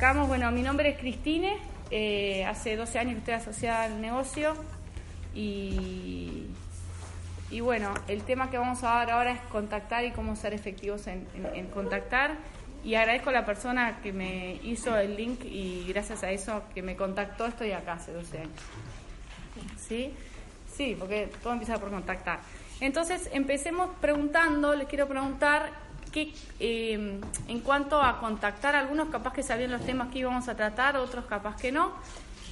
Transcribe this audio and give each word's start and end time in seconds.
arrancamos. 0.00 0.28
Bueno, 0.28 0.50
mi 0.50 0.62
nombre 0.62 0.88
es 0.88 0.98
Cristine, 0.98 1.58
eh, 1.90 2.42
hace 2.46 2.74
12 2.74 2.98
años 2.98 3.12
que 3.12 3.18
estoy 3.18 3.34
asociada 3.34 3.84
al 3.84 4.00
negocio 4.00 4.54
y, 5.34 6.46
y 7.50 7.60
bueno, 7.60 7.92
el 8.08 8.22
tema 8.22 8.50
que 8.50 8.56
vamos 8.56 8.82
a 8.82 8.94
dar 8.94 9.10
ahora 9.10 9.32
es 9.32 9.40
contactar 9.52 10.06
y 10.06 10.12
cómo 10.12 10.36
ser 10.36 10.54
efectivos 10.54 11.06
en, 11.06 11.66
contactar. 11.66 12.36
Y 12.82 12.94
agradezco 12.94 13.28
a 13.28 13.34
la 13.34 13.44
persona 13.44 14.00
que 14.02 14.10
me 14.14 14.54
hizo 14.62 14.96
el 14.96 15.16
link 15.16 15.44
y 15.44 15.84
gracias 15.88 16.22
a 16.22 16.30
eso 16.30 16.62
que 16.74 16.80
me 16.80 16.96
contactó 16.96 17.44
estoy 17.44 17.72
acá 17.72 17.94
hace 17.94 18.14
12 18.14 18.38
años. 18.38 18.60
¿Sí? 19.76 20.14
Sí, 20.72 20.96
porque 20.98 21.28
todo 21.42 21.52
empieza 21.52 21.78
por 21.78 21.90
contactar. 21.90 22.40
Entonces, 22.80 23.28
empecemos 23.34 23.90
preguntando, 24.00 24.74
les 24.74 24.88
quiero 24.88 25.06
preguntar 25.06 25.70
que 26.10 26.32
em, 26.58 27.20
en 27.48 27.60
cuanto 27.60 28.02
a 28.02 28.18
contactar, 28.20 28.74
algunos 28.74 29.08
capaz 29.08 29.32
que 29.32 29.42
sabían 29.42 29.70
los 29.70 29.84
temas 29.84 30.08
que 30.12 30.20
íbamos 30.20 30.48
a 30.48 30.56
tratar, 30.56 30.96
otros 30.96 31.24
capaz 31.26 31.56
que 31.56 31.72
no, 31.72 31.92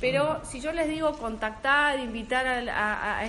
pero 0.00 0.40
si 0.44 0.60
yo 0.60 0.72
les 0.72 0.88
digo 0.88 1.12
contactar, 1.18 1.98
invitar 1.98 2.46
a, 2.68 3.20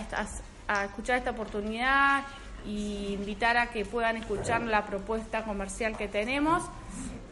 a, 0.68 0.86
escuchar 0.86 1.18
esta 1.18 1.32
oportunidad 1.32 2.24
y 2.66 3.14
invitar 3.14 3.58
a 3.58 3.72
que 3.72 3.86
puedan 3.86 4.18
escuchar 4.18 4.62
la 4.62 4.86
propuesta 4.86 5.44
comercial 5.44 5.98
que 5.98 6.08
tenemos, 6.08 6.64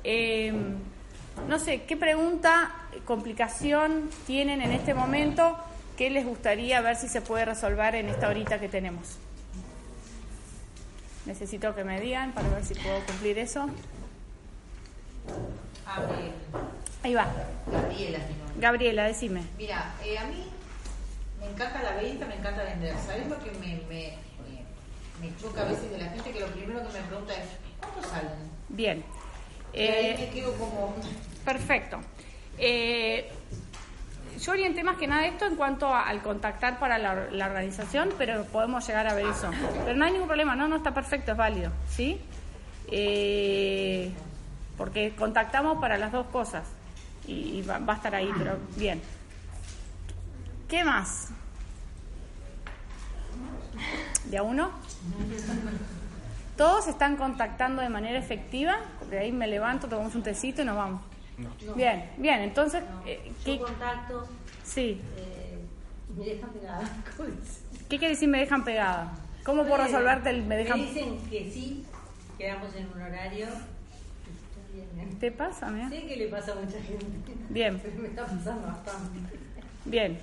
em, 0.03 0.75
no 1.47 1.59
sé, 1.59 1.83
¿qué 1.83 1.95
pregunta, 1.95 2.71
complicación 3.05 4.09
tienen 4.25 4.61
en 4.61 4.71
este 4.71 4.95
momento? 4.95 5.57
¿Qué 5.97 6.09
les 6.09 6.25
gustaría 6.25 6.81
ver 6.81 6.95
si 6.95 7.07
se 7.07 7.21
puede 7.21 7.45
resolver 7.45 7.93
en 7.95 8.09
esta 8.09 8.27
horita 8.29 8.59
que 8.59 8.69
tenemos? 8.69 9.19
Necesito 11.27 11.75
que 11.75 11.83
me 11.83 11.99
digan 11.99 12.31
para 12.31 12.47
ver 12.47 12.63
si 12.63 12.73
puedo 12.73 13.05
cumplir 13.05 13.37
eso. 13.37 13.69
Ahí 17.03 17.13
va. 17.13 17.27
Gabriela, 17.69 18.19
Gabriela, 18.57 19.03
decime. 19.03 19.43
Mira, 19.57 19.93
eh, 20.05 20.17
a 20.17 20.25
mí 20.27 20.45
me 21.41 21.49
encanta 21.49 21.83
la 21.83 22.01
venta, 22.01 22.25
me 22.25 22.35
encanta 22.35 22.63
vender. 22.63 22.95
¿Sabes 23.05 23.27
lo 23.27 23.37
que 23.39 23.51
me, 23.51 23.81
me, 23.89 24.13
me, 25.21 25.37
choca 25.37 25.63
a 25.63 25.65
veces 25.65 25.91
de 25.91 25.97
la 25.97 26.09
gente? 26.11 26.31
Que 26.31 26.39
lo 26.39 26.47
primero 26.47 26.79
que 26.87 26.93
me 26.97 27.05
pregunta 27.05 27.33
es, 27.33 27.49
¿cuánto 27.81 28.07
salen? 28.07 28.31
Bien. 28.69 29.03
Y 29.73 29.81
ahí 29.81 30.05
eh, 30.05 30.15
me 30.17 30.29
quedo 30.29 30.53
como... 30.53 30.95
Perfecto. 31.43 31.99
Eh, 32.57 33.29
yo 34.37 34.51
orienté 34.51 34.83
más 34.83 34.97
que 34.97 35.07
nada 35.07 35.25
esto 35.25 35.45
en 35.45 35.55
cuanto 35.55 35.93
al 35.93 36.21
contactar 36.21 36.79
para 36.79 36.97
la, 36.97 37.11
organización, 37.45 38.09
pero 38.17 38.45
podemos 38.45 38.85
llegar 38.87 39.07
a 39.07 39.13
ver 39.13 39.27
eso. 39.27 39.49
Pero 39.85 39.97
no 39.97 40.05
hay 40.05 40.11
ningún 40.11 40.27
problema, 40.27 40.55
no, 40.55 40.67
no 40.67 40.77
está 40.77 40.93
perfecto, 40.93 41.31
es 41.31 41.37
válido, 41.37 41.71
¿sí? 41.89 42.19
Eh, 42.91 44.11
porque 44.77 45.13
contactamos 45.15 45.79
para 45.79 45.97
las 45.97 46.11
dos 46.11 46.27
cosas 46.27 46.63
y, 47.25 47.61
va, 47.63 47.81
a 47.85 47.95
estar 47.95 48.15
ahí, 48.15 48.31
pero 48.37 48.57
bien. 48.75 49.01
¿Qué 50.69 50.83
más? 50.83 51.29
¿De 54.25 54.37
a 54.37 54.43
uno? 54.43 54.71
Todos 56.55 56.87
están 56.87 57.17
contactando 57.17 57.81
de 57.81 57.89
manera 57.89 58.17
efectiva, 58.17 58.79
de 59.09 59.19
ahí 59.19 59.31
me 59.31 59.47
levanto, 59.47 59.87
tomamos 59.87 60.15
un 60.15 60.23
tecito 60.23 60.61
y 60.61 60.65
nos 60.65 60.75
vamos. 60.75 61.01
Bien, 61.75 62.09
bien, 62.17 62.41
entonces... 62.41 62.83
Eh, 63.05 63.31
¿qué 63.45 63.59
contacto? 63.59 64.27
Sí. 64.63 64.99
Eh, 65.17 65.59
me 66.17 66.25
dejan 66.25 66.49
pegada. 66.49 66.81
¿Qué 67.89 67.97
quiere 67.97 68.09
decir 68.09 68.27
me 68.27 68.39
dejan 68.39 68.63
pegada? 68.63 69.13
¿Cómo 69.43 69.63
puedo 69.63 69.77
resolverte 69.77 70.29
el 70.29 70.43
me 70.43 70.57
dejan 70.57 70.79
Me 70.79 70.87
dicen 70.87 71.19
que 71.29 71.51
sí, 71.51 71.85
quedamos 72.37 72.75
en 72.75 72.87
un 72.93 73.01
horario. 73.01 73.47
¿Te 75.19 75.31
pasa, 75.31 75.69
mira? 75.69 75.89
Sé 75.89 76.05
que 76.05 76.15
le 76.17 76.27
pasa 76.27 76.51
a 76.51 76.55
mucha 76.55 76.81
gente. 76.81 77.33
Bien. 77.49 77.79
Pero 77.83 77.99
me 77.99 78.07
está 78.07 78.25
pasando 78.25 78.67
bastante. 78.67 79.19
Bien. 79.85 80.19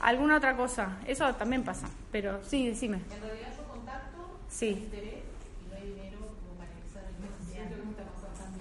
¿Alguna 0.00 0.36
otra 0.38 0.56
cosa? 0.56 0.96
Eso 1.06 1.32
también 1.34 1.62
pasa, 1.62 1.88
pero 2.10 2.42
sí, 2.42 2.68
decime. 2.68 2.96
En 3.14 3.20
realidad 3.22 3.48
yo 3.56 3.64
contacto, 3.64 4.18
sí. 4.48 4.68
interés 4.68 5.14
y 5.14 5.68
no 5.68 5.76
hay 5.76 5.88
dinero 5.88 6.18
como 6.18 6.58
para 6.58 6.70
empezar 6.72 7.04
el 7.04 7.20
mes. 7.20 7.30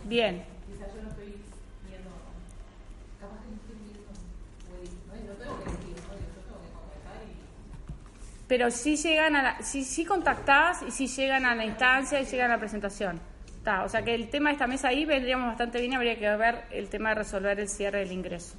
Bien. 0.04 0.59
Pero 8.50 8.72
sí 8.72 8.98
llegan 8.98 9.36
a 9.36 9.44
la, 9.44 9.62
sí, 9.62 9.86
sí 9.86 10.04
contactás 10.04 10.82
y 10.82 10.90
sí 10.90 11.08
llegan 11.08 11.46
a 11.46 11.54
la 11.54 11.64
instancia 11.64 12.20
y 12.20 12.26
llegan 12.26 12.50
a 12.50 12.56
la 12.56 12.60
presentación. 12.60 13.22
o 13.86 13.88
sea 13.88 14.02
que 14.02 14.16
el 14.16 14.28
tema 14.30 14.50
de 14.50 14.54
esta 14.54 14.66
mesa 14.66 14.88
ahí 14.88 15.06
vendríamos 15.06 15.48
bastante 15.48 15.80
bien, 15.80 15.94
habría 15.94 16.18
que 16.18 16.28
ver 16.36 16.66
el 16.72 16.90
tema 16.90 17.10
de 17.10 17.16
resolver 17.16 17.60
el 17.60 17.70
cierre 17.70 18.00
del 18.00 18.12
ingreso. 18.12 18.56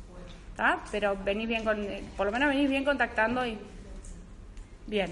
Pero 0.92 1.16
venís 1.24 1.48
bien 1.48 1.64
con, 1.64 1.84
por 2.16 2.26
lo 2.26 2.32
menos 2.32 2.48
venís 2.50 2.70
bien 2.70 2.84
contactando 2.84 3.44
y 3.44 3.58
bien. 4.86 5.10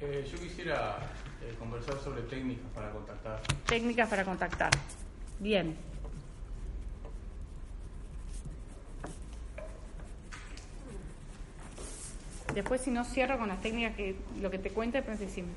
Eh, 0.00 0.28
yo 0.30 0.38
quisiera 0.38 0.98
eh, 1.42 1.54
conversar 1.58 1.98
sobre 1.98 2.22
técnicas 2.22 2.70
para 2.72 2.90
contactar. 2.90 3.40
Técnicas 3.66 4.08
para 4.08 4.24
contactar. 4.24 4.70
Bien. 5.40 5.89
Después, 12.54 12.80
si 12.80 12.90
no 12.90 13.04
cierro 13.04 13.38
con 13.38 13.48
las 13.48 13.60
técnicas 13.60 13.94
que 13.96 14.16
lo 14.40 14.50
que 14.50 14.58
te 14.58 14.70
cuente, 14.70 15.02
pues 15.02 15.20
decime. 15.20 15.48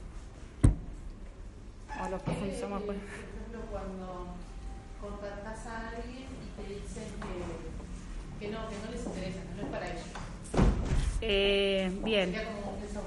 O 2.03 2.09
lo 2.09 2.17
profundizamos 2.19 2.83
pues. 2.83 2.97
Por 2.97 3.07
ejemplo, 3.07 3.59
cuando 3.71 4.27
contactas 5.01 5.65
a 5.67 5.89
alguien 5.89 6.27
y 6.41 6.61
te 6.61 6.73
dicen 6.73 7.05
que, 8.39 8.45
que 8.45 8.51
no, 8.51 8.69
que 8.69 8.75
no 8.85 8.91
les 8.91 9.05
interesa, 9.05 9.39
que 9.41 9.55
no 9.55 9.63
es 9.63 9.69
para 9.69 9.87
ellos. 9.87 10.03
Eh, 11.21 11.91
bien. 12.03 12.31
Sería 12.33 12.51
como 12.53 12.77
esa 12.83 13.01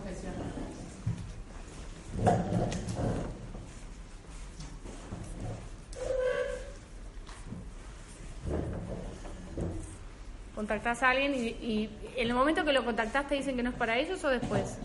contactás 10.56 11.02
a 11.02 11.10
alguien 11.10 11.34
y, 11.34 11.90
en 12.16 12.28
el 12.28 12.34
momento 12.34 12.64
que 12.64 12.72
lo 12.72 12.82
contactaste 12.82 13.34
dicen 13.34 13.56
que 13.56 13.62
no 13.62 13.70
es 13.70 13.76
para 13.76 13.98
ellos 13.98 14.24
o 14.24 14.30
después? 14.30 14.78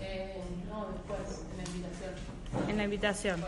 Eh, 0.00 0.42
no, 0.68 0.88
después, 0.88 1.44
en 1.52 1.56
la 1.56 1.64
invitación. 1.64 2.12
En 2.68 2.76
la 2.76 2.84
invitación. 2.84 3.44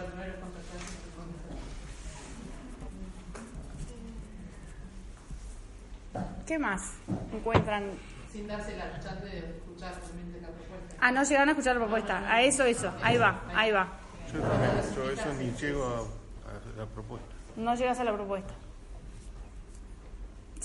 ¿Qué 6.47 6.59
más 6.60 6.92
encuentran? 7.34 7.91
Sin 8.32 8.47
darse 8.47 8.76
la 8.76 9.00
chance 9.00 9.26
de 9.26 9.38
escuchar 9.38 9.94
realmente 9.94 10.41
la 10.41 10.48
propuesta. 10.48 10.97
Ah, 11.00 11.10
no 11.10 11.25
llegan 11.25 11.48
a 11.48 11.53
escuchar 11.53 11.75
la 11.75 11.82
propuesta. 11.82 12.32
A 12.32 12.42
eso, 12.42 12.62
eso. 12.65 12.92
Ahí 13.03 13.16
va, 13.16 13.42
ahí 13.53 13.72
va. 13.72 13.88
Yo 14.32 15.10
eso 15.10 15.34
ni 15.34 15.50
llego 15.50 15.84
a 15.84 16.78
la 16.78 16.86
propuesta. 16.86 17.34
No 17.56 17.75
llegas 17.75 17.98
a 17.98 18.04
la 18.04 18.12
propuesta. 18.12 18.54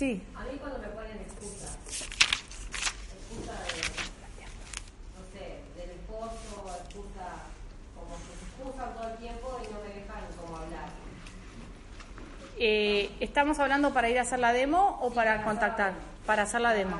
Sí. 0.01 0.19
A 0.35 0.41
mí 0.45 0.57
cuando 0.59 0.79
me 0.79 0.87
ponen 0.87 1.15
excusa, 1.17 1.77
excusa 1.85 3.53
de, 3.53 3.81
no 5.13 5.21
sé, 5.31 5.61
del 5.77 5.91
esposo, 5.91 6.75
excusa, 6.85 7.27
como 7.93 8.15
que 8.17 8.33
se 8.33 8.45
excusan 8.49 8.95
todo 8.95 9.09
el 9.11 9.17
tiempo 9.17 9.61
y 9.61 9.71
no 9.71 9.79
me 9.79 9.89
dejan 9.89 10.23
como 10.41 10.57
hablar. 10.57 10.89
Eh, 12.57 13.11
¿Estamos 13.19 13.59
hablando 13.59 13.93
para 13.93 14.09
ir 14.09 14.17
a 14.17 14.23
hacer 14.23 14.39
la 14.39 14.53
demo 14.53 14.97
o 15.03 15.13
para 15.13 15.43
contactar? 15.43 15.93
Para 16.25 16.41
hacer 16.41 16.61
la 16.61 16.73
demo. 16.73 16.97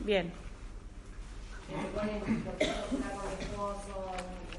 Bien. 0.00 0.32
Me 1.70 1.84
ponen 1.90 2.18
no 2.18 2.26
mi 2.26 2.38
esposo, 3.38 4.10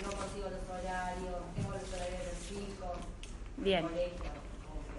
no 0.05 0.11
consigo 0.13 0.49
los 0.51 0.69
horarios, 0.69 1.35
tengo 1.53 1.71
los 1.71 1.93
horarios 1.93 2.23
del 2.27 2.47
chico, 2.47 2.93
Bien. 3.57 3.83
Colegio, 3.83 4.31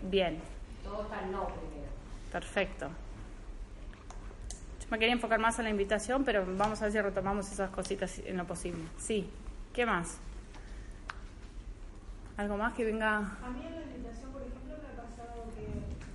Bien. 0.02 0.42
Todo 0.84 1.04
está 1.04 1.22
no 1.22 1.46
primero. 1.46 1.67
Perfecto. 2.32 2.88
Yo 4.80 4.86
me 4.90 4.98
quería 4.98 5.14
enfocar 5.14 5.38
más 5.38 5.58
en 5.58 5.64
la 5.64 5.70
invitación, 5.70 6.24
pero 6.24 6.44
vamos 6.56 6.80
a 6.80 6.84
ver 6.84 6.92
si 6.92 7.00
retomamos 7.00 7.50
esas 7.50 7.70
cositas 7.70 8.18
en 8.20 8.36
lo 8.36 8.46
posible. 8.46 8.84
Sí. 8.98 9.28
¿Qué 9.72 9.86
más? 9.86 10.18
¿Algo 12.36 12.56
más 12.56 12.74
que 12.74 12.84
venga? 12.84 13.16
A 13.18 13.50
mí 13.50 13.66
en 13.66 13.74
la 13.74 13.82
invitación, 13.82 14.30
por 14.32 14.42
ejemplo, 14.42 14.76
me 14.78 14.88
ha 14.88 14.96
pasado 15.02 15.50
que 15.56 15.66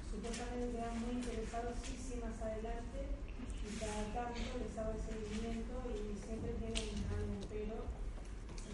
supuestamente 0.09 0.71
quedan 0.71 0.95
muy 1.01 1.19
interesados, 1.19 1.75
sí, 1.83 1.99
sí, 1.99 2.21
más 2.23 2.39
adelante, 2.39 3.11
y 3.59 3.69
cada 3.75 4.03
tanto 4.15 4.39
les 4.57 4.71
hago 4.77 4.91
el 4.95 5.01
seguimiento 5.03 5.75
y 5.91 6.15
siempre 6.15 6.55
tienen 6.63 7.03
algo, 7.11 7.35
pero 7.51 7.75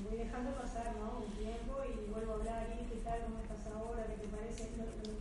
voy 0.05 0.17
dejando 0.21 0.53
pasar, 0.61 0.93
¿no? 1.01 1.25
Un 1.25 1.33
tiempo 1.33 1.81
y 1.89 2.09
vuelvo 2.13 2.33
a 2.33 2.35
hablar, 2.37 2.69
y 2.69 2.85
¿qué 2.85 3.01
tal? 3.01 3.25
¿Cómo 3.25 3.41
estás 3.41 3.65
ahora? 3.73 4.05
¿Qué 4.05 4.21
te 4.21 4.29
parece? 4.29 4.69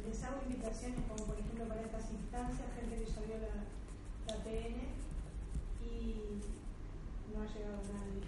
Les 0.04 0.22
hago 0.22 0.44
invitaciones 0.44 1.00
como, 1.08 1.24
por 1.32 1.36
ejemplo, 1.40 1.64
para 1.64 1.80
gente 2.46 2.96
que 2.96 3.26
vio 3.26 3.36
la, 3.38 4.34
la 4.34 4.44
PN 4.44 4.76
y 5.82 6.14
no 7.34 7.42
ha 7.42 7.46
llegado 7.46 7.78
nadie. 7.92 8.22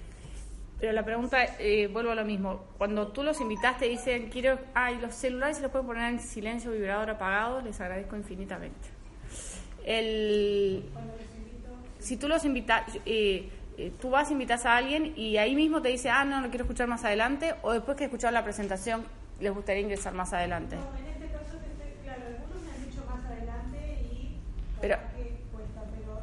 Pero 0.78 0.92
la 0.92 1.04
pregunta, 1.04 1.44
eh, 1.58 1.88
vuelvo 1.88 2.10
a 2.10 2.14
lo 2.14 2.24
mismo. 2.24 2.64
Cuando 2.78 3.08
tú 3.08 3.22
los 3.22 3.40
invitaste, 3.40 3.86
dicen, 3.86 4.30
quiero, 4.30 4.58
ay, 4.74 4.98
los 5.00 5.14
celulares 5.14 5.56
se 5.56 5.62
los 5.62 5.70
pueden 5.70 5.86
poner 5.86 6.12
en 6.12 6.20
silencio, 6.20 6.72
vibrador 6.72 7.10
apagado, 7.10 7.60
les 7.60 7.80
agradezco 7.80 8.16
infinitamente. 8.16 8.88
El, 9.84 10.84
si 11.98 12.16
tú 12.16 12.28
los 12.28 12.44
invitas, 12.44 12.82
eh, 13.06 13.48
eh, 13.76 13.92
tú 14.00 14.10
vas, 14.10 14.30
invitas 14.30 14.66
a 14.66 14.76
alguien 14.76 15.12
y 15.16 15.36
ahí 15.36 15.54
mismo 15.54 15.80
te 15.80 15.88
dice, 15.88 16.10
ah, 16.10 16.24
no, 16.24 16.40
no 16.40 16.48
quiero 16.48 16.64
escuchar 16.64 16.86
más 16.86 17.04
adelante, 17.04 17.54
o 17.62 17.72
después 17.72 17.96
que 17.96 18.04
escuchar 18.04 18.32
la 18.32 18.44
presentación, 18.44 19.04
les 19.40 19.52
gustaría 19.52 19.82
ingresar 19.82 20.12
más 20.12 20.32
adelante. 20.32 20.76
No, 20.76 20.98
en 20.98 21.06
este 21.06 21.28
caso, 21.28 21.56
este, 21.56 21.96
claro, 22.04 22.22
algunos 22.26 22.62
me 22.62 22.72
han 22.72 22.90
dicho 22.90 23.04
más 23.08 23.24
adelante 23.24 24.02
y 24.12 24.36
la 24.69 24.69
Pero- 24.80 24.98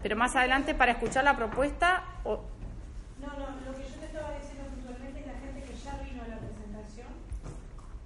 pero... 0.02 0.16
Más 0.16 0.36
adelante 0.36 0.74
para 0.74 0.94
escuchar 0.94 1.24
la 1.24 1.36
propuesta, 1.36 2.04
o, 2.24 2.42
No, 3.22 3.28
no, 3.28 3.46
lo 3.66 3.76
que 3.78 3.84
yo 3.90 3.96
te 4.00 4.06
estaba 4.06 4.32
diciendo 4.40 4.64
puntualmente 4.72 5.20
es 5.20 5.28
la 5.28 5.34
gente 5.42 5.62
que 5.68 5.76
ya 5.76 5.94
vino 6.06 6.24
a 6.24 6.28
la 6.28 6.38
presentación, 6.38 7.12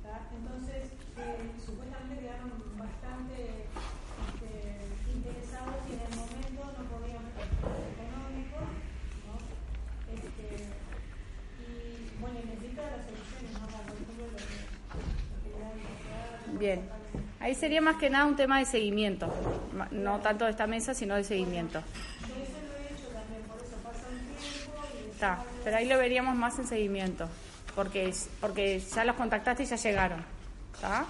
¿tá? 0.02 0.26
entonces 0.34 0.92
eh, 1.20 1.52
supuestamente 1.64 2.24
quedaron 2.24 2.52
bastante 2.80 3.68
este, 3.70 4.82
interesados 5.14 5.78
y 5.88 5.94
en 5.94 6.02
el 6.02 6.14
momento 6.16 6.62
no 6.74 6.84
podían 6.90 7.22
económicos, 7.30 8.66
¿no? 9.28 9.36
Este, 10.10 10.46
y 11.62 12.18
bueno, 12.20 12.40
y 12.42 12.46
necesito 12.50 12.82
las 12.82 13.04
soluciones, 13.06 13.52
¿no? 13.62 13.68
Ejemplo, 13.68 14.26
lo 14.26 14.40
que, 14.42 14.58
lo 14.58 15.38
que 15.44 16.58
Bien. 16.58 17.01
Ahí 17.42 17.56
sería 17.56 17.82
más 17.82 17.96
que 17.96 18.08
nada 18.08 18.26
un 18.26 18.36
tema 18.36 18.60
de 18.60 18.66
seguimiento, 18.66 19.34
no 19.90 20.20
tanto 20.20 20.46
de 20.46 20.52
esta 20.52 20.68
mesa, 20.68 20.94
sino 20.94 21.16
de 21.16 21.24
seguimiento. 21.24 21.82
Yo 22.22 22.36
eso 22.36 22.54
lo 22.62 22.78
he 22.78 22.94
hecho 22.94 23.08
también, 23.08 23.42
por 23.50 23.58
eso 23.58 23.78
pasa 23.84 24.06
un 24.12 24.20
tiempo 24.38 24.84
y 24.94 25.10
Está, 25.10 25.44
pero 25.64 25.78
ahí 25.78 25.88
lo 25.88 25.98
veríamos 25.98 26.36
más 26.36 26.60
en 26.60 26.68
seguimiento, 26.68 27.28
porque, 27.74 28.14
porque 28.40 28.80
ya 28.80 29.06
los 29.06 29.16
contactaste 29.16 29.64
y 29.64 29.66
ya 29.66 29.76
llegaron. 29.76 30.24
¿Está? 30.76 31.06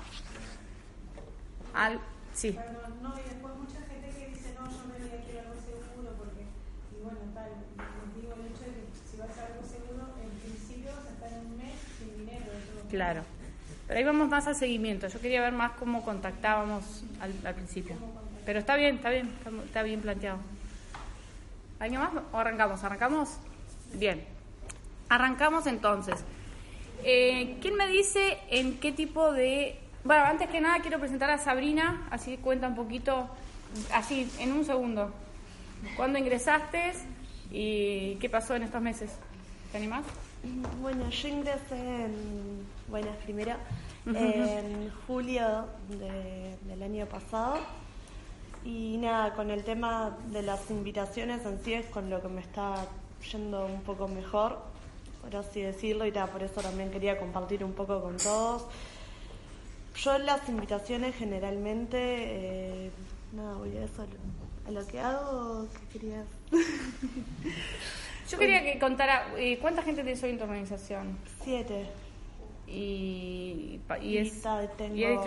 Al, 1.74 2.00
sí, 2.34 2.52
Perdón, 2.52 2.96
no, 3.04 3.14
y 3.20 3.24
después 3.24 3.54
mucha 3.56 3.82
gente 3.92 4.10
que 4.18 4.28
dice, 4.28 4.56
no, 4.58 4.72
yo 4.72 4.86
me 4.88 5.00
voy 5.04 5.12
a 5.12 5.26
quedar 5.28 5.46
algo 5.48 5.60
seguro, 5.60 6.16
porque, 6.18 6.48
y 6.96 7.04
bueno, 7.04 7.20
tal, 7.36 7.52
les 7.76 8.16
digo 8.16 8.34
el 8.40 8.48
hecho 8.48 8.64
de 8.72 8.72
que 8.72 8.88
si 9.04 9.18
vas 9.18 9.36
a 9.36 9.52
algo 9.52 9.64
seguro, 9.68 10.08
en 10.16 10.32
principio 10.40 10.92
vas 10.96 11.08
a 11.08 11.12
estar 11.12 11.32
en 11.34 11.46
un 11.46 11.58
mes 11.58 11.76
sin 12.00 12.24
dinero. 12.24 12.52
Claro. 12.90 13.41
Pero 13.92 14.00
ahí 14.00 14.06
vamos 14.06 14.30
más 14.30 14.48
al 14.48 14.56
seguimiento. 14.56 15.10
Yo 15.10 15.20
quería 15.20 15.42
ver 15.42 15.52
más 15.52 15.74
cómo 15.74 16.02
contactábamos 16.06 17.04
al, 17.20 17.54
principio. 17.54 17.98
Pero 18.46 18.60
está 18.60 18.78
bien, 18.78 18.96
está 18.96 19.10
bien, 19.10 19.30
está, 19.66 19.84
bien 19.84 20.00
planteado. 20.00 20.38
¿Alguien 21.78 22.00
más? 22.00 22.12
¿O 22.32 22.38
arrancamos? 22.38 22.82
¿Arrancamos? 22.86 23.38
Bien. 23.96 24.24
Arrancamos 25.10 25.68
entonces. 25.68 26.24
Eh, 27.04 27.58
¿Quién 27.62 27.76
me 27.76 27.90
dice 27.90 28.38
en 28.50 28.80
qué 28.80 28.94
tipo 28.94 29.34
de... 29.34 29.78
Bueno, 30.06 30.24
antes 30.24 30.50
que 30.50 30.62
nada 30.62 30.80
quiero 30.80 30.98
presentar 30.98 31.30
a 31.30 31.38
Sabrina, 31.38 32.08
así 32.12 32.38
cuenta 32.38 32.70
un 32.70 32.76
poquito, 32.76 33.30
así, 33.94 34.32
en 34.40 34.54
un 34.54 34.64
segundo. 34.64 35.14
¿Cuándo 35.98 36.18
ingresaste 36.18 36.94
y 37.52 38.16
qué 38.22 38.30
pasó 38.30 38.56
en 38.56 38.64
estos 38.64 38.82
meses? 38.82 39.12
¿Te 39.74 39.80
animás? 39.80 40.06
Bueno, 40.82 41.10
yo 41.10 41.28
ingresé 41.28 41.76
en, 41.76 42.66
bueno, 42.92 43.08
primero 43.24 43.54
en 44.06 44.92
julio 45.08 45.66
de- 45.90 46.56
del 46.68 46.84
año 46.84 47.06
pasado 47.08 47.56
y 48.64 48.98
nada, 48.98 49.34
con 49.34 49.50
el 49.50 49.64
tema 49.64 50.16
de 50.32 50.42
las 50.44 50.70
invitaciones 50.70 51.46
en 51.46 51.60
sí 51.64 51.74
es 51.74 51.86
con 51.88 52.10
lo 52.10 52.22
que 52.22 52.28
me 52.28 52.42
está 52.42 52.86
yendo 53.32 53.66
un 53.66 53.82
poco 53.82 54.08
mejor, 54.08 54.60
por 55.22 55.36
así 55.36 55.62
decirlo, 55.62 56.06
y 56.06 56.12
nada, 56.12 56.28
por 56.28 56.44
eso 56.44 56.62
también 56.62 56.92
quería 56.92 57.18
compartir 57.20 57.64
un 57.64 57.74
poco 57.74 58.02
con 58.02 58.18
todos. 58.18 58.66
Yo 59.96 60.18
las 60.20 60.48
invitaciones 60.50 61.16
generalmente, 61.16 61.98
eh, 62.00 62.92
nada, 63.34 63.56
voy 63.56 63.76
a 63.78 63.84
eso, 63.84 64.06
a 64.68 64.72
lo 64.72 64.86
que 64.88 65.00
hago, 65.00 65.68
¿qué 65.92 66.00
querías? 66.00 66.26
Yo 68.30 68.38
quería 68.38 68.64
que 68.64 68.80
contara, 68.80 69.28
eh, 69.38 69.58
¿cuánta 69.60 69.82
gente 69.84 70.04
tienes 70.04 70.24
hoy 70.24 70.30
en 70.32 70.38
tu 70.38 70.44
organización? 70.46 71.18
Siete. 71.44 71.88
Y, 72.74 73.80
y 74.02 74.18
es, 74.18 74.42
y 74.96 75.04
es 75.04 75.20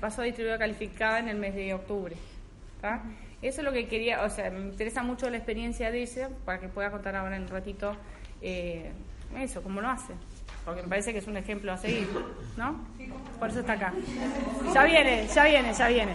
pasó 0.00 0.22
a 0.22 0.24
distribuida 0.24 0.58
calificada 0.58 1.18
en 1.18 1.28
el 1.28 1.36
mes 1.36 1.54
de 1.54 1.74
octubre. 1.74 2.16
¿tá? 2.80 3.02
Eso 3.42 3.60
es 3.60 3.64
lo 3.64 3.72
que 3.72 3.86
quería, 3.86 4.22
o 4.22 4.30
sea, 4.30 4.50
me 4.50 4.60
interesa 4.60 5.02
mucho 5.02 5.28
la 5.28 5.36
experiencia 5.36 5.90
de 5.90 6.02
ella 6.02 6.30
para 6.44 6.58
que 6.58 6.68
pueda 6.68 6.90
contar 6.90 7.14
ahora 7.16 7.36
en 7.36 7.42
un 7.42 7.48
ratito 7.48 7.94
eh, 8.40 8.90
eso, 9.38 9.62
cómo 9.62 9.80
lo 9.80 9.88
hace. 9.88 10.14
Porque 10.64 10.82
me 10.82 10.88
parece 10.88 11.12
que 11.12 11.18
es 11.18 11.26
un 11.28 11.36
ejemplo 11.36 11.72
a 11.72 11.76
seguir, 11.76 12.08
¿no? 12.56 12.80
Por 13.38 13.50
eso 13.50 13.60
está 13.60 13.74
acá. 13.74 13.92
Ya 14.74 14.82
viene, 14.84 15.26
ya 15.32 15.44
viene, 15.44 15.72
ya 15.72 15.88
viene. 15.88 16.12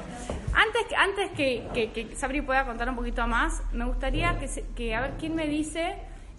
Antes, 0.53 0.85
que- 0.89 0.95
antes 0.95 1.31
que, 1.31 1.63
que, 1.73 1.91
que 1.91 2.15
Sabri 2.17 2.41
pueda 2.41 2.65
contar 2.65 2.89
un 2.89 2.95
poquito 2.97 3.25
más, 3.27 3.61
me 3.71 3.85
gustaría 3.85 4.37
que, 4.39 4.47
se- 4.49 4.65
que 4.75 4.93
a 4.93 5.01
ver 5.01 5.11
quién 5.19 5.35
me 5.35 5.47
dice 5.47 5.95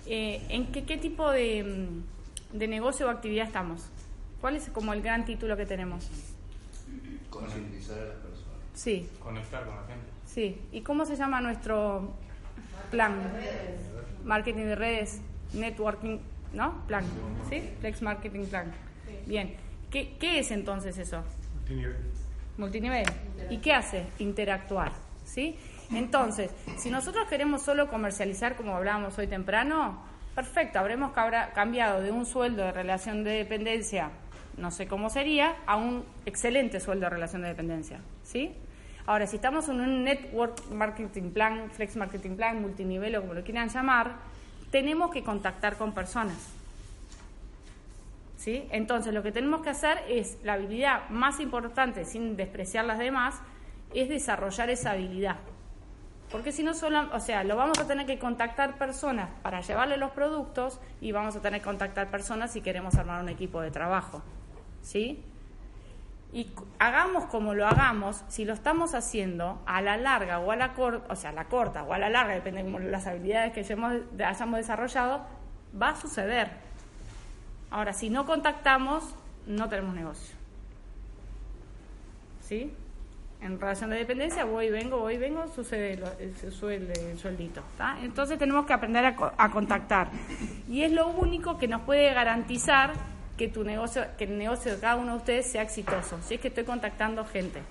eh, 0.06 0.42
en 0.50 0.66
qué, 0.72 0.84
qué 0.84 0.98
tipo 0.98 1.30
de, 1.30 1.64
mm, 2.52 2.58
de 2.58 2.68
negocio 2.68 3.06
o 3.06 3.10
actividad 3.10 3.46
estamos. 3.46 3.88
¿Cuál 4.42 4.56
es 4.56 4.68
como 4.70 4.92
el 4.92 5.00
gran 5.02 5.24
título 5.24 5.56
que 5.56 5.64
tenemos? 5.64 6.10
Concientizar 7.30 7.96
a 7.96 8.04
las 8.06 8.16
personas. 8.16 8.58
Sí, 8.74 9.08
Conectar 9.22 9.64
con 9.64 9.76
la 9.76 9.82
gente. 9.82 10.04
sí. 10.26 10.60
¿Y 10.72 10.80
cómo 10.80 11.06
se 11.06 11.14
llama 11.14 11.40
nuestro 11.40 12.12
plan? 12.90 13.14
Marketing 14.24 14.64
de 14.64 14.74
redes, 14.74 15.20
networking, 15.52 16.18
¿no? 16.52 16.84
Plan, 16.88 17.04
¿sí? 17.48 17.70
Flex 17.80 18.02
Marketing 18.02 18.46
Plan. 18.46 18.72
Bien. 19.26 19.54
¿Qué, 19.92 20.16
qué 20.18 20.40
es 20.40 20.50
entonces 20.50 20.98
eso? 20.98 21.22
Multinivel. 22.58 23.06
¿Y 23.48 23.58
qué 23.58 23.72
hace? 23.74 24.06
Interactuar, 24.18 24.90
¿sí? 25.24 25.56
Entonces, 25.92 26.50
si 26.78 26.90
nosotros 26.90 27.28
queremos 27.28 27.62
solo 27.62 27.88
comercializar, 27.88 28.56
como 28.56 28.74
hablábamos 28.74 29.16
hoy 29.18 29.28
temprano, 29.28 30.02
perfecto, 30.34 30.80
habremos 30.80 31.12
cambiado 31.54 32.00
de 32.00 32.10
un 32.10 32.26
sueldo 32.26 32.64
de 32.64 32.72
relación 32.72 33.22
de 33.22 33.30
dependencia, 33.32 34.10
no 34.56 34.70
sé 34.70 34.86
cómo 34.86 35.10
sería, 35.10 35.56
a 35.66 35.76
un 35.76 36.04
excelente 36.26 36.80
sueldo 36.80 37.06
de 37.06 37.10
relación 37.10 37.42
de 37.42 37.48
dependencia, 37.48 38.00
¿sí? 38.22 38.54
Ahora, 39.06 39.26
si 39.26 39.36
estamos 39.36 39.68
en 39.68 39.80
un 39.80 40.04
network 40.04 40.70
marketing 40.70 41.30
plan, 41.30 41.70
flex 41.70 41.96
marketing 41.96 42.36
plan, 42.36 42.60
multinivel 42.60 43.16
o 43.16 43.22
como 43.22 43.34
lo 43.34 43.42
quieran 43.42 43.68
llamar, 43.68 44.16
tenemos 44.70 45.10
que 45.10 45.22
contactar 45.22 45.76
con 45.76 45.92
personas. 45.92 46.38
¿Sí? 48.36 48.66
Entonces, 48.70 49.12
lo 49.12 49.22
que 49.22 49.30
tenemos 49.30 49.62
que 49.62 49.70
hacer 49.70 49.98
es, 50.08 50.38
la 50.42 50.54
habilidad 50.54 51.08
más 51.10 51.40
importante, 51.40 52.04
sin 52.04 52.36
despreciar 52.36 52.84
las 52.84 52.98
demás, 52.98 53.40
es 53.94 54.08
desarrollar 54.08 54.70
esa 54.70 54.92
habilidad. 54.92 55.36
Porque 56.30 56.50
si 56.50 56.62
no 56.62 56.72
solo, 56.72 57.08
o 57.12 57.20
sea, 57.20 57.44
lo 57.44 57.56
vamos 57.56 57.78
a 57.78 57.86
tener 57.86 58.06
que 58.06 58.18
contactar 58.18 58.78
personas 58.78 59.28
para 59.42 59.60
llevarle 59.60 59.96
los 59.96 60.12
productos 60.12 60.80
y 61.00 61.12
vamos 61.12 61.36
a 61.36 61.42
tener 61.42 61.60
que 61.60 61.66
contactar 61.66 62.10
personas 62.10 62.52
si 62.52 62.62
queremos 62.62 62.94
armar 62.94 63.22
un 63.22 63.28
equipo 63.28 63.60
de 63.60 63.70
trabajo. 63.70 64.22
¿Sí? 64.82 65.24
Y 66.32 66.50
hagamos 66.78 67.26
como 67.26 67.52
lo 67.52 67.66
hagamos, 67.66 68.24
si 68.28 68.46
lo 68.46 68.54
estamos 68.54 68.94
haciendo 68.94 69.60
a 69.66 69.82
la 69.82 69.98
larga 69.98 70.38
o 70.38 70.50
a 70.50 70.56
la 70.56 70.72
corta, 70.72 71.12
o 71.12 71.16
sea, 71.16 71.30
a 71.30 71.32
la 71.34 71.44
corta 71.44 71.82
o 71.82 71.92
a 71.92 71.98
la 71.98 72.08
larga, 72.08 72.32
depende 72.34 72.62
de 72.62 72.90
las 72.90 73.06
habilidades 73.06 73.52
que 73.52 73.60
hayamos, 73.60 73.92
desarrollado, 74.56 75.26
va 75.80 75.90
a 75.90 75.96
suceder. 75.96 76.50
Ahora, 77.70 77.92
si 77.92 78.08
no 78.08 78.24
contactamos, 78.24 79.14
no 79.46 79.68
tenemos 79.68 79.94
negocio. 79.94 80.34
¿Sí? 82.40 82.72
En 83.42 83.60
relación 83.60 83.90
de 83.90 83.96
dependencia, 83.96 84.44
voy 84.44 84.70
vengo, 84.70 85.00
voy 85.00 85.18
vengo, 85.18 85.46
sucede 85.48 85.94
eh, 85.94 86.32
el, 86.62 86.90
el 86.90 87.18
sueldito. 87.18 87.62
Entonces 88.02 88.38
tenemos 88.38 88.64
que 88.64 88.72
aprender 88.72 89.04
a, 89.04 89.34
a 89.36 89.50
contactar. 89.50 90.08
Y 90.68 90.82
es 90.82 90.92
lo 90.92 91.08
único 91.08 91.58
que 91.58 91.68
nos 91.68 91.82
puede 91.82 92.14
garantizar 92.14 92.92
que 93.36 93.48
tu 93.48 93.64
negocio, 93.64 94.04
que 94.18 94.24
el 94.24 94.38
negocio 94.38 94.74
de 94.74 94.80
cada 94.80 94.96
uno 94.96 95.12
de 95.12 95.18
ustedes 95.18 95.46
sea 95.46 95.62
exitoso. 95.62 96.18
Si 96.22 96.34
es 96.34 96.40
que 96.40 96.48
estoy 96.48 96.64
contactando 96.64 97.24
gente. 97.24 97.62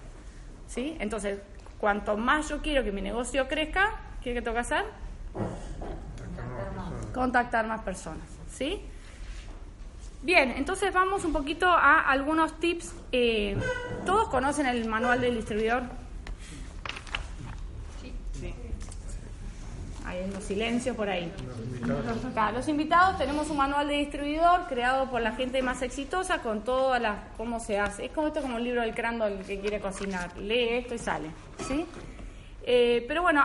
¿Sí? 0.67 0.95
Entonces, 0.99 1.39
cuanto 1.79 2.17
más 2.17 2.49
yo 2.49 2.61
quiero 2.61 2.83
que 2.83 2.91
mi 2.91 3.01
negocio 3.01 3.47
crezca, 3.47 3.99
¿qué 4.23 4.33
que 4.33 4.41
tengo 4.41 4.55
que 4.55 4.61
hacer? 4.61 4.85
Contactar 7.13 7.67
más 7.67 7.81
personas. 7.81 8.25
¿Sí? 8.49 8.81
Bien, 10.23 10.51
entonces 10.51 10.93
vamos 10.93 11.25
un 11.25 11.33
poquito 11.33 11.67
a 11.67 11.99
algunos 11.99 12.59
tips. 12.59 12.93
Eh, 13.11 13.57
¿Todos 14.05 14.29
conocen 14.29 14.67
el 14.67 14.87
manual 14.87 15.19
del 15.19 15.35
distribuidor? 15.35 15.83
Hay 20.11 20.23
unos 20.29 20.43
silencios 20.43 20.95
por 20.95 21.07
ahí. 21.09 21.31
Acá, 22.31 22.51
los 22.51 22.67
invitados 22.67 23.17
tenemos 23.17 23.49
un 23.49 23.57
manual 23.57 23.87
de 23.87 23.95
distribuidor 23.95 24.67
creado 24.67 25.09
por 25.09 25.21
la 25.21 25.31
gente 25.31 25.61
más 25.61 25.81
exitosa 25.81 26.39
con 26.41 26.63
todas 26.63 27.01
las 27.01 27.17
cómo 27.37 27.59
se 27.61 27.79
hace. 27.79 28.05
Es 28.05 28.11
como 28.11 28.27
esto 28.27 28.41
como 28.41 28.57
el 28.57 28.63
libro 28.65 28.81
del 28.81 28.93
Crandall 28.93 29.39
que 29.47 29.59
quiere 29.59 29.79
cocinar. 29.79 30.37
Lee 30.37 30.69
esto 30.79 30.95
y 30.95 30.97
sale, 30.97 31.29
¿sí? 31.67 31.85
Eh, 32.63 33.05
pero 33.07 33.21
bueno, 33.21 33.43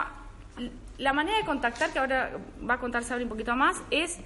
la 0.97 1.13
manera 1.13 1.37
de 1.37 1.45
contactar 1.45 1.91
que 1.91 1.99
ahora 1.99 2.31
va 2.69 2.73
a 2.75 2.79
contar 2.79 3.03
Sabri 3.03 3.23
un 3.23 3.29
poquito 3.29 3.55
más 3.55 3.77
es 3.89 4.17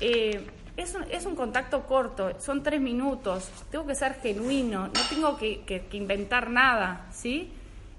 eh, 0.00 0.46
es 0.76 0.94
un, 0.94 1.02
es 1.10 1.26
un 1.26 1.34
contacto 1.34 1.82
corto, 1.86 2.38
son 2.40 2.62
tres 2.62 2.80
minutos, 2.80 3.50
tengo 3.72 3.84
que 3.84 3.96
ser 3.96 4.14
genuino, 4.22 4.86
no 4.86 5.00
tengo 5.10 5.36
que, 5.36 5.62
que- 5.62 5.86
que 5.86 5.96
inventar 5.96 6.50
nada, 6.50 7.06
¿sí? 7.10 7.52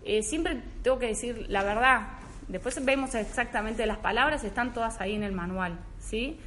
Eh, 0.06 0.24
siempre 0.24 0.62
tengo 0.82 0.98
que 0.98 1.08
decir 1.08 1.46
la 1.50 1.64
verdad. 1.64 2.08
Después 2.50 2.84
vemos 2.84 3.16
exactamente 3.16 3.86
las 3.86 4.00
palabras, 4.00 4.44
están 4.44 4.74
todas 4.74 5.00
ahí 5.00 5.16
en 5.16 5.24
el 5.24 5.32
manual, 5.32 5.80
¿sí? 6.00 6.38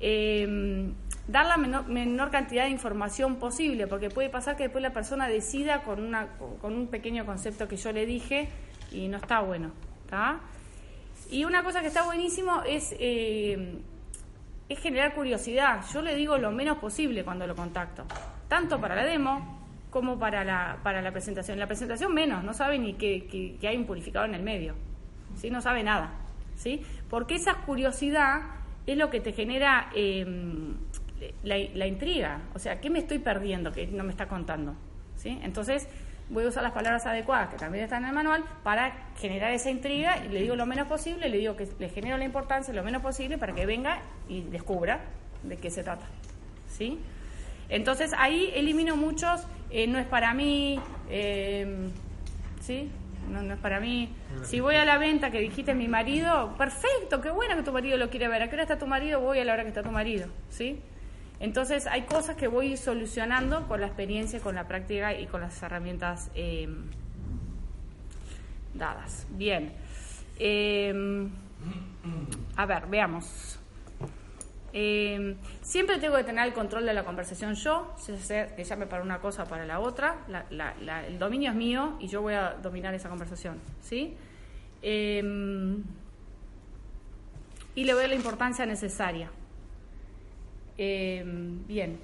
Eh, 0.00 0.90
dar 1.28 1.46
la 1.46 1.56
menor, 1.56 1.86
menor 1.86 2.30
cantidad 2.30 2.64
de 2.64 2.70
información 2.70 3.36
posible, 3.36 3.86
porque 3.86 4.08
puede 4.10 4.30
pasar 4.30 4.56
que 4.56 4.64
después 4.64 4.82
la 4.82 4.92
persona 4.92 5.28
decida 5.28 5.82
con, 5.82 6.02
una, 6.02 6.28
con 6.60 6.74
un 6.74 6.88
pequeño 6.88 7.24
concepto 7.26 7.68
que 7.68 7.76
yo 7.76 7.92
le 7.92 8.06
dije 8.06 8.48
y 8.90 9.06
no 9.08 9.18
está 9.18 9.40
bueno, 9.40 9.70
¿está? 10.04 10.40
Y 11.30 11.44
una 11.44 11.62
cosa 11.62 11.80
que 11.82 11.88
está 11.88 12.04
buenísimo 12.04 12.62
es, 12.66 12.94
es 12.98 14.78
generar 14.80 15.14
curiosidad. 15.14 15.82
Yo 15.92 16.02
le 16.02 16.14
digo 16.14 16.38
lo 16.38 16.52
menos 16.52 16.78
posible 16.78 17.22
cuando 17.24 17.46
lo 17.46 17.54
contacto, 17.54 18.04
tanto 18.48 18.80
para 18.80 18.94
la 18.96 19.04
demo 19.04 19.62
como 19.90 20.18
para 20.18 20.42
la, 20.42 20.78
para 20.82 21.00
la 21.02 21.12
presentación. 21.12 21.58
La 21.58 21.66
presentación 21.66 22.12
menos, 22.12 22.42
no 22.44 22.52
sabe 22.52 22.78
ni 22.78 22.94
que- 22.94 23.56
que 23.60 23.68
hay 23.68 23.76
un 23.76 23.84
purificador 23.86 24.28
en 24.28 24.34
el 24.34 24.42
medio, 24.42 24.74
¿sí? 25.36 25.50
no 25.50 25.60
sabe 25.60 25.82
nada, 25.82 26.12
¿sí? 26.56 26.82
porque 27.08 27.34
esa 27.36 27.54
curiosidad 27.66 28.42
es 28.86 28.96
lo 28.96 29.10
que 29.10 29.20
te 29.20 29.32
genera 29.32 29.90
eh, 29.94 30.24
la, 31.42 31.56
la 31.74 31.86
intriga, 31.86 32.40
o 32.54 32.58
sea, 32.58 32.80
¿qué 32.80 32.90
me 32.90 32.98
estoy 32.98 33.18
perdiendo 33.18 33.72
que 33.72 33.86
no 33.86 34.04
me 34.04 34.10
está 34.10 34.26
contando? 34.26 34.74
¿sí? 35.16 35.38
Entonces, 35.42 35.88
voy 36.30 36.44
a 36.44 36.48
usar 36.48 36.62
las 36.62 36.72
palabras 36.72 37.04
adecuadas 37.06 37.50
que 37.50 37.56
también 37.56 37.84
están 37.84 38.02
en 38.02 38.10
el 38.10 38.14
manual 38.14 38.44
para 38.62 39.10
generar 39.18 39.52
esa 39.52 39.70
intriga 39.70 40.24
y 40.24 40.28
le 40.28 40.42
digo 40.42 40.56
lo 40.56 40.66
menos 40.66 40.88
posible, 40.88 41.28
le 41.28 41.38
digo 41.38 41.56
que 41.56 41.68
le 41.78 41.88
genero 41.88 42.16
la 42.16 42.24
importancia 42.24 42.72
lo 42.72 42.82
menos 42.82 43.02
posible 43.02 43.38
para 43.38 43.54
que 43.54 43.66
venga 43.66 44.02
y 44.28 44.42
descubra 44.42 45.00
de 45.42 45.56
qué 45.56 45.70
se 45.70 45.82
trata. 45.82 46.06
¿Sí? 46.68 46.98
Entonces 47.68 48.12
ahí 48.16 48.50
elimino 48.54 48.96
muchos, 48.96 49.46
eh, 49.70 49.86
no 49.86 49.98
es 49.98 50.06
para 50.06 50.34
mí, 50.34 50.80
eh, 51.08 51.88
¿sí? 52.60 52.90
No, 53.30 53.42
no 53.42 53.54
es 53.54 53.60
para 53.60 53.80
mí. 53.80 54.08
Si 54.42 54.60
voy 54.60 54.76
a 54.76 54.84
la 54.84 54.98
venta 54.98 55.30
que 55.30 55.40
dijiste 55.40 55.74
mi 55.74 55.88
marido, 55.88 56.54
perfecto, 56.56 57.20
qué 57.20 57.30
bueno 57.30 57.56
que 57.56 57.62
tu 57.62 57.72
marido 57.72 57.96
lo 57.96 58.10
quiere 58.10 58.28
ver. 58.28 58.42
¿A 58.42 58.48
qué 58.48 58.54
hora 58.54 58.62
está 58.62 58.78
tu 58.78 58.86
marido? 58.86 59.20
Voy 59.20 59.38
a 59.38 59.44
la 59.44 59.52
hora 59.52 59.62
que 59.62 59.68
está 59.68 59.82
tu 59.82 59.90
marido, 59.90 60.28
¿sí? 60.50 60.80
Entonces 61.40 61.86
hay 61.86 62.02
cosas 62.02 62.36
que 62.36 62.48
voy 62.48 62.76
solucionando 62.76 63.66
con 63.66 63.80
la 63.80 63.86
experiencia, 63.86 64.40
con 64.40 64.54
la 64.54 64.68
práctica 64.68 65.18
y 65.18 65.26
con 65.26 65.40
las 65.40 65.62
herramientas 65.62 66.30
eh, 66.34 66.68
dadas. 68.74 69.26
Bien. 69.30 69.72
Eh, 70.38 71.28
a 72.56 72.66
ver, 72.66 72.86
veamos. 72.86 73.53
Eh, 74.76 75.36
siempre 75.62 75.98
tengo 75.98 76.16
que 76.16 76.24
tener 76.24 76.44
el 76.48 76.52
control 76.52 76.84
de 76.84 76.92
la 76.94 77.04
conversación 77.04 77.54
yo, 77.54 77.94
que 78.56 78.64
llame 78.64 78.86
para 78.86 79.04
una 79.04 79.20
cosa 79.20 79.44
o 79.44 79.46
para 79.46 79.64
la 79.64 79.78
otra. 79.78 80.16
La- 80.26 80.46
la- 80.50 80.74
la- 80.82 81.06
el 81.06 81.16
dominio 81.18 81.50
es 81.52 81.56
mío 81.56 81.96
y 82.00 82.08
yo 82.08 82.20
voy 82.22 82.34
a 82.34 82.54
dominar 82.54 82.92
esa 82.92 83.08
conversación. 83.08 83.58
¿sí? 83.82 84.14
Eh, 84.82 85.22
y 87.76 87.84
le 87.84 87.92
doy 87.92 88.08
la 88.08 88.14
importancia 88.16 88.66
necesaria. 88.66 89.30
Eh, 90.76 91.22
bien. 91.68 92.00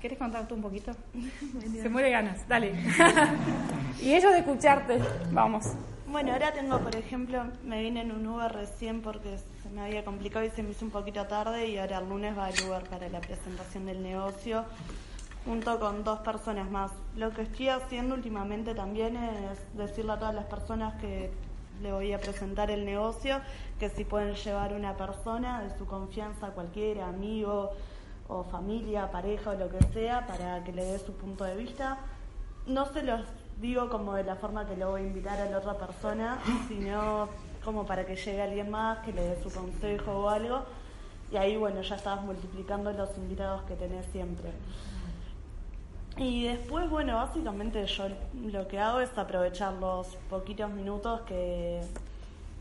¿Quieres 0.00 0.18
contar 0.18 0.46
tú 0.48 0.54
un 0.56 0.62
poquito? 0.62 0.92
Se 1.82 1.88
muere 1.88 2.10
ganas, 2.10 2.46
dale. 2.48 2.72
y 4.02 4.12
ellos 4.14 4.32
de 4.32 4.38
escucharte, 4.38 4.98
vamos. 5.30 5.66
Bueno, 6.10 6.32
ahora 6.32 6.52
tengo, 6.54 6.78
por 6.78 6.96
ejemplo, 6.96 7.44
me 7.64 7.82
vine 7.82 8.00
en 8.00 8.12
un 8.12 8.26
Uber 8.26 8.50
recién 8.50 9.02
porque 9.02 9.36
se 9.62 9.68
me 9.68 9.82
había 9.82 10.06
complicado 10.06 10.42
y 10.42 10.48
se 10.48 10.62
me 10.62 10.70
hizo 10.70 10.86
un 10.86 10.90
poquito 10.90 11.26
tarde 11.26 11.68
y 11.68 11.76
ahora 11.76 11.98
el 11.98 12.08
lunes 12.08 12.36
va 12.36 12.48
el 12.48 12.64
Uber 12.64 12.82
para 12.84 13.10
la 13.10 13.20
presentación 13.20 13.84
del 13.84 14.02
negocio 14.02 14.64
junto 15.44 15.78
con 15.78 16.04
dos 16.04 16.20
personas 16.20 16.70
más. 16.70 16.92
Lo 17.14 17.30
que 17.32 17.42
estoy 17.42 17.68
haciendo 17.68 18.14
últimamente 18.14 18.74
también 18.74 19.18
es 19.18 19.58
decirle 19.76 20.12
a 20.12 20.18
todas 20.18 20.34
las 20.34 20.46
personas 20.46 20.94
que 20.98 21.30
le 21.82 21.92
voy 21.92 22.14
a 22.14 22.18
presentar 22.18 22.70
el 22.70 22.86
negocio 22.86 23.42
que 23.78 23.90
si 23.90 24.06
pueden 24.06 24.34
llevar 24.34 24.72
una 24.72 24.96
persona 24.96 25.60
de 25.60 25.76
su 25.76 25.84
confianza, 25.84 26.48
cualquiera, 26.52 27.06
amigo 27.06 27.72
o 28.28 28.44
familia, 28.44 29.10
pareja 29.12 29.50
o 29.50 29.54
lo 29.54 29.68
que 29.68 29.84
sea, 29.92 30.26
para 30.26 30.64
que 30.64 30.72
le 30.72 30.84
dé 30.86 30.98
su 30.98 31.12
punto 31.12 31.44
de 31.44 31.54
vista 31.54 31.98
no 32.68 32.84
se 32.92 33.02
los 33.02 33.22
digo 33.60 33.88
como 33.88 34.14
de 34.14 34.24
la 34.24 34.36
forma 34.36 34.66
que 34.66 34.76
lo 34.76 34.90
voy 34.90 35.02
a 35.02 35.04
invitar 35.04 35.40
a 35.40 35.50
la 35.50 35.58
otra 35.58 35.74
persona, 35.74 36.38
sino 36.68 37.28
como 37.64 37.84
para 37.84 38.06
que 38.06 38.16
llegue 38.16 38.42
alguien 38.42 38.70
más, 38.70 38.98
que 38.98 39.12
le 39.12 39.22
dé 39.22 39.42
su 39.42 39.50
consejo 39.50 40.12
o 40.12 40.28
algo. 40.28 40.62
Y 41.30 41.36
ahí, 41.36 41.56
bueno, 41.56 41.82
ya 41.82 41.96
estabas 41.96 42.24
multiplicando 42.24 42.92
los 42.92 43.16
invitados 43.18 43.62
que 43.62 43.74
tenés 43.74 44.06
siempre. 44.06 44.50
Y 46.16 46.44
después, 46.44 46.88
bueno, 46.88 47.16
básicamente 47.16 47.84
yo 47.86 48.08
lo 48.34 48.66
que 48.66 48.80
hago 48.80 49.00
es 49.00 49.16
aprovechar 49.16 49.74
los 49.74 50.08
poquitos 50.30 50.70
minutos 50.70 51.20
que 51.22 51.80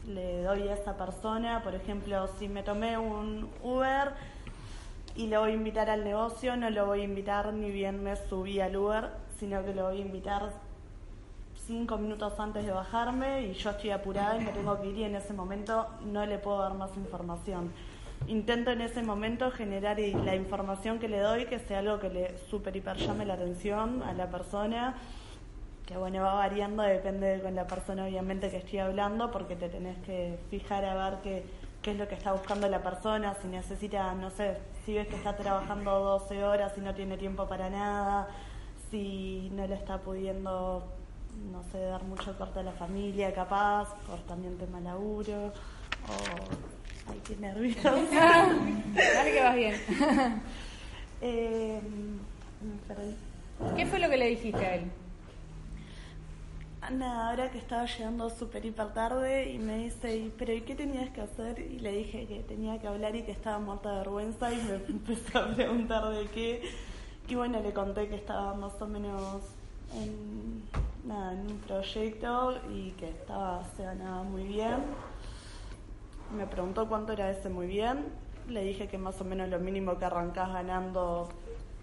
le 0.07 0.43
doy 0.43 0.67
a 0.67 0.73
esa 0.73 0.97
persona. 0.97 1.63
Por 1.63 1.73
ejemplo, 1.73 2.27
si 2.37 2.49
me 2.49 2.61
tomé 2.61 2.97
un 2.97 3.49
Uber 3.63 4.13
y 5.15 5.27
lo 5.27 5.39
voy 5.39 5.51
a 5.51 5.55
invitar 5.55 5.89
al 5.89 6.03
negocio, 6.03 6.55
no 6.55 6.69
lo 6.69 6.85
voy 6.85 7.01
a 7.01 7.03
invitar 7.05 7.53
ni 7.53 7.71
bien 7.71 8.03
me 8.03 8.15
subí 8.15 8.59
al 8.59 8.75
Uber, 8.75 9.09
sino 9.39 9.63
que 9.63 9.73
lo 9.73 9.85
voy 9.85 10.01
a 10.01 10.05
invitar 10.05 10.51
cinco 11.67 11.97
minutos 11.97 12.39
antes 12.39 12.65
de 12.65 12.71
bajarme 12.71 13.47
y 13.47 13.53
yo 13.53 13.71
estoy 13.71 13.89
apurada 13.89 14.37
y 14.37 14.45
me 14.45 14.51
tengo 14.51 14.79
que 14.79 14.87
ir 14.87 14.97
y 14.99 15.03
en 15.03 15.15
ese 15.15 15.33
momento 15.33 15.85
no 16.05 16.25
le 16.25 16.37
puedo 16.39 16.59
dar 16.59 16.73
más 16.73 16.95
información. 16.95 17.73
Intento 18.27 18.71
en 18.71 18.81
ese 18.81 19.03
momento 19.03 19.51
generar 19.51 19.99
la 19.99 20.33
información 20.33 20.97
que 20.97 21.09
le 21.09 21.19
doy 21.19 21.45
que 21.45 21.59
sea 21.59 21.79
algo 21.79 21.99
que 21.99 22.09
le 22.09 22.37
super 22.49 22.75
hiper 22.75 22.95
llame 22.95 23.25
la 23.25 23.33
atención 23.33 24.01
a 24.01 24.13
la 24.13 24.29
persona, 24.29 24.95
que 25.85 25.97
bueno, 25.97 26.23
va 26.23 26.33
variando, 26.35 26.83
depende 26.83 27.27
de 27.27 27.41
con 27.41 27.53
la 27.53 27.67
persona 27.67 28.05
obviamente 28.05 28.49
que 28.49 28.57
estoy 28.57 28.79
hablando, 28.79 29.29
porque 29.29 29.55
te 29.55 29.67
tenés 29.67 29.97
que 29.99 30.39
fijar 30.49 30.85
a 30.85 31.09
ver 31.09 31.19
qué, 31.21 31.45
qué 31.81 31.91
es 31.91 31.97
lo 31.97 32.07
que 32.07 32.15
está 32.15 32.31
buscando 32.31 32.67
la 32.69 32.81
persona, 32.81 33.35
si 33.41 33.47
necesita, 33.49 34.13
no 34.15 34.29
sé, 34.29 34.57
si 34.85 34.93
ves 34.93 35.07
que 35.07 35.15
está 35.15 35.35
trabajando 35.35 35.99
12 35.99 36.43
horas 36.43 36.73
y 36.77 36.81
no 36.81 36.93
tiene 36.95 37.17
tiempo 37.17 37.45
para 37.45 37.69
nada, 37.69 38.29
si 38.89 39.49
no 39.53 39.67
le 39.67 39.75
está 39.75 39.99
pudiendo, 39.99 40.96
no 41.51 41.63
sé, 41.71 41.79
dar 41.79 42.03
mucho 42.03 42.37
corte 42.37 42.59
a 42.59 42.63
la 42.63 42.71
familia, 42.73 43.33
capaz, 43.33 43.89
por 44.07 44.19
también 44.21 44.57
tema 44.57 44.79
laburo, 44.79 45.47
o... 45.47 47.11
Ay, 47.11 47.21
qué 47.25 47.35
nervios. 47.37 47.77
Dale 47.83 49.31
que 49.31 49.41
vas 49.43 49.55
bien. 49.55 49.75
eh. 51.21 51.81
¿Qué 53.75 53.85
fue 53.85 53.99
lo 53.99 54.09
que 54.09 54.17
le 54.17 54.27
dijiste 54.29 54.65
a 54.65 54.75
él? 54.75 54.91
Nada, 56.91 57.29
ahora 57.31 57.51
que 57.51 57.57
estaba 57.57 57.85
llegando 57.85 58.29
súper 58.29 58.65
hiper 58.65 58.93
tarde 58.93 59.51
y 59.51 59.57
me 59.57 59.77
dice, 59.79 60.15
"¿Y- 60.15 60.33
pero 60.37 60.53
¿y 60.53 60.61
qué 60.61 60.73
tenías 60.73 61.09
que 61.09 61.19
hacer? 61.21 61.59
Y 61.59 61.79
le 61.79 61.91
dije 61.91 62.25
que 62.27 62.39
tenía 62.43 62.79
que 62.79 62.87
hablar 62.87 63.13
y 63.15 63.23
que 63.23 63.31
estaba 63.31 63.59
muerta 63.59 63.91
de 63.91 63.97
vergüenza 63.99 64.53
y 64.53 64.57
me 64.57 64.75
empezó 64.87 65.39
a 65.39 65.47
preguntar 65.49 66.07
de 66.09 66.25
qué. 66.27 66.61
Y 67.27 67.35
bueno, 67.35 67.59
le 67.61 67.73
conté 67.73 68.07
que 68.07 68.15
estaba 68.15 68.53
más 68.53 68.81
o 68.81 68.87
menos 68.87 69.41
en, 69.95 70.63
nada, 71.07 71.33
en 71.33 71.51
un 71.51 71.57
proyecto 71.59 72.57
y 72.69 72.91
que 72.91 73.09
estaba, 73.09 73.63
se 73.75 73.83
ganaba 73.83 74.23
muy 74.23 74.43
bien. 74.43 74.83
Me 76.35 76.45
preguntó 76.45 76.87
cuánto 76.87 77.13
era 77.13 77.31
ese 77.31 77.49
muy 77.49 77.67
bien. 77.67 78.05
Le 78.47 78.63
dije 78.63 78.87
que 78.87 78.97
más 78.97 79.19
o 79.21 79.23
menos 79.23 79.49
lo 79.49 79.59
mínimo 79.59 79.97
que 79.97 80.05
arrancás 80.05 80.51
ganando 80.51 81.29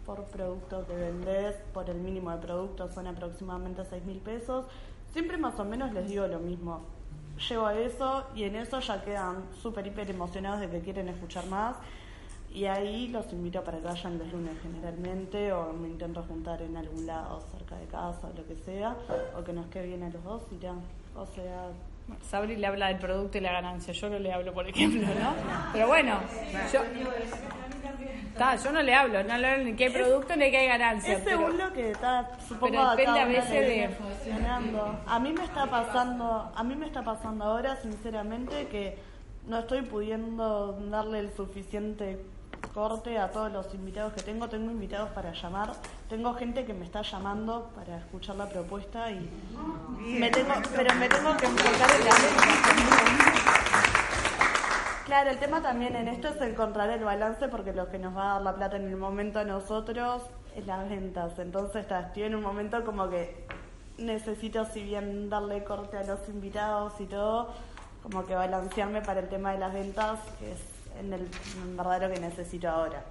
por 0.06 0.22
producto 0.24 0.86
que 0.86 0.94
vendés, 0.94 1.56
por 1.72 1.88
el 1.88 1.96
mínimo 1.96 2.30
de 2.30 2.38
productos, 2.38 2.92
son 2.92 3.06
aproximadamente 3.06 3.84
6 3.84 4.04
mil 4.04 4.18
pesos. 4.18 4.66
Siempre 5.12 5.38
más 5.38 5.58
o 5.58 5.64
menos 5.64 5.92
les 5.92 6.08
digo 6.08 6.26
lo 6.26 6.38
mismo. 6.38 6.82
Llego 7.48 7.66
a 7.66 7.74
eso 7.74 8.26
y 8.34 8.44
en 8.44 8.56
eso 8.56 8.78
ya 8.80 9.02
quedan 9.02 9.44
súper, 9.60 9.86
hiper 9.86 10.10
emocionados 10.10 10.60
de 10.60 10.68
que 10.68 10.80
quieren 10.80 11.08
escuchar 11.08 11.46
más. 11.46 11.76
Y 12.54 12.66
ahí 12.66 13.08
los 13.08 13.30
invito 13.32 13.62
para 13.64 13.78
que 13.78 13.84
vayan 13.84 14.16
los 14.16 14.32
lunes 14.32 14.54
generalmente 14.62 15.52
o 15.52 15.72
me 15.72 15.88
intento 15.88 16.22
juntar 16.22 16.62
en 16.62 16.76
algún 16.76 17.04
lado 17.04 17.40
cerca 17.50 17.76
de 17.76 17.86
casa 17.86 18.28
o 18.32 18.36
lo 18.38 18.46
que 18.46 18.54
sea, 18.54 18.96
o 19.36 19.42
que 19.42 19.52
nos 19.52 19.66
quede 19.66 19.86
bien 19.88 20.04
a 20.04 20.08
los 20.10 20.22
dos 20.22 20.42
y 20.52 20.58
ya. 20.60 20.72
O 21.16 21.26
sea, 21.26 21.70
Sabri 22.30 22.54
le 22.56 22.66
habla 22.66 22.88
del 22.88 22.98
producto 22.98 23.38
y 23.38 23.40
la 23.40 23.52
ganancia, 23.52 23.92
yo 23.92 24.08
no 24.08 24.18
le 24.20 24.32
hablo, 24.32 24.52
por 24.54 24.68
ejemplo, 24.68 25.00
¿no? 25.02 25.34
Pero 25.72 25.88
bueno, 25.88 26.20
yo, 26.72 26.80
Ta, 28.38 28.56
yo 28.56 28.72
no 28.72 28.82
le 28.82 28.94
hablo, 28.94 29.22
no 29.22 29.36
le 29.38 29.46
hablo 29.48 29.64
ni 29.64 29.80
hay 29.82 29.90
producto 29.90 30.34
ni 30.36 30.50
que 30.50 30.56
hay 30.58 30.66
ganancia. 30.68 31.14
Es 31.18 31.24
según 31.24 31.56
lo 31.56 31.72
que 31.72 31.90
está, 31.92 32.30
supongo 32.48 32.66
pero 32.72 32.90
depende 32.90 33.20
a 33.20 33.24
veces 33.26 33.50
de- 33.50 33.88
funcionando. 33.90 34.98
A 35.06 35.18
mí 35.20 35.32
me 35.32 35.44
está 35.44 35.66
pasando, 35.66 36.52
a 36.54 36.64
mí 36.64 36.74
me 36.76 36.86
está 36.86 37.02
pasando 37.02 37.44
ahora, 37.44 37.76
sinceramente, 37.76 38.66
que 38.68 38.98
no 39.46 39.58
estoy 39.60 39.82
pudiendo 39.82 40.72
darle 40.90 41.20
el 41.20 41.32
suficiente 41.32 42.24
corte 42.74 43.16
a 43.18 43.30
todos 43.30 43.52
los 43.52 43.72
invitados 43.72 44.12
que 44.12 44.22
tengo. 44.22 44.48
Tengo 44.48 44.70
invitados 44.70 45.10
para 45.10 45.32
llamar, 45.32 45.72
tengo 46.08 46.34
gente 46.34 46.64
que 46.64 46.74
me 46.74 46.84
está 46.84 47.02
llamando 47.02 47.70
para 47.74 47.98
escuchar 47.98 48.36
la 48.36 48.48
propuesta 48.48 49.10
y 49.10 49.30
me 50.18 50.28
tengo, 50.30 50.54
pero 50.74 50.94
me 50.96 51.08
tengo 51.08 51.36
que 51.36 51.46
enfocar 51.46 51.90
en 51.98 52.04
la. 52.04 52.10
Claro, 55.06 55.30
el 55.30 55.38
tema 55.38 55.62
también 55.62 55.94
en 55.96 56.08
esto 56.08 56.28
es 56.28 56.40
encontrar 56.40 56.90
el 56.90 57.04
balance 57.04 57.48
porque 57.48 57.72
lo 57.72 57.88
que 57.90 57.98
nos 57.98 58.16
va 58.16 58.30
a 58.30 58.34
dar 58.34 58.42
la 58.42 58.54
plata 58.54 58.76
en 58.76 58.88
el 58.88 58.96
momento 58.96 59.38
a 59.38 59.44
nosotros 59.44 60.22
es 60.56 60.66
las 60.66 60.88
ventas. 60.88 61.38
Entonces 61.38 61.82
está, 61.82 62.00
estoy 62.00 62.24
en 62.24 62.34
un 62.34 62.42
momento 62.42 62.82
como 62.84 63.08
que 63.08 63.46
necesito, 63.98 64.64
si 64.64 64.82
bien 64.82 65.30
darle 65.30 65.62
corte 65.62 65.98
a 65.98 66.04
los 66.04 66.26
invitados 66.28 66.94
y 67.00 67.06
todo, 67.06 67.54
como 68.02 68.24
que 68.24 68.34
balancearme 68.34 69.02
para 69.02 69.20
el 69.20 69.28
tema 69.28 69.52
de 69.52 69.58
las 69.58 69.72
ventas, 69.72 70.18
que 70.38 70.52
es 70.52 70.73
en 70.98 71.12
el 71.12 71.28
en 71.62 71.76
verdad 71.76 72.02
lo 72.02 72.14
que 72.14 72.20
necesito 72.20 72.68
ahora. 72.68 73.04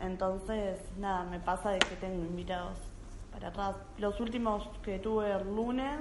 Entonces, 0.00 0.80
nada, 0.98 1.24
me 1.24 1.40
pasa 1.40 1.70
de 1.70 1.78
que 1.78 1.96
tengo 1.96 2.24
invitados 2.24 2.78
para 3.32 3.48
atrás. 3.48 3.76
Los 3.98 4.20
últimos 4.20 4.68
que 4.82 4.98
tuve 4.98 5.32
el 5.32 5.54
lunes, 5.54 6.00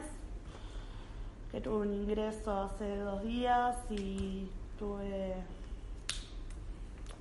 que 1.51 1.61
tuve 1.61 1.87
un 1.87 1.93
ingreso 1.93 2.51
hace 2.61 2.97
dos 2.97 3.23
días 3.23 3.75
y 3.89 4.49
tuve 4.77 5.35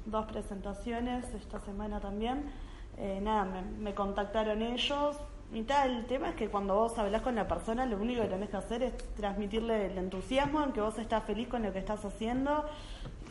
dos 0.05 0.27
presentaciones 0.27 1.25
esta 1.35 1.61
semana 1.61 2.01
también. 2.01 2.51
Eh, 2.99 3.21
nada, 3.23 3.45
me, 3.45 3.63
me 3.63 3.95
contactaron 3.95 4.63
ellos. 4.63 5.17
Y 5.53 5.63
tal, 5.63 5.99
el 5.99 6.07
tema 6.07 6.31
es 6.31 6.35
que 6.35 6.49
cuando 6.49 6.75
vos 6.75 6.99
hablas 6.99 7.23
con 7.23 7.37
la 7.37 7.47
persona, 7.47 7.87
lo 7.87 7.97
único 7.97 8.23
que 8.23 8.29
tenés 8.29 8.51
que 8.51 8.57
hacer 8.57 8.83
es 8.83 8.97
transmitirle 9.15 9.87
el 9.87 9.99
entusiasmo 9.99 10.63
en 10.63 10.73
que 10.73 10.81
vos 10.81 10.99
estás 10.99 11.23
feliz 11.25 11.49
con 11.49 11.63
lo 11.63 11.73
que 11.73 11.79
estás 11.79 12.05
haciendo. 12.05 12.65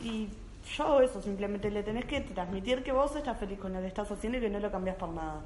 Y 0.02 0.28
yo 0.76 1.00
eso, 1.00 1.22
simplemente 1.22 1.70
le 1.70 1.82
tenés 1.82 2.04
que 2.06 2.20
transmitir 2.22 2.82
que 2.82 2.92
vos 2.92 3.14
estás 3.16 3.38
feliz 3.38 3.58
con 3.58 3.72
lo 3.72 3.80
que 3.80 3.86
estás 3.86 4.10
haciendo 4.10 4.38
y 4.38 4.40
que 4.40 4.50
no 4.50 4.58
lo 4.58 4.70
cambias 4.70 4.96
por 4.96 5.10
nada. 5.10 5.40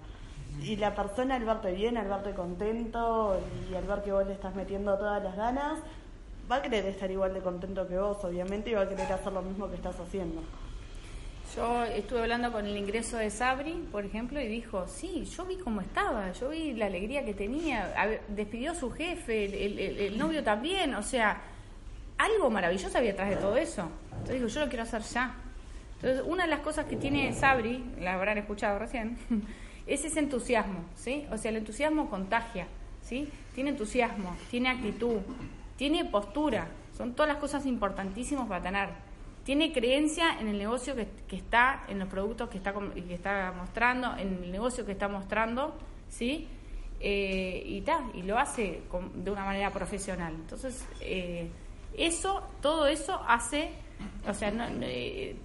Y 0.62 0.76
la 0.76 0.94
persona 0.94 1.36
al 1.36 1.44
verte 1.44 1.72
bien, 1.72 1.96
al 1.96 2.08
verte 2.08 2.32
contento 2.32 3.38
y 3.70 3.74
al 3.74 3.84
ver 3.84 4.02
que 4.02 4.12
vos 4.12 4.26
le 4.26 4.32
estás 4.32 4.54
metiendo 4.54 4.96
todas 4.98 5.22
las 5.22 5.36
ganas, 5.36 5.78
va 6.50 6.56
a 6.56 6.62
querer 6.62 6.84
estar 6.86 7.10
igual 7.10 7.32
de 7.34 7.40
contento 7.40 7.86
que 7.86 7.96
vos, 7.98 8.24
obviamente, 8.24 8.70
y 8.70 8.74
va 8.74 8.82
a 8.82 8.88
querer 8.88 9.12
hacer 9.12 9.32
lo 9.32 9.42
mismo 9.42 9.68
que 9.68 9.76
estás 9.76 9.98
haciendo. 10.00 10.42
Yo 11.56 11.82
estuve 11.84 12.22
hablando 12.22 12.52
con 12.52 12.64
el 12.64 12.76
ingreso 12.76 13.16
de 13.16 13.28
Sabri, 13.30 13.72
por 13.90 14.04
ejemplo, 14.04 14.40
y 14.40 14.46
dijo, 14.46 14.86
sí, 14.86 15.24
yo 15.24 15.44
vi 15.46 15.56
cómo 15.56 15.80
estaba, 15.80 16.30
yo 16.32 16.48
vi 16.50 16.74
la 16.74 16.86
alegría 16.86 17.24
que 17.24 17.34
tenía, 17.34 17.92
despidió 18.28 18.70
a 18.72 18.74
su 18.76 18.90
jefe, 18.92 19.46
el, 19.46 19.78
el- 19.78 19.98
el- 19.98 20.18
novio 20.18 20.44
también, 20.44 20.94
o 20.94 21.02
sea, 21.02 21.40
algo 22.18 22.50
maravilloso 22.50 22.96
había 22.96 23.12
atrás 23.12 23.30
de 23.30 23.36
todo 23.36 23.56
eso. 23.56 23.88
Entonces 24.20 24.36
digo, 24.36 24.48
yo 24.48 24.60
lo 24.60 24.68
quiero 24.68 24.82
hacer 24.82 25.02
ya. 25.02 25.34
Entonces, 25.96 26.24
una 26.26 26.44
de 26.44 26.50
las 26.50 26.60
cosas 26.60 26.86
que 26.86 26.96
tiene 26.96 27.32
Sabri, 27.32 27.84
la 28.00 28.14
habrán 28.14 28.38
escuchado 28.38 28.78
recién, 28.78 29.18
es 29.86 30.04
ese 30.04 30.20
entusiasmo, 30.20 30.84
¿sí? 30.94 31.26
O 31.30 31.36
sea, 31.36 31.50
el 31.50 31.56
entusiasmo 31.58 32.08
contagia, 32.08 32.66
¿sí? 33.02 33.28
Tiene 33.54 33.70
entusiasmo, 33.70 34.36
tiene 34.50 34.70
actitud, 34.70 35.18
tiene 35.76 36.04
postura, 36.04 36.68
son 36.96 37.14
todas 37.14 37.32
las 37.32 37.38
cosas 37.38 37.66
importantísimas 37.66 38.46
para 38.46 38.62
tener. 38.62 38.88
Tiene 39.44 39.72
creencia 39.72 40.38
en 40.38 40.48
el 40.48 40.58
negocio 40.58 40.94
que, 40.94 41.36
está, 41.36 41.84
en 41.88 41.98
los 41.98 42.08
productos 42.08 42.50
que 42.50 42.58
está, 42.58 42.72
que 42.72 43.14
está 43.14 43.52
mostrando, 43.56 44.14
en 44.16 44.44
el 44.44 44.52
negocio 44.52 44.84
que 44.84 44.92
está 44.92 45.08
mostrando, 45.08 45.74
¿sí? 46.08 46.46
Eh, 47.00 47.62
y 47.64 47.80
ta, 47.80 48.04
y 48.12 48.22
lo 48.22 48.38
hace 48.38 48.82
de 49.14 49.30
una 49.30 49.44
manera 49.44 49.70
profesional. 49.70 50.34
Entonces, 50.34 50.84
eh, 51.00 51.50
eso, 51.96 52.42
todo 52.60 52.86
eso 52.86 53.18
hace, 53.26 53.70
o 54.28 54.34
sea, 54.34 54.50
no- 54.50 54.68
no, 54.68 54.78
eh, 54.82 55.36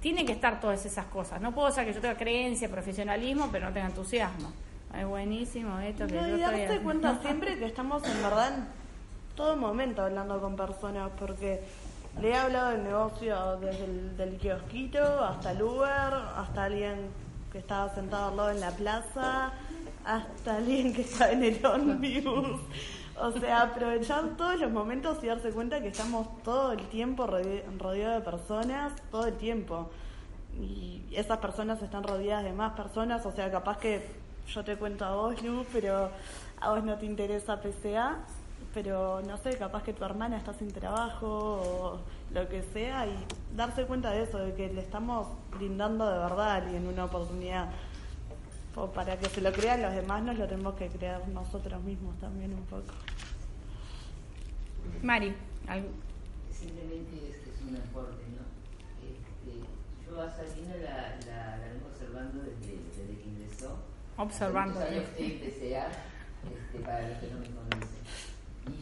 tiene 0.00 0.24
que 0.24 0.32
estar 0.32 0.60
todas 0.60 0.84
esas 0.86 1.06
cosas. 1.06 1.40
No 1.40 1.52
puedo 1.54 1.70
ser 1.70 1.84
que 1.86 1.92
yo 1.92 2.00
tenga 2.00 2.16
creencia, 2.16 2.68
profesionalismo, 2.70 3.48
pero 3.52 3.66
no 3.68 3.72
tenga 3.72 3.88
entusiasmo. 3.88 4.52
Es 4.98 5.06
buenísimo 5.06 5.78
esto 5.78 6.06
que 6.06 6.14
No, 6.14 6.22
yo 6.28 6.36
y 6.36 6.40
estoy 6.42 6.58
darse 6.60 6.78
cuenta 6.80 7.18
siempre 7.22 7.58
que 7.58 7.66
estamos 7.66 8.02
en 8.08 8.22
verdad 8.22 8.54
en 8.58 8.64
todo 9.36 9.56
momento 9.56 10.02
hablando 10.02 10.40
con 10.40 10.56
personas, 10.56 11.10
porque 11.18 11.60
le 12.20 12.30
he 12.30 12.34
hablado 12.36 12.70
del 12.70 12.82
negocio 12.84 13.56
desde 13.58 13.84
el 13.84 14.16
del 14.16 14.36
kiosquito 14.38 15.02
hasta 15.24 15.52
el 15.52 15.62
Uber, 15.62 16.12
hasta 16.36 16.64
alguien 16.64 16.96
que 17.52 17.58
estaba 17.58 17.94
sentado 17.94 18.30
al 18.30 18.36
lado 18.36 18.50
en 18.50 18.60
la 18.60 18.70
plaza, 18.72 19.52
hasta 20.04 20.56
alguien 20.56 20.92
que 20.92 21.02
está 21.02 21.30
en 21.30 21.44
el 21.44 21.64
ómnibus. 21.64 22.60
O 23.22 23.32
sea, 23.32 23.62
aprovechar 23.62 24.36
todos 24.36 24.58
los 24.58 24.70
momentos 24.70 25.22
y 25.22 25.26
darse 25.26 25.50
cuenta 25.50 25.80
que 25.80 25.88
estamos 25.88 26.26
todo 26.42 26.72
el 26.72 26.80
tiempo 26.88 27.26
rode- 27.26 27.64
rodeados 27.78 28.24
de 28.24 28.30
personas, 28.30 28.92
todo 29.10 29.26
el 29.26 29.34
tiempo. 29.36 29.90
Y 30.58 31.02
esas 31.12 31.38
personas 31.38 31.82
están 31.82 32.02
rodeadas 32.02 32.44
de 32.44 32.52
más 32.52 32.72
personas, 32.72 33.24
o 33.26 33.32
sea, 33.32 33.50
capaz 33.50 33.78
que 33.78 34.06
yo 34.48 34.64
te 34.64 34.76
cuento 34.76 35.04
a 35.04 35.14
vos, 35.14 35.42
Lu, 35.42 35.64
pero 35.72 36.10
a 36.60 36.70
vos 36.70 36.82
no 36.82 36.96
te 36.96 37.06
interesa 37.06 37.60
PCA, 37.60 38.18
pero 38.74 39.20
no 39.22 39.36
sé, 39.36 39.56
capaz 39.58 39.82
que 39.82 39.92
tu 39.92 40.04
hermana 40.04 40.36
está 40.36 40.52
sin 40.54 40.72
trabajo 40.72 41.26
o 41.28 41.98
lo 42.32 42.48
que 42.48 42.62
sea, 42.72 43.06
y 43.06 43.16
darse 43.54 43.84
cuenta 43.84 44.10
de 44.10 44.22
eso, 44.22 44.38
de 44.38 44.54
que 44.54 44.72
le 44.72 44.80
estamos 44.80 45.26
brindando 45.56 46.08
de 46.10 46.18
verdad 46.18 46.50
a 46.50 46.54
alguien 46.56 46.86
una 46.86 47.04
oportunidad. 47.04 47.68
O 48.76 48.86
para 48.92 49.18
que 49.18 49.28
se 49.28 49.40
lo 49.40 49.52
crean 49.52 49.82
los 49.82 49.92
demás, 49.94 50.22
nos 50.22 50.38
lo 50.38 50.46
tenemos 50.46 50.74
que 50.74 50.88
crear 50.88 51.26
nosotros 51.28 51.82
mismos 51.82 52.18
también 52.20 52.54
un 52.54 52.64
poco. 52.66 52.94
Mari, 55.02 55.34
algo- 55.66 55.88
Simplemente 56.52 57.16
este 57.30 57.50
es 57.50 57.60
un 57.68 57.76
aporte, 57.76 58.22
¿no? 58.36 58.44
Este, 59.02 59.66
yo 60.06 60.20
a 60.20 60.30
Sabina 60.30 60.74
la, 60.76 61.16
la, 61.26 61.56
la 61.58 61.66
vengo 61.72 61.86
observando 61.90 62.42
desde, 62.42 62.76
desde 62.84 63.16
que 63.22 63.28
ingresó. 63.28 63.78
Observando. 64.16 64.78
Hace 64.78 64.88
años 64.90 65.04
estoy 65.04 65.26
en 65.32 65.38
PCA, 65.40 65.88
este, 65.88 66.78
para 66.84 67.08
los 67.08 67.18
que 67.18 67.26
no 67.28 67.38
me 67.40 67.46
conocen. 67.46 68.00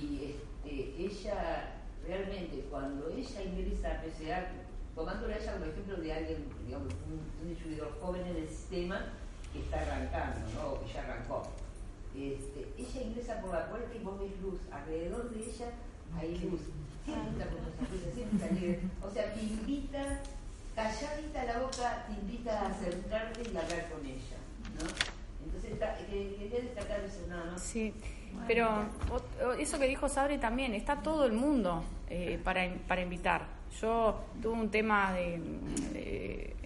Y 0.01 0.35
este, 0.35 1.03
ella, 1.05 1.75
realmente, 2.07 2.67
cuando 2.71 3.09
ella 3.11 3.43
ingresa 3.43 3.93
a 3.93 4.03
PCA, 4.03 4.49
tomándola 4.95 5.37
ella 5.37 5.53
como 5.53 5.65
ejemplo 5.67 5.97
de 5.97 6.13
alguien, 6.13 6.45
digamos, 6.67 6.93
un, 7.07 7.21
un 7.43 7.49
distribuidor 7.49 7.97
joven 8.01 8.27
en 8.27 8.37
el 8.37 8.49
sistema 8.49 9.13
que 9.59 9.65
está 9.65 9.81
arrancando, 9.83 10.41
¿no? 10.55 10.73
O 10.73 10.81
que 10.85 10.93
ya 10.93 11.03
arrancó. 11.03 11.43
Este, 12.15 12.73
ella 12.79 13.03
ingresa 13.03 13.41
por 13.41 13.53
la 13.53 13.69
puerta 13.69 13.95
y 13.95 13.99
vos 14.03 14.19
ves 14.19 14.41
luz. 14.41 14.61
Alrededor 14.73 15.31
de 15.31 15.41
ella 15.41 15.71
hay 16.17 16.39
luz. 16.39 16.61
Siempre 17.05 17.31
está 17.33 17.47
con 17.47 17.59
esa 17.67 17.93
luz, 17.93 18.15
siempre 18.15 18.37
está 18.37 18.47
alegre. 18.49 18.81
O 19.03 19.11
sea, 19.11 19.35
te 19.35 19.41
invita, 19.41 20.21
calladita 20.75 21.45
la 21.45 21.59
boca, 21.59 22.07
te 22.07 22.13
invita 22.21 22.61
a 22.61 22.67
acercarte 22.69 23.43
y 23.43 23.49
hablar 23.49 23.89
con 23.91 24.07
ella. 24.07 24.39
¿no? 24.79 24.87
Entonces, 25.45 25.79
quería 26.09 26.61
destacar 26.61 27.01
eso 27.01 27.27
nada 27.29 27.53
más. 27.53 27.63
Sí, 27.63 27.95
pero 28.47 28.85
eso 29.59 29.79
que 29.79 29.87
dijo 29.87 30.09
Sabri 30.09 30.39
también, 30.39 30.75
está 30.75 30.97
todo 31.03 31.25
el 31.25 31.33
mundo 31.33 31.83
eh, 32.09 32.39
para, 32.43 32.69
para 32.87 33.03
invitar. 33.03 33.58
Yo 33.81 34.21
tuve 34.43 34.55
un 34.55 34.71
tema 34.71 35.13
de, 35.13 35.35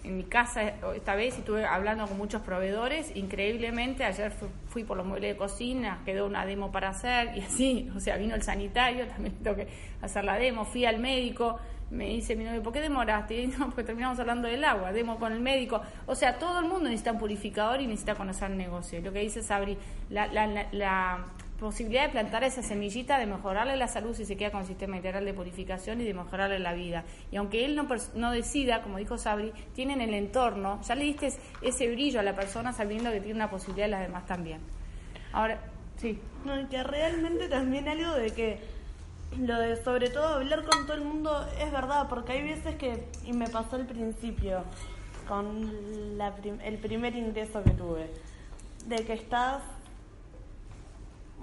en 0.03 0.17
mi 0.17 0.23
casa 0.23 0.63
esta 0.95 1.15
vez 1.15 1.35
y 1.35 1.39
estuve 1.39 1.65
hablando 1.65 2.07
con 2.07 2.17
muchos 2.17 2.41
proveedores. 2.41 3.15
Increíblemente, 3.15 4.03
ayer 4.03 4.31
fu- 4.31 4.47
fui 4.69 4.83
por 4.83 4.97
los 4.97 5.05
muebles 5.05 5.31
de 5.33 5.37
cocina, 5.37 6.01
quedó 6.05 6.25
una 6.25 6.45
demo 6.45 6.71
para 6.71 6.89
hacer 6.89 7.37
y 7.37 7.41
así, 7.41 7.89
o 7.95 7.99
sea, 7.99 8.17
vino 8.17 8.35
el 8.35 8.41
sanitario, 8.43 9.07
también 9.07 9.35
tengo 9.43 9.55
que 9.57 9.67
hacer 10.01 10.23
la 10.25 10.37
demo. 10.37 10.65
Fui 10.65 10.85
al 10.85 10.99
médico, 10.99 11.59
me 11.91 12.05
dice 12.05 12.35
mi 12.35 12.43
novio, 12.43 12.63
¿por 12.63 12.73
qué 12.73 12.81
demoraste? 12.81 13.43
Y 13.43 13.47
no, 13.47 13.65
porque 13.69 13.83
terminamos 13.83 14.19
hablando 14.19 14.47
del 14.47 14.63
agua, 14.63 14.91
demo 14.91 15.19
con 15.19 15.31
el 15.33 15.39
médico. 15.39 15.81
O 16.07 16.15
sea, 16.15 16.39
todo 16.39 16.59
el 16.59 16.65
mundo 16.65 16.85
necesita 16.85 17.11
un 17.11 17.19
purificador 17.19 17.79
y 17.81 17.87
necesita 17.87 18.15
conocer 18.15 18.51
el 18.51 18.57
negocio. 18.57 18.99
Lo 19.01 19.13
que 19.13 19.19
dice 19.19 19.43
Sabri, 19.43 19.77
la, 20.09 20.27
la, 20.27 20.67
la 20.71 21.25
posibilidad 21.63 22.03
de 22.03 22.09
plantar 22.09 22.43
esa 22.43 22.61
semillita, 22.61 23.17
de 23.17 23.25
mejorarle 23.25 23.75
la 23.75 23.87
salud 23.87 24.15
si 24.15 24.25
se 24.25 24.37
queda 24.37 24.51
con 24.51 24.65
sistema 24.67 24.97
integral 24.97 25.25
de 25.25 25.33
purificación 25.33 25.99
y 26.01 26.03
de 26.03 26.13
mejorarle 26.13 26.59
la 26.59 26.73
vida. 26.73 27.03
Y 27.31 27.37
aunque 27.37 27.65
él 27.65 27.75
no, 27.75 27.87
no 28.13 28.31
decida, 28.31 28.83
como 28.83 28.99
dijo 28.99 29.17
Sabri, 29.17 29.51
tiene 29.73 29.93
en 29.93 30.01
el 30.01 30.13
entorno, 30.13 30.79
ya 30.83 30.93
le 30.93 31.05
diste 31.05 31.33
ese 31.61 31.89
brillo 31.91 32.19
a 32.19 32.23
la 32.23 32.35
persona 32.35 32.71
sabiendo 32.73 33.11
que 33.11 33.19
tiene 33.19 33.35
una 33.35 33.49
posibilidad 33.49 33.87
y 33.87 33.91
las 33.91 34.01
demás 34.01 34.27
también. 34.27 34.59
Ahora, 35.31 35.59
sí. 35.97 36.19
No, 36.45 36.59
y 36.59 36.65
que 36.65 36.83
realmente 36.83 37.47
también 37.47 37.87
algo 37.87 38.13
de 38.13 38.29
que 38.31 38.59
lo 39.39 39.57
de 39.59 39.83
sobre 39.83 40.09
todo 40.11 40.35
hablar 40.35 40.63
con 40.65 40.85
todo 40.85 40.95
el 40.95 41.03
mundo 41.03 41.47
es 41.59 41.71
verdad, 41.71 42.07
porque 42.07 42.33
hay 42.33 42.43
veces 42.43 42.75
que, 42.75 43.05
y 43.25 43.33
me 43.33 43.47
pasó 43.49 43.77
al 43.77 43.87
principio, 43.87 44.63
con 45.27 46.17
la 46.17 46.35
prim- 46.35 46.59
el 46.63 46.77
primer 46.77 47.15
ingreso 47.15 47.63
que 47.63 47.71
tuve, 47.71 48.11
de 48.85 48.97
que 49.05 49.13
estás 49.13 49.63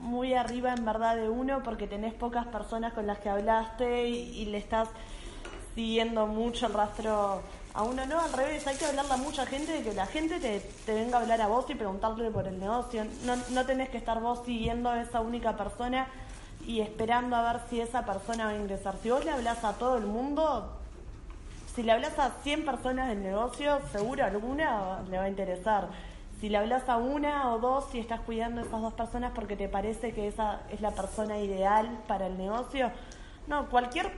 muy 0.01 0.35
arriba 0.35 0.73
en 0.73 0.85
verdad 0.85 1.17
de 1.17 1.29
uno 1.29 1.63
porque 1.63 1.87
tenés 1.87 2.15
pocas 2.15 2.47
personas 2.47 2.93
con 2.93 3.07
las 3.07 3.19
que 3.19 3.29
hablaste 3.29 4.09
y, 4.09 4.45
le 4.47 4.59
estás 4.59 4.89
siguiendo 5.75 6.27
mucho 6.27 6.67
el 6.67 6.75
rastro 6.75 7.43
a 7.73 7.83
uno, 7.85 8.05
no, 8.07 8.21
al 8.21 8.33
revés, 8.33 8.67
hay 8.67 8.77
que 8.77 8.87
hablarle 8.87 9.13
a 9.13 9.17
mucha 9.17 9.47
gente 9.47 9.73
de 9.73 9.83
que 9.83 9.95
la 9.95 10.07
gente 10.07 10.41
te, 10.41 10.59
te 10.59 10.93
venga 10.93 11.19
a 11.19 11.21
hablar 11.21 11.41
a 11.41 11.47
vos 11.47 11.67
y 11.69 11.77
preguntarle 11.77 12.31
por 12.31 12.49
el 12.49 12.59
negocio. 12.59 13.07
No, 13.25 13.37
no 13.51 13.65
tenés 13.65 13.91
que 13.91 13.99
estar 13.99 14.21
vos 14.21 14.41
siguiendo 14.45 14.91
a 14.91 15.01
esa 15.01 15.21
única 15.21 15.57
persona 15.57 16.09
y 16.67 16.81
esperando 16.81 17.37
a 17.37 17.53
ver 17.53 17.63
si 17.71 17.81
esa 17.81 18.05
persona 18.05 18.47
va 18.47 18.51
a 18.51 18.57
ingresar. 18.57 18.97
Si 19.03 19.11
vos 19.11 19.25
le 19.25 19.31
hablas 19.31 19.65
a 19.65 19.75
todo 19.75 19.99
el 19.99 20.07
mundo, 20.07 20.81
si 21.75 21.83
le 21.85 21.93
hablas 21.93 22.19
a 22.19 22.31
100 22.43 22.65
personas 22.65 23.09
del 23.09 23.23
negocio, 23.23 23.79
seguro 23.93 24.25
alguna 24.25 25.01
le 25.09 25.19
va 25.19 25.25
a 25.25 25.29
interesar. 25.29 25.89
Si 26.41 26.49
le 26.49 26.57
hablas 26.57 26.89
a 26.89 26.97
una 26.97 27.53
o 27.53 27.59
dos 27.59 27.95
y 27.95 27.99
estás 27.99 28.21
cuidando 28.21 28.63
a 28.63 28.65
esas 28.65 28.81
dos 28.81 28.95
personas 28.95 29.33
porque 29.35 29.57
te 29.57 29.69
parece 29.69 30.13
que 30.13 30.27
esa 30.27 30.63
es 30.71 30.81
la 30.81 30.91
persona 30.93 31.39
ideal 31.39 31.99
para 32.09 32.27
el 32.27 32.39
negocio, 32.39 32.91
no, 33.47 33.69
cualquier 33.69 34.11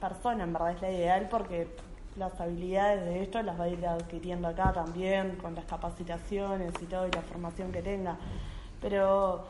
persona, 0.00 0.44
en 0.44 0.54
verdad 0.54 0.72
es 0.72 0.80
la 0.80 0.90
ideal 0.90 1.28
porque 1.30 1.68
las 2.16 2.40
habilidades 2.40 3.04
de 3.04 3.22
esto 3.22 3.42
las 3.42 3.60
va 3.60 3.64
a 3.64 3.68
ir 3.68 3.86
adquiriendo 3.86 4.48
acá 4.48 4.72
también, 4.72 5.36
con 5.36 5.54
las 5.54 5.66
capacitaciones 5.66 6.72
y 6.80 6.86
todo, 6.86 7.06
y 7.06 7.10
la 7.10 7.20
formación 7.20 7.72
que 7.72 7.82
tenga. 7.82 8.16
Pero 8.80 9.44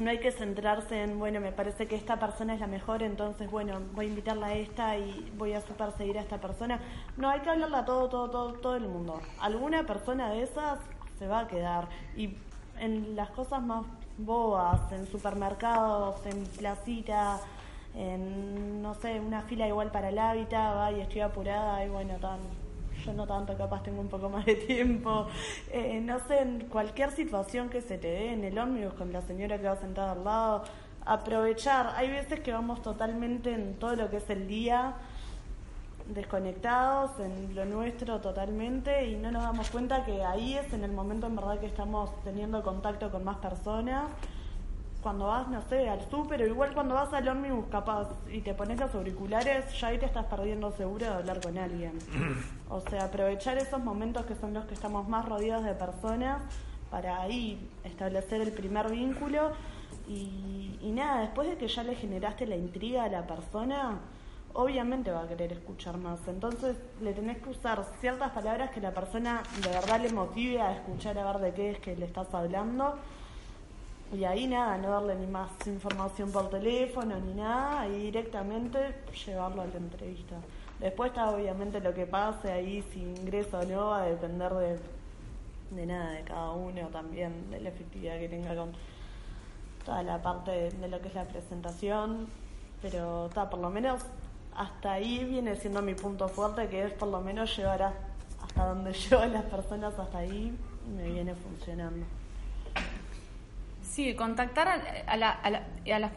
no 0.00 0.10
hay 0.10 0.18
que 0.18 0.32
centrarse 0.32 1.02
en, 1.02 1.18
bueno, 1.18 1.40
me 1.40 1.52
parece 1.52 1.86
que 1.86 1.94
esta 1.94 2.18
persona 2.18 2.54
es 2.54 2.60
la 2.60 2.66
mejor, 2.66 3.02
entonces, 3.02 3.50
bueno, 3.50 3.80
voy 3.92 4.06
a 4.06 4.08
invitarla 4.08 4.48
a 4.48 4.54
esta 4.54 4.96
y 4.98 5.32
voy 5.36 5.52
a 5.52 5.60
super 5.60 5.92
seguir 5.92 6.18
a 6.18 6.22
esta 6.22 6.38
persona. 6.38 6.80
No, 7.16 7.30
hay 7.30 7.40
que 7.40 7.50
hablarla 7.50 7.78
a 7.78 7.84
todo, 7.84 8.08
todo, 8.08 8.30
todo, 8.30 8.52
todo 8.54 8.76
el 8.76 8.88
mundo. 8.88 9.20
Alguna 9.40 9.84
persona 9.84 10.30
de 10.30 10.42
esas 10.42 10.78
se 11.18 11.28
va 11.28 11.40
a 11.40 11.48
quedar. 11.48 11.88
Y 12.16 12.36
en 12.80 13.14
las 13.14 13.30
cosas 13.30 13.62
más 13.62 13.84
bobas, 14.18 14.90
en 14.92 15.06
supermercados, 15.06 16.24
en 16.26 16.44
placita, 16.44 17.40
en, 17.94 18.82
no 18.82 18.94
sé, 18.94 19.20
una 19.20 19.42
fila 19.42 19.68
igual 19.68 19.90
para 19.90 20.08
el 20.08 20.18
hábitat, 20.18 20.76
va 20.76 20.92
y 20.92 21.00
estoy 21.00 21.20
apurada 21.20 21.84
y 21.84 21.88
bueno, 21.88 22.14
tan, 22.16 22.38
yo 23.04 23.12
no 23.12 23.26
tanto, 23.26 23.56
capaz 23.56 23.82
tengo 23.82 24.00
un 24.00 24.08
poco 24.08 24.28
más 24.28 24.44
de 24.46 24.54
tiempo. 24.54 25.26
Eh, 25.70 26.00
no 26.00 26.18
sé, 26.26 26.40
en 26.40 26.60
cualquier 26.68 27.10
situación 27.10 27.68
que 27.68 27.80
se 27.80 27.98
te 27.98 28.08
dé, 28.08 28.32
en 28.32 28.44
el 28.44 28.58
ómnibus 28.58 28.94
con 28.94 29.12
la 29.12 29.22
señora 29.22 29.58
que 29.58 29.68
va 29.68 29.76
sentada 29.76 30.12
al 30.12 30.24
lado, 30.24 30.64
aprovechar. 31.04 31.92
Hay 31.96 32.10
veces 32.10 32.40
que 32.40 32.52
vamos 32.52 32.82
totalmente 32.82 33.52
en 33.52 33.74
todo 33.74 33.96
lo 33.96 34.10
que 34.10 34.18
es 34.18 34.30
el 34.30 34.46
día 34.46 34.94
desconectados 36.06 37.18
en 37.18 37.54
lo 37.54 37.64
nuestro 37.64 38.20
totalmente 38.20 39.06
y 39.06 39.16
no 39.16 39.30
nos 39.30 39.42
damos 39.42 39.70
cuenta 39.70 40.04
que 40.04 40.22
ahí 40.22 40.54
es 40.54 40.70
en 40.74 40.84
el 40.84 40.92
momento 40.92 41.26
en 41.26 41.36
verdad 41.36 41.58
que 41.58 41.66
estamos 41.66 42.10
teniendo 42.24 42.62
contacto 42.62 43.10
con 43.10 43.24
más 43.24 43.38
personas. 43.38 44.08
Cuando 45.04 45.26
vas, 45.26 45.46
no 45.48 45.60
sé, 45.68 45.86
al 45.86 46.00
súper 46.08 46.40
o 46.40 46.46
igual 46.46 46.72
cuando 46.72 46.94
vas 46.94 47.12
al 47.12 47.28
ómnibus 47.28 47.66
capaz 47.66 48.08
y 48.32 48.40
te 48.40 48.54
pones 48.54 48.80
los 48.80 48.94
auriculares, 48.94 49.78
ya 49.78 49.88
ahí 49.88 49.98
te 49.98 50.06
estás 50.06 50.24
perdiendo 50.24 50.72
seguro 50.72 51.04
de 51.04 51.12
hablar 51.12 51.42
con 51.42 51.58
alguien. 51.58 51.98
O 52.70 52.80
sea, 52.80 53.04
aprovechar 53.04 53.58
esos 53.58 53.84
momentos 53.84 54.24
que 54.24 54.34
son 54.34 54.54
los 54.54 54.64
que 54.64 54.72
estamos 54.72 55.06
más 55.06 55.28
rodeados 55.28 55.66
de 55.66 55.74
personas 55.74 56.40
para 56.90 57.20
ahí 57.20 57.70
establecer 57.84 58.40
el 58.40 58.50
primer 58.52 58.90
vínculo 58.90 59.52
y, 60.08 60.78
y 60.80 60.90
nada, 60.90 61.20
después 61.20 61.50
de 61.50 61.58
que 61.58 61.68
ya 61.68 61.84
le 61.84 61.94
generaste 61.96 62.46
la 62.46 62.56
intriga 62.56 63.04
a 63.04 63.08
la 63.08 63.26
persona, 63.26 64.00
obviamente 64.54 65.10
va 65.10 65.24
a 65.24 65.28
querer 65.28 65.52
escuchar 65.52 65.98
más. 65.98 66.26
Entonces 66.28 66.78
le 67.02 67.12
tenés 67.12 67.42
que 67.42 67.50
usar 67.50 67.84
ciertas 68.00 68.30
palabras 68.30 68.70
que 68.70 68.80
la 68.80 68.92
persona 68.92 69.42
de 69.62 69.68
verdad 69.68 70.00
le 70.00 70.10
motive 70.10 70.62
a 70.62 70.72
escuchar 70.72 71.18
a 71.18 71.30
ver 71.30 71.42
de 71.42 71.52
qué 71.52 71.70
es 71.72 71.78
que 71.80 71.94
le 71.94 72.06
estás 72.06 72.32
hablando. 72.32 72.96
Y 74.14 74.24
ahí 74.24 74.46
nada, 74.46 74.78
no 74.78 74.90
darle 74.90 75.16
ni 75.16 75.26
más 75.26 75.50
información 75.66 76.30
por 76.30 76.48
teléfono 76.48 77.18
ni 77.18 77.34
nada, 77.34 77.80
ahí 77.80 77.98
directamente 78.02 78.78
llevarlo 79.26 79.62
a 79.62 79.66
la 79.66 79.76
entrevista. 79.76 80.36
Después 80.78 81.10
está 81.10 81.30
obviamente 81.30 81.80
lo 81.80 81.92
que 81.92 82.06
pase 82.06 82.52
ahí, 82.52 82.82
si 82.92 83.00
ingresa 83.02 83.60
o 83.60 83.64
no, 83.64 83.86
va 83.86 84.02
a 84.02 84.06
depender 84.06 84.52
de, 84.54 84.78
de 85.72 85.86
nada, 85.86 86.10
de 86.12 86.22
cada 86.22 86.52
uno 86.52 86.88
también, 86.88 87.50
de 87.50 87.60
la 87.60 87.70
efectividad 87.70 88.18
que 88.18 88.28
tenga 88.28 88.54
con 88.54 88.72
toda 89.84 90.02
la 90.04 90.22
parte 90.22 90.70
de, 90.70 90.88
lo 90.88 91.00
que 91.00 91.08
es 91.08 91.14
la 91.14 91.24
presentación. 91.24 92.26
Pero 92.82 93.26
está, 93.26 93.50
por 93.50 93.58
lo 93.60 93.70
menos 93.70 94.02
hasta 94.54 94.92
ahí 94.92 95.24
viene 95.24 95.56
siendo 95.56 95.82
mi 95.82 95.94
punto 95.94 96.28
fuerte, 96.28 96.68
que 96.68 96.84
es 96.84 96.92
por 96.92 97.08
lo 97.08 97.20
menos 97.20 97.56
llevar 97.56 97.82
a- 97.82 97.94
hasta 98.42 98.66
donde 98.66 98.92
yo 99.10 99.24
las 99.26 99.44
personas 99.44 99.98
hasta 99.98 100.18
ahí 100.18 100.56
me 100.96 101.08
viene 101.10 101.34
funcionando. 101.34 102.04
Sí, 103.94 104.12
contactar 104.16 104.66
a, 104.66 104.74
a 105.06 105.16
la, 105.16 105.30
a 105.30 105.50
la- 105.50 105.62
las- 105.86 106.10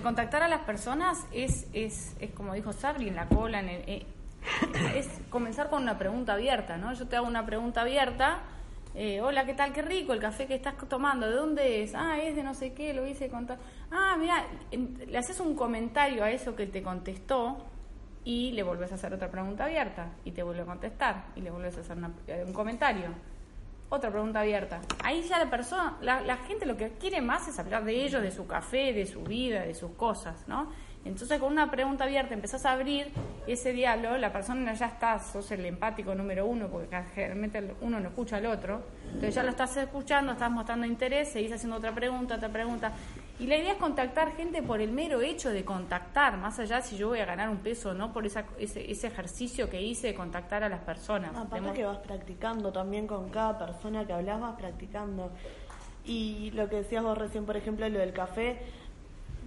contactar 0.00 0.44
a 0.44 0.48
las 0.48 0.60
personas 0.60 1.26
es, 1.32 1.66
es, 1.72 2.14
es 2.20 2.30
como 2.30 2.54
dijo 2.54 2.72
Sabri, 2.72 3.08
en 3.08 3.16
la 3.16 3.26
cola, 3.26 3.58
en 3.58 3.68
el, 3.68 3.82
eh, 3.88 4.06
es 4.94 5.08
comenzar 5.28 5.70
con 5.70 5.82
una 5.82 5.98
pregunta 5.98 6.34
abierta, 6.34 6.76
¿no? 6.76 6.92
Yo 6.94 7.08
te 7.08 7.16
hago 7.16 7.26
una 7.26 7.44
pregunta 7.44 7.80
abierta, 7.80 8.42
eh, 8.94 9.20
hola, 9.20 9.44
¿qué 9.44 9.54
tal? 9.54 9.72
Qué 9.72 9.82
rico 9.82 10.12
el 10.12 10.20
café 10.20 10.46
que 10.46 10.54
estás 10.54 10.76
tomando, 10.88 11.26
¿de 11.28 11.34
dónde 11.34 11.82
es? 11.82 11.96
Ah, 11.96 12.16
es 12.22 12.36
de 12.36 12.44
no 12.44 12.54
sé 12.54 12.74
qué, 12.74 12.94
lo 12.94 13.04
hice 13.04 13.28
con 13.28 13.44
tal- 13.44 13.58
Ah, 13.90 14.16
mira, 14.16 14.44
le 14.70 15.18
haces 15.18 15.40
un 15.40 15.56
comentario 15.56 16.22
a 16.22 16.30
eso 16.30 16.54
que 16.54 16.66
te 16.68 16.80
contestó 16.80 17.58
y 18.24 18.52
le 18.52 18.62
volvés 18.62 18.92
a 18.92 18.94
hacer 18.94 19.12
otra 19.12 19.32
pregunta 19.32 19.64
abierta 19.64 20.10
y 20.24 20.30
te 20.30 20.44
vuelve 20.44 20.62
a 20.62 20.66
contestar 20.66 21.24
y 21.34 21.40
le 21.40 21.50
vuelves 21.50 21.76
a 21.76 21.80
hacer 21.80 21.96
una- 21.96 22.12
eh, 22.28 22.44
un 22.46 22.52
comentario. 22.52 23.06
Otra 23.92 24.08
pregunta 24.10 24.40
abierta. 24.40 24.80
Ahí 25.02 25.22
ya 25.22 25.38
la 25.38 25.50
persona, 25.50 25.96
la, 26.00 26.20
la 26.20 26.36
gente 26.36 26.64
lo 26.64 26.76
que 26.76 26.90
quiere 26.92 27.20
más 27.20 27.48
es 27.48 27.58
hablar 27.58 27.84
de 27.84 28.04
ellos, 28.04 28.22
de 28.22 28.30
su 28.30 28.46
café, 28.46 28.92
de 28.92 29.04
su 29.04 29.22
vida, 29.22 29.62
de 29.62 29.74
sus 29.74 29.90
cosas, 29.92 30.46
¿no? 30.46 30.70
Entonces 31.04 31.40
con 31.40 31.50
una 31.50 31.70
pregunta 31.70 32.04
abierta 32.04 32.34
empezás 32.34 32.66
a 32.66 32.72
abrir 32.72 33.10
ese 33.46 33.72
diálogo, 33.72 34.16
la 34.18 34.32
persona 34.32 34.74
ya 34.74 34.86
está, 34.86 35.18
sos 35.18 35.50
el 35.50 35.64
empático 35.64 36.14
número 36.14 36.46
uno, 36.46 36.68
porque 36.68 37.02
generalmente 37.14 37.74
uno 37.80 37.98
no 37.98 38.08
escucha 38.08 38.36
al 38.36 38.46
otro, 38.46 38.82
entonces 39.06 39.34
ya 39.34 39.42
lo 39.42 39.50
estás 39.50 39.76
escuchando, 39.78 40.32
estás 40.32 40.50
mostrando 40.50 40.86
interés, 40.86 41.32
seguís 41.32 41.52
haciendo 41.52 41.76
otra 41.76 41.92
pregunta, 41.92 42.34
otra 42.36 42.50
pregunta. 42.50 42.92
Y 43.40 43.46
la 43.46 43.56
idea 43.56 43.72
es 43.72 43.78
contactar 43.78 44.36
gente 44.36 44.62
por 44.62 44.82
el 44.82 44.92
mero 44.92 45.22
hecho 45.22 45.48
de 45.48 45.64
contactar, 45.64 46.36
más 46.36 46.58
allá 46.58 46.82
si 46.82 46.98
yo 46.98 47.08
voy 47.08 47.20
a 47.20 47.24
ganar 47.24 47.48
un 47.48 47.56
peso 47.56 47.90
o 47.90 47.94
no, 47.94 48.12
por 48.12 48.26
esa, 48.26 48.44
ese, 48.58 48.90
ese 48.90 49.06
ejercicio 49.06 49.70
que 49.70 49.80
hice 49.80 50.08
de 50.08 50.14
contactar 50.14 50.62
a 50.62 50.68
las 50.68 50.80
personas. 50.80 51.34
Aparte 51.34 51.72
que 51.72 51.86
vas 51.86 51.98
practicando 51.98 52.70
también 52.70 53.06
con 53.06 53.30
cada 53.30 53.58
persona 53.58 54.06
que 54.06 54.12
hablas, 54.12 54.40
vas 54.40 54.56
practicando. 54.56 55.30
Y 56.04 56.50
lo 56.50 56.68
que 56.68 56.76
decías 56.76 57.02
vos 57.02 57.16
recién, 57.16 57.46
por 57.46 57.56
ejemplo, 57.56 57.88
lo 57.88 57.98
del 57.98 58.12
café, 58.12 58.60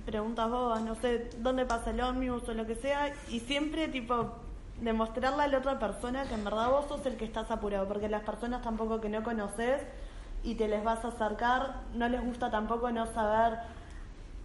preguntas 0.08 0.50
vos, 0.50 0.82
no 0.82 0.96
sé, 0.96 1.30
dónde 1.38 1.68
pasa 1.68 1.92
el 1.92 2.02
ómnibus 2.02 2.50
o 2.50 2.54
lo 2.56 2.66
que 2.66 2.74
sea, 2.74 3.14
y 3.30 3.42
siempre 3.42 3.88
tipo 3.90 4.32
demostrarle 4.82 5.44
a 5.44 5.48
la 5.48 5.60
otra 5.60 5.78
persona 5.78 6.24
que 6.24 6.34
en 6.34 6.44
verdad 6.44 6.72
vos 6.72 6.88
sos 6.88 7.06
el 7.06 7.16
que 7.16 7.26
estás 7.26 7.52
apurado, 7.52 7.88
porque 7.88 8.10
las 8.10 8.24
personas 8.24 8.64
tampoco 8.64 9.00
que 9.00 9.10
no 9.10 9.22
conoces 9.22 9.84
y 10.44 10.56
te 10.56 10.68
les 10.68 10.84
vas 10.84 11.06
a 11.06 11.10
acercar, 11.10 11.82
no 11.94 12.10
les 12.10 12.24
gusta 12.24 12.50
tampoco 12.50 12.92
no 12.92 13.06
saber 13.06 13.60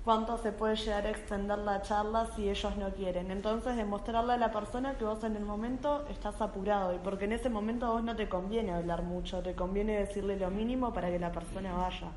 cuánto 0.09 0.39
se 0.39 0.53
puede 0.53 0.75
llegar 0.75 1.05
a 1.05 1.11
extender 1.11 1.59
la 1.59 1.83
charla 1.83 2.25
si 2.35 2.49
ellos 2.49 2.77
no 2.79 2.89
quieren. 2.95 3.31
Entonces, 3.31 3.77
demostrarle 3.77 4.33
a 4.33 4.37
la 4.39 4.51
persona 4.51 4.95
que 4.95 5.05
vos 5.05 5.23
en 5.23 5.37
el 5.37 5.45
momento 5.45 6.07
estás 6.09 6.41
apurado 6.41 6.95
y 6.95 6.99
porque 6.99 7.27
en 7.27 7.33
ese 7.33 7.51
momento 7.51 7.85
a 7.85 7.91
vos 7.91 8.03
no 8.03 8.17
te 8.17 8.27
conviene 8.27 8.73
hablar 8.73 9.03
mucho, 9.03 9.43
te 9.43 9.55
conviene 9.55 9.99
decirle 9.99 10.39
lo 10.39 10.49
mínimo 10.49 10.95
para 10.95 11.11
que 11.11 11.19
la 11.19 11.31
persona 11.31 11.75
vaya. 11.75 12.09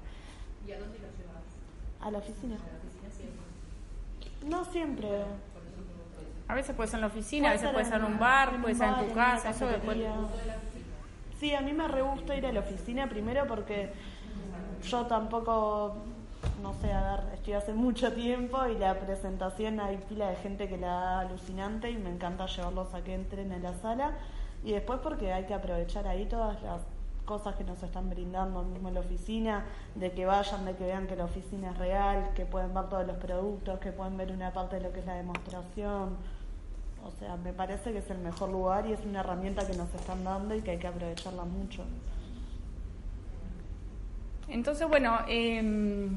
¿Y 0.65 0.71
a 0.71 0.79
dónde 0.79 0.99
lo 0.99 1.07
llevas? 1.17 1.43
¿A 1.99 2.11
la 2.11 2.17
oficina? 2.19 2.55
¿A 2.55 2.59
la 2.59 2.77
oficina 2.77 3.11
siempre? 3.11 4.49
No 4.49 4.63
siempre. 4.63 5.09
A 6.47 6.55
veces 6.55 6.73
puede 6.73 6.87
ser 6.87 6.99
en 6.99 7.01
la 7.01 7.07
oficina, 7.07 7.49
a 7.49 7.51
veces 7.51 7.71
puede 7.71 7.83
ser 7.83 7.95
en 7.95 8.05
un 8.05 8.13
en 8.13 8.19
bar, 8.19 8.61
puede 8.61 8.75
ser 8.75 8.87
en 8.87 9.07
tu 9.09 9.13
casa, 9.13 9.49
eso 9.49 9.67
después. 9.67 9.97
Sí, 11.41 11.53
a 11.53 11.59
mí 11.59 11.73
me 11.73 11.89
re 11.89 12.03
gusta 12.03 12.37
ir 12.37 12.45
a 12.45 12.53
la 12.53 12.61
oficina 12.61 13.09
primero 13.09 13.45
porque 13.47 13.91
yo 14.81 15.05
tampoco, 15.07 15.97
no 16.61 16.73
sé, 16.75 16.91
a 16.91 17.15
ver, 17.15 17.33
estoy 17.33 17.53
hace 17.53 17.73
mucho 17.73 18.13
tiempo 18.13 18.65
y 18.67 18.77
la 18.77 18.99
presentación 18.99 19.79
hay 19.79 19.97
pila 19.97 20.29
de 20.29 20.35
gente 20.37 20.69
que 20.69 20.77
la 20.77 20.87
da 20.87 21.19
alucinante 21.21 21.89
y 21.89 21.97
me 21.97 22.09
encanta 22.09 22.45
llevarlos 22.45 22.93
a 22.93 23.03
que 23.03 23.13
entren 23.15 23.51
a 23.51 23.57
la 23.57 23.73
sala. 23.73 24.17
Y 24.63 24.73
después 24.73 24.99
porque 25.01 25.33
hay 25.33 25.45
que 25.45 25.53
aprovechar 25.53 26.07
ahí 26.07 26.25
todas 26.25 26.61
las 26.61 26.81
cosas 27.25 27.55
que 27.55 27.63
nos 27.63 27.81
están 27.81 28.09
brindando 28.09 28.63
mismo 28.63 28.89
en 28.89 28.93
la 28.95 28.99
oficina, 28.99 29.65
de 29.95 30.11
que 30.11 30.25
vayan, 30.25 30.65
de 30.65 30.75
que 30.75 30.85
vean 30.85 31.07
que 31.07 31.15
la 31.15 31.25
oficina 31.25 31.71
es 31.71 31.77
real, 31.77 32.31
que 32.35 32.45
pueden 32.45 32.73
ver 32.73 32.89
todos 32.89 33.07
los 33.07 33.17
productos, 33.17 33.79
que 33.79 33.91
pueden 33.91 34.17
ver 34.17 34.31
una 34.31 34.53
parte 34.53 34.75
de 34.75 34.83
lo 34.83 34.93
que 34.93 34.99
es 34.99 35.05
la 35.05 35.15
demostración. 35.15 36.17
O 37.03 37.11
sea, 37.19 37.35
me 37.37 37.53
parece 37.53 37.91
que 37.91 37.99
es 37.99 38.09
el 38.11 38.19
mejor 38.19 38.49
lugar 38.49 38.85
y 38.85 38.93
es 38.93 39.03
una 39.03 39.21
herramienta 39.21 39.65
que 39.65 39.73
nos 39.73 39.91
están 39.95 40.23
dando 40.23 40.53
y 40.53 40.61
que 40.61 40.71
hay 40.71 40.77
que 40.77 40.87
aprovecharla 40.87 41.45
mucho. 41.45 41.83
Entonces, 44.47 44.87
bueno, 44.87 45.17
eh, 45.27 46.11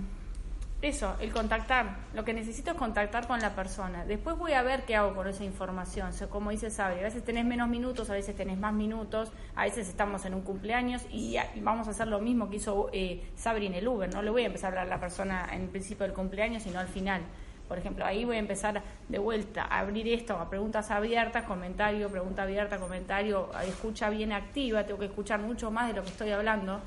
eso, 0.86 1.16
el 1.20 1.32
contactar. 1.32 1.96
Lo 2.14 2.24
que 2.24 2.32
necesito 2.32 2.72
es 2.72 2.76
contactar 2.76 3.26
con 3.26 3.40
la 3.40 3.54
persona. 3.54 4.04
Después 4.04 4.36
voy 4.36 4.52
a 4.52 4.62
ver 4.62 4.84
qué 4.84 4.96
hago 4.96 5.14
con 5.14 5.26
esa 5.26 5.44
información. 5.44 6.10
O 6.22 6.28
como 6.28 6.50
dice 6.50 6.70
Sabri, 6.70 7.00
a 7.00 7.02
veces 7.02 7.24
tenés 7.24 7.44
menos 7.44 7.68
minutos, 7.68 8.10
a 8.10 8.14
veces 8.14 8.36
tenés 8.36 8.58
más 8.58 8.72
minutos, 8.72 9.32
a 9.54 9.64
veces 9.64 9.88
estamos 9.88 10.24
en 10.24 10.34
un 10.34 10.42
cumpleaños 10.42 11.02
y 11.10 11.36
vamos 11.60 11.88
a 11.88 11.90
hacer 11.90 12.08
lo 12.08 12.20
mismo 12.20 12.50
que 12.50 12.56
hizo 12.56 12.90
eh, 12.92 13.22
Sabri 13.36 13.66
en 13.66 13.74
el 13.74 13.86
Uber. 13.86 14.12
No 14.12 14.22
le 14.22 14.30
voy 14.30 14.42
a 14.42 14.46
empezar 14.46 14.66
a 14.66 14.82
hablar 14.82 14.86
a 14.86 14.96
la 14.96 15.00
persona 15.00 15.48
en 15.52 15.62
el 15.62 15.68
principio 15.68 16.06
del 16.06 16.14
cumpleaños, 16.14 16.62
sino 16.62 16.78
al 16.78 16.88
final. 16.88 17.22
Por 17.68 17.78
ejemplo, 17.78 18.04
ahí 18.04 18.24
voy 18.24 18.36
a 18.36 18.40
empezar 18.40 18.82
de 19.08 19.18
vuelta 19.18 19.64
a 19.64 19.78
abrir 19.78 20.06
esto 20.08 20.36
a 20.36 20.50
preguntas 20.50 20.90
abiertas, 20.90 21.44
comentario, 21.44 22.10
pregunta 22.10 22.42
abierta, 22.42 22.78
comentario, 22.78 23.50
escucha 23.66 24.10
bien 24.10 24.32
activa, 24.32 24.84
tengo 24.84 25.00
que 25.00 25.06
escuchar 25.06 25.40
mucho 25.40 25.70
más 25.70 25.88
de 25.88 25.94
lo 25.94 26.02
que 26.02 26.10
estoy 26.10 26.30
hablando. 26.30 26.80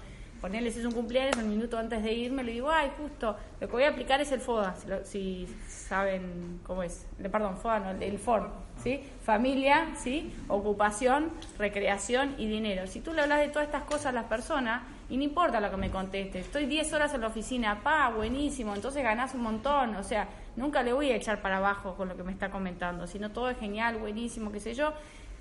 Ponerle 0.47 0.71
si 0.71 0.79
es 0.79 0.85
un 0.85 0.93
cumpleaños, 0.93 1.35
un 1.35 1.49
minuto 1.49 1.77
antes 1.77 2.01
de 2.01 2.13
irme, 2.13 2.41
le 2.41 2.53
digo, 2.53 2.71
ay, 2.71 2.89
justo, 2.97 3.35
lo 3.59 3.67
que 3.67 3.73
voy 3.73 3.83
a 3.83 3.89
aplicar 3.89 4.21
es 4.21 4.31
el 4.31 4.39
FODA, 4.39 4.75
si, 4.77 4.87
lo- 4.87 5.03
si 5.03 5.47
saben 5.67 6.61
cómo 6.63 6.83
es. 6.83 7.05
Eh, 7.21 7.27
Perdón, 7.27 7.57
FODA, 7.57 7.79
no, 7.79 7.89
el, 7.91 8.01
el 8.01 8.17
FOR, 8.17 8.49
¿sí? 8.81 9.01
Familia, 9.25 9.87
¿sí? 9.97 10.33
Ocupación, 10.47 11.31
recreación 11.57 12.35
y 12.37 12.47
dinero. 12.47 12.87
Si 12.87 13.01
tú 13.01 13.11
le 13.13 13.23
hablas 13.23 13.39
de 13.39 13.49
todas 13.49 13.65
estas 13.65 13.83
cosas 13.83 14.05
a 14.07 14.11
las 14.13 14.25
personas, 14.25 14.83
Y 15.09 15.15
no 15.15 15.23
importa 15.23 15.61
lo 15.61 15.69
que 15.71 15.77
me 15.77 15.89
conteste, 15.89 16.39
estoy 16.39 16.65
10 16.65 16.91
horas 16.91 17.13
en 17.13 17.21
la 17.21 17.27
oficina, 17.27 17.79
pa, 17.81 18.09
buenísimo, 18.09 18.75
entonces 18.75 19.01
ganás 19.03 19.33
un 19.35 19.41
montón, 19.41 19.95
o 19.95 20.03
sea, 20.03 20.27
nunca 20.57 20.83
le 20.83 20.91
voy 20.91 21.11
a 21.11 21.15
echar 21.15 21.41
para 21.41 21.57
abajo 21.57 21.95
con 21.95 22.09
lo 22.09 22.17
que 22.17 22.23
me 22.23 22.33
está 22.33 22.49
comentando, 22.51 23.07
sino 23.07 23.31
todo 23.31 23.49
es 23.49 23.57
genial, 23.57 23.95
buenísimo, 23.99 24.51
qué 24.51 24.59
sé 24.59 24.73
yo. 24.73 24.91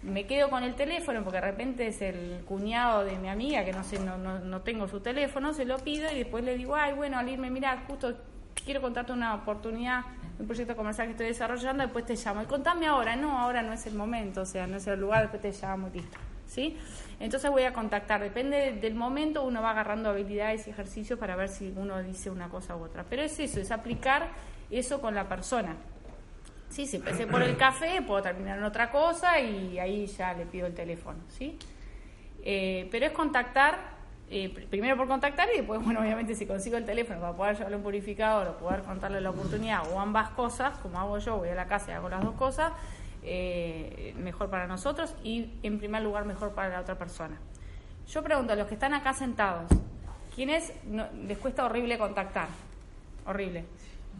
Me 0.02 0.26
quedo 0.26 0.50
con 0.50 0.62
el 0.62 0.74
teléfono 0.74 1.22
porque 1.24 1.40
de 1.40 1.46
repente 1.46 1.86
es 1.88 2.00
el 2.02 2.42
cuñado 2.46 3.04
de 3.04 3.18
mi 3.18 3.28
amiga, 3.28 3.64
que 3.64 3.72
no 3.72 3.82
sé, 3.82 3.98
no, 3.98 4.18
no, 4.18 4.38
no 4.38 4.60
tengo 4.60 4.86
su 4.86 5.00
teléfono, 5.00 5.52
se 5.52 5.64
lo 5.64 5.78
pido 5.78 6.10
y 6.12 6.18
después 6.18 6.44
le 6.44 6.56
digo, 6.56 6.76
ay, 6.76 6.92
bueno, 6.92 7.18
al 7.18 7.28
irme, 7.28 7.50
mira, 7.50 7.84
justo 7.88 8.14
quiero 8.64 8.80
contarte 8.80 9.12
una 9.12 9.34
oportunidad, 9.34 10.02
un 10.38 10.46
proyecto 10.46 10.76
comercial 10.76 11.06
que 11.06 11.12
estoy 11.12 11.26
desarrollando, 11.26 11.82
después 11.82 12.04
te 12.04 12.16
llamo. 12.16 12.42
Y 12.42 12.46
contame 12.46 12.86
ahora, 12.86 13.16
no, 13.16 13.38
ahora 13.38 13.62
no 13.62 13.72
es 13.72 13.86
el 13.86 13.94
momento, 13.94 14.42
o 14.42 14.46
sea, 14.46 14.66
no 14.66 14.76
es 14.76 14.86
el 14.86 15.00
lugar, 15.00 15.30
después 15.30 15.42
te 15.42 15.66
llamo 15.66 15.88
listo. 15.92 16.18
¿Sí? 16.46 16.76
Entonces 17.18 17.50
voy 17.50 17.64
a 17.64 17.72
contactar, 17.72 18.20
depende 18.20 18.72
del 18.80 18.94
momento, 18.94 19.42
uno 19.42 19.62
va 19.62 19.70
agarrando 19.70 20.10
habilidades 20.10 20.68
y 20.68 20.70
ejercicios 20.70 21.18
para 21.18 21.34
ver 21.34 21.48
si 21.48 21.72
uno 21.76 22.00
dice 22.02 22.30
una 22.30 22.48
cosa 22.48 22.76
u 22.76 22.84
otra. 22.84 23.04
Pero 23.08 23.22
es 23.22 23.38
eso, 23.40 23.58
es 23.60 23.72
aplicar 23.72 24.28
eso 24.70 25.00
con 25.00 25.14
la 25.14 25.28
persona. 25.28 25.74
Sí, 26.68 26.86
si 26.86 26.96
empecé 26.96 27.26
por 27.26 27.42
el 27.42 27.56
café, 27.56 28.02
puedo 28.02 28.22
terminar 28.22 28.58
en 28.58 28.64
otra 28.64 28.90
cosa 28.90 29.40
y 29.40 29.78
ahí 29.78 30.06
ya 30.06 30.34
le 30.34 30.44
pido 30.46 30.66
el 30.66 30.74
teléfono, 30.74 31.18
¿sí? 31.28 31.56
Eh, 32.42 32.88
pero 32.90 33.06
es 33.06 33.12
contactar, 33.12 33.78
eh, 34.30 34.52
pr- 34.54 34.66
primero 34.68 34.96
por 34.96 35.08
contactar 35.08 35.48
y 35.54 35.58
después, 35.58 35.82
bueno, 35.82 36.00
obviamente 36.00 36.34
si 36.34 36.44
consigo 36.46 36.76
el 36.76 36.84
teléfono 36.84 37.20
para 37.20 37.32
poder 37.32 37.56
llevarle 37.56 37.76
un 37.76 37.82
purificador 37.82 38.48
o 38.48 38.56
poder 38.58 38.82
contarle 38.82 39.20
la 39.20 39.30
oportunidad 39.30 39.90
o 39.92 40.00
ambas 40.00 40.30
cosas, 40.30 40.76
como 40.78 41.00
hago 41.00 41.18
yo, 41.18 41.36
voy 41.38 41.48
a 41.48 41.54
la 41.54 41.66
casa 41.66 41.92
y 41.92 41.94
hago 41.94 42.08
las 42.08 42.22
dos 42.22 42.34
cosas, 42.34 42.72
eh, 43.22 44.14
mejor 44.18 44.50
para 44.50 44.66
nosotros 44.66 45.14
y 45.24 45.50
en 45.62 45.78
primer 45.78 46.02
lugar 46.02 46.24
mejor 46.26 46.52
para 46.52 46.68
la 46.68 46.80
otra 46.80 46.96
persona. 46.96 47.36
Yo 48.08 48.22
pregunto 48.22 48.52
a 48.52 48.56
los 48.56 48.66
que 48.68 48.74
están 48.74 48.92
acá 48.92 49.14
sentados, 49.14 49.70
¿quiénes 50.34 50.72
les 51.26 51.38
cuesta 51.38 51.64
horrible 51.64 51.96
contactar? 51.96 52.48
Horrible. 53.26 53.64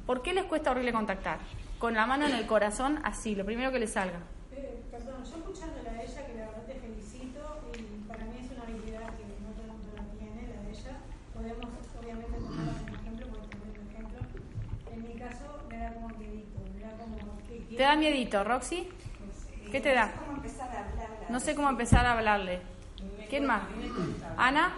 ¿Por 0.07 0.23
qué 0.23 0.33
les 0.33 0.45
cuesta 0.47 0.71
horrible 0.71 0.93
contactar? 0.93 1.39
Con 1.79 1.95
la 1.95 2.07
mano 2.07 2.27
en 2.27 2.35
el 2.35 2.47
corazón, 2.47 3.01
así, 3.05 3.35
lo 3.35 3.45
primero 3.45 3.71
que 3.71 3.79
les 3.79 3.93
salga. 3.93 4.21
Eh, 4.53 4.83
perdón, 4.91 5.23
yo 5.25 5.37
escuchándola 5.37 5.91
a 5.91 6.03
ella, 6.03 6.27
que 6.27 6.35
la 6.35 6.47
verdad 6.47 6.63
te 6.67 6.75
felicito, 6.75 7.41
y 7.77 8.09
para 8.09 8.25
mí 8.25 8.39
es 8.43 8.51
una 8.51 8.63
habilidad 8.63 9.13
que 9.17 9.25
no 9.45 9.53
todo 9.53 9.65
el 9.65 9.73
mundo 9.73 9.93
la 9.95 10.05
tiene, 10.19 10.49
la 10.55 10.63
de 10.63 10.71
ella. 10.71 10.97
Podemos, 11.35 11.69
obviamente, 12.01 12.39
tomarla 12.39 12.73
como 12.81 12.97
ejemplo, 12.97 13.27
porque 13.29 13.57
tener 13.57 13.79
un 13.79 13.91
ejemplo. 13.91 14.21
En 14.91 15.03
mi 15.03 15.15
caso, 15.21 15.45
me 15.69 15.77
da 15.79 15.93
como 15.93 16.09
miedito, 16.17 16.59
me 16.75 16.81
da 16.81 16.91
como 16.97 17.17
¿Te 17.77 17.83
da 17.83 17.97
miedito, 17.97 18.43
Roxy? 18.45 18.89
¿Qué 19.71 19.81
te 19.81 19.93
da? 19.93 20.13
¿Cómo 20.13 20.37
empezar 20.39 20.71
a 20.71 20.89
hablar? 20.89 21.09
No 21.29 21.41
sé 21.41 21.55
cómo 21.55 21.69
empezar 21.69 22.07
a 22.07 22.13
hablarle. 22.13 22.61
¿Quién 23.29 23.45
más? 23.45 23.65
¿Ana? 24.39 24.77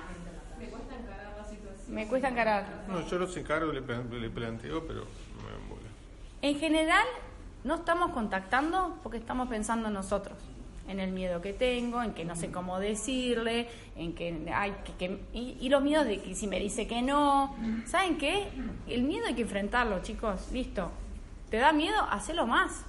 Me 0.59 0.67
cuesta 0.67 0.97
encarar 0.97 1.37
la 1.39 1.45
situación. 1.45 1.95
Me 1.95 2.09
cuesta 2.09 2.29
encarar. 2.29 2.85
No, 2.89 3.07
yo 3.07 3.19
los 3.19 3.37
encargo, 3.37 3.71
le, 3.73 3.81
le 3.83 4.31
planteo, 4.31 4.85
pero 4.85 5.03
no. 5.03 5.28
En 6.43 6.59
general, 6.59 7.05
no 7.65 7.77
estamos 7.77 8.13
contactando 8.13 8.97
porque 9.03 9.19
estamos 9.19 9.49
pensando 9.49 9.89
en 9.89 9.95
nosotros, 9.95 10.37
en 10.89 11.01
el 11.01 11.11
miedo 11.13 11.41
que 11.43 11.53
tengo, 11.53 12.03
en 12.03 12.15
que 12.15 12.25
no 12.25 12.37
sé 12.37 12.51
cómo 12.51 12.79
decirle, 12.79 13.69
en 13.97 14.15
que 14.15 14.51
hay 14.55 14.73
que, 14.85 14.93
que- 14.95 15.21
y, 15.33 15.57
y 15.61 15.69
los 15.69 15.83
miedos 15.83 16.07
de 16.07 16.21
que 16.23 16.35
si 16.35 16.47
me 16.47 16.61
dice 16.61 16.87
que 16.87 17.03
no. 17.03 17.55
¿Saben 17.87 18.19
qué? 18.19 18.49
El 18.87 19.03
miedo 19.03 19.27
hay 19.27 19.35
que 19.35 19.43
enfrentarlo, 19.43 20.01
chicos. 20.03 20.49
Listo. 20.53 20.91
¿Te 21.51 21.57
da 21.57 21.73
miedo? 21.73 22.01
Hacelo 22.11 22.47
más. 22.47 22.85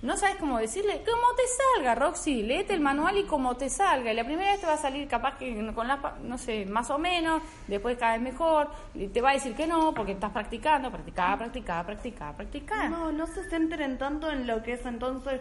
No 0.00 0.16
sabes 0.16 0.36
cómo 0.36 0.58
decirle, 0.58 0.98
como 1.04 1.34
te 1.36 1.42
salga, 1.74 1.96
Roxy, 1.96 2.42
léete 2.44 2.72
el 2.72 2.80
manual 2.80 3.16
y 3.18 3.24
como 3.24 3.56
te 3.56 3.68
salga. 3.68 4.12
Y 4.12 4.14
la 4.16 4.22
primera 4.24 4.52
vez 4.52 4.60
te 4.60 4.66
va 4.68 4.74
a 4.74 4.78
salir 4.78 5.08
capaz 5.08 5.36
que 5.38 5.72
con 5.74 5.88
la, 5.88 6.00
pa- 6.00 6.16
no 6.22 6.38
sé, 6.38 6.66
más 6.66 6.88
o 6.90 6.98
menos, 6.98 7.42
después 7.66 7.98
cada 7.98 8.12
vez 8.12 8.22
mejor, 8.22 8.70
y 8.94 9.08
te 9.08 9.20
va 9.20 9.30
a 9.30 9.32
decir 9.32 9.56
que 9.56 9.66
no, 9.66 9.92
porque 9.94 10.12
estás 10.12 10.30
practicando, 10.30 10.92
practicar, 10.92 11.36
practicar, 11.36 11.84
practicar, 11.84 12.36
practicar. 12.36 12.90
No, 12.90 13.10
no 13.10 13.26
se 13.26 13.42
centren 13.50 13.98
tanto 13.98 14.30
en 14.30 14.46
lo 14.46 14.62
que 14.62 14.74
es 14.74 14.86
entonces 14.86 15.40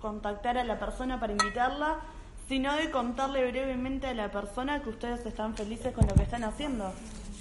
contactar 0.00 0.56
a 0.56 0.64
la 0.64 0.78
persona 0.78 1.20
para 1.20 1.32
invitarla, 1.32 1.98
sino 2.48 2.74
de 2.76 2.90
contarle 2.90 3.50
brevemente 3.50 4.06
a 4.06 4.14
la 4.14 4.30
persona 4.30 4.82
que 4.82 4.88
ustedes 4.88 5.24
están 5.26 5.54
felices 5.54 5.92
con 5.94 6.06
lo 6.06 6.14
que 6.14 6.22
están 6.22 6.44
haciendo. 6.44 6.92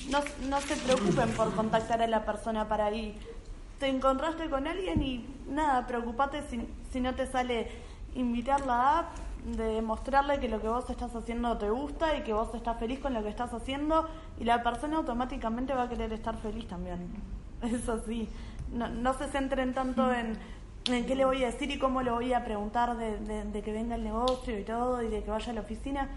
No, 0.10 0.20
no 0.50 0.60
se 0.60 0.76
preocupen 0.76 1.32
por 1.34 1.56
contactar 1.56 2.02
a 2.02 2.08
la 2.08 2.26
persona 2.26 2.68
para 2.68 2.92
ir. 2.92 3.16
Te 3.82 3.88
encontraste 3.90 4.48
con 4.48 4.68
alguien 4.68 5.02
y 5.02 5.26
nada, 5.50 5.88
preocupate 5.88 6.44
si, 6.44 6.68
si 6.92 7.02
no 7.02 7.16
te 7.16 7.26
sale 7.26 7.68
invitarla 8.14 9.00
a 9.00 9.10
de 9.58 9.64
demostrarle 9.64 10.40
que 10.40 10.48
lo 10.48 10.62
que 10.62 10.68
vos 10.68 10.88
estás 10.92 11.16
haciendo 11.16 11.58
te 11.58 11.68
gusta 11.72 12.16
y 12.16 12.22
que 12.22 12.32
vos 12.32 12.54
estás 12.54 12.78
feliz 12.78 13.00
con 13.00 13.16
lo 13.16 13.24
que 13.24 13.30
estás 13.30 13.52
haciendo 13.56 14.08
y 14.40 14.44
la 14.44 14.62
persona 14.62 14.98
automáticamente 14.98 15.74
va 15.74 15.84
a 15.84 15.90
querer 15.90 16.14
estar 16.14 16.38
feliz 16.38 16.68
también. 16.68 17.00
Eso 17.64 18.00
sí, 18.06 18.30
no, 18.72 18.88
no 18.88 19.16
se 19.16 19.28
centren 19.30 19.74
tanto 19.74 20.14
en, 20.14 20.38
en 20.88 21.06
qué 21.08 21.16
le 21.16 21.26
voy 21.26 21.44
a 21.44 21.48
decir 21.48 21.72
y 21.72 21.80
cómo 21.80 22.04
le 22.04 22.12
voy 22.12 22.34
a 22.34 22.46
preguntar 22.46 22.96
de, 22.98 23.18
de- 23.18 23.46
de 23.46 23.62
que 23.64 23.72
venga 23.74 23.96
el 23.96 24.04
negocio 24.04 24.60
y 24.60 24.64
todo 24.64 25.02
y 25.02 25.08
de 25.08 25.24
que 25.24 25.32
vaya 25.32 25.52
a 25.52 25.56
la 25.56 25.62
oficina. 25.62 26.08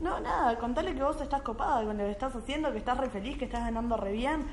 No, 0.00 0.18
nada, 0.18 0.58
contale 0.58 0.92
que 0.96 1.02
vos 1.04 1.20
estás 1.20 1.42
copada 1.42 1.84
con 1.84 1.96
lo 1.96 2.02
que 2.06 2.10
estás 2.10 2.34
haciendo, 2.34 2.72
que 2.72 2.78
estás 2.78 2.98
re 2.98 3.08
feliz, 3.08 3.38
que 3.38 3.44
estás 3.44 3.60
ganando 3.60 3.96
re 3.96 4.10
bien. 4.10 4.44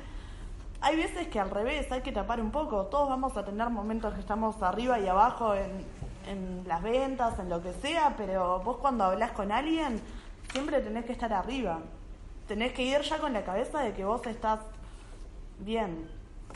Hay 0.83 0.95
veces 0.95 1.27
que 1.27 1.39
al 1.39 1.51
revés, 1.51 1.91
hay 1.91 2.01
que 2.01 2.11
tapar 2.11 2.41
un 2.41 2.49
poco. 2.49 2.85
Todos 2.87 3.07
vamos 3.07 3.37
a 3.37 3.45
tener 3.45 3.69
momentos 3.69 4.15
que 4.15 4.19
estamos 4.19 4.61
arriba 4.63 4.99
y 4.99 5.07
abajo 5.07 5.53
en, 5.53 5.85
en 6.27 6.67
las 6.67 6.81
ventas, 6.81 7.37
en 7.37 7.49
lo 7.49 7.61
que 7.61 7.71
sea, 7.73 8.15
pero 8.17 8.59
vos 8.61 8.77
cuando 8.77 9.03
hablas 9.03 9.31
con 9.31 9.51
alguien, 9.51 10.01
siempre 10.51 10.81
tenés 10.81 11.05
que 11.05 11.11
estar 11.11 11.31
arriba. 11.33 11.79
Tenés 12.47 12.73
que 12.73 12.81
ir 12.81 12.99
ya 13.01 13.19
con 13.19 13.31
la 13.31 13.43
cabeza 13.43 13.81
de 13.81 13.93
que 13.93 14.03
vos 14.03 14.25
estás 14.25 14.59
bien. 15.59 16.09